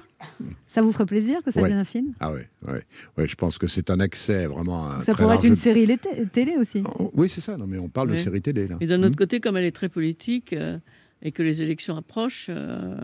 Ça 0.67 0.81
vous 0.81 0.91
ferait 0.91 1.05
plaisir 1.05 1.41
que 1.43 1.51
ça 1.51 1.59
Ouais. 1.59 1.65
devienne 1.67 1.81
un 1.81 1.85
film? 1.85 2.13
Ah 2.19 2.31
ouais, 2.31 2.47
ouais, 2.67 2.81
ouais, 3.17 3.27
je 3.27 3.35
pense 3.35 3.57
que 3.59 3.67
c'est 3.67 3.91
un 3.91 3.99
accès 3.99 4.47
vraiment 4.47 4.87
à 4.87 4.95
un 4.97 5.03
Ça 5.03 5.13
très 5.13 5.23
pourrait 5.23 5.35
être 5.35 5.45
une 5.45 5.55
série 5.55 5.85
lété- 5.85 6.27
télé 6.31 6.55
aussi. 6.57 6.83
Oh, 6.97 7.11
Oui, 7.13 7.29
c'est 7.29 7.41
ça. 7.41 7.57
Non, 7.57 7.67
mais 7.67 7.77
on 7.77 7.89
parle 7.89 8.09
de 8.09 8.15
série 8.15 8.41
télé 8.41 8.67
là. 8.67 8.77
Et 8.81 8.87
d'un 8.87 9.03
autre 9.03 9.11
Hmm. 9.13 9.15
côté, 9.15 9.39
comme 9.39 9.57
elle 9.57 9.65
est 9.65 9.71
très 9.75 9.89
politique 9.89 10.53
euh, 10.53 10.77
et 11.21 11.31
que 11.31 11.43
les 11.43 11.61
élections 11.61 11.95
approchent, 11.95 12.47
euh, 12.49 12.95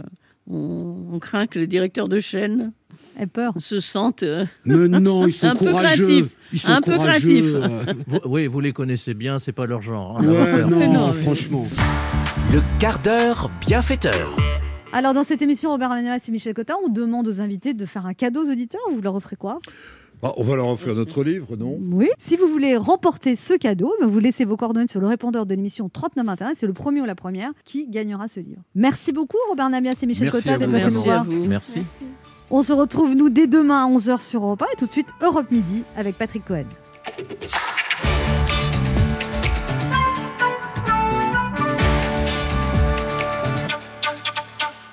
on, 0.49 1.07
on 1.13 1.19
craint 1.19 1.47
que 1.47 1.59
les 1.59 1.67
directeurs 1.67 2.07
de 2.09 2.19
chaîne 2.19 2.71
Aient 3.19 3.27
peur. 3.27 3.53
se 3.57 3.79
sentent 3.79 4.23
euh, 4.23 4.45
mais 4.65 4.87
non, 4.87 5.27
ils 5.27 5.31
sont 5.33 5.47
un 5.47 5.53
peu 5.55 5.65
courageux. 5.71 6.29
Ils 6.51 6.59
sont 6.59 6.71
Un 6.71 6.81
peu 6.81 6.93
courageux. 6.93 7.61
Vous- 8.07 8.19
oui, 8.25 8.47
vous 8.47 8.59
les 8.59 8.73
connaissez 8.73 9.13
bien, 9.13 9.39
c'est 9.39 9.51
pas 9.51 9.65
leur 9.65 9.81
genre. 9.81 10.17
hein, 10.19 10.25
Ouais, 10.25 10.63
non, 10.65 10.91
non, 10.93 11.07
mais- 11.09 11.13
franchement. 11.13 11.67
Le 12.53 12.61
quart 12.79 12.99
d'heure 12.99 13.51
bienfaiteur. 13.65 14.35
Alors, 14.93 15.13
dans 15.13 15.23
cette 15.25 15.41
émission, 15.41 15.71
Robert 15.71 15.89
Namias 15.89 16.23
et 16.27 16.31
Michel 16.31 16.53
Cotta, 16.53 16.75
on 16.83 16.87
demande 16.87 17.27
aux 17.27 17.41
invités 17.41 17.73
de 17.73 17.85
faire 17.85 18.05
un 18.05 18.13
cadeau 18.13 18.45
aux 18.45 18.49
auditeurs. 18.49 18.79
Vous 18.93 19.01
leur 19.01 19.15
offrez 19.15 19.35
quoi? 19.35 19.59
Ah, 20.23 20.33
on 20.37 20.43
va 20.43 20.55
leur 20.55 20.67
offrir 20.67 20.95
notre 20.95 21.23
livre, 21.23 21.55
non 21.55 21.79
Oui. 21.91 22.07
Si 22.17 22.35
vous 22.37 22.47
voulez 22.47 22.75
remporter 22.75 23.35
ce 23.35 23.53
cadeau, 23.53 23.93
ben, 24.01 24.07
vous 24.07 24.19
laissez 24.19 24.45
vos 24.45 24.57
coordonnées 24.57 24.87
sur 24.87 24.99
le 24.99 25.07
répondeur 25.07 25.45
de 25.45 25.53
l'émission 25.53 25.89
3921. 25.89 26.53
C'est 26.57 26.65
le 26.65 26.73
premier 26.73 27.01
ou 27.01 27.05
la 27.05 27.13
première 27.15 27.51
qui 27.65 27.87
gagnera 27.87 28.27
ce 28.27 28.39
livre. 28.39 28.61
Merci 28.73 29.11
beaucoup, 29.11 29.37
Robert 29.49 29.69
Namias 29.69 29.95
et 30.01 30.05
Michel 30.07 30.25
Merci 30.31 30.43
Cotta, 30.43 30.55
à 30.55 30.57
d'être 30.57 30.69
vous. 30.69 30.73
passés 30.73 30.85
nous 30.85 30.91
Merci 31.03 31.09
à 31.09 31.13
voir. 31.13 31.25
vous. 31.25 31.45
Merci. 31.45 31.81
On 32.49 32.63
se 32.63 32.73
retrouve, 32.73 33.13
nous, 33.13 33.29
dès 33.29 33.45
demain 33.47 33.85
à 33.85 33.89
11h 33.89 34.21
sur 34.21 34.43
Europe 34.43 34.63
1 34.63 34.65
et 34.73 34.77
tout 34.79 34.87
de 34.87 34.91
suite 34.91 35.09
Europe 35.21 35.51
Midi 35.51 35.83
avec 35.95 36.17
Patrick 36.17 36.45
Cohen. 36.45 36.65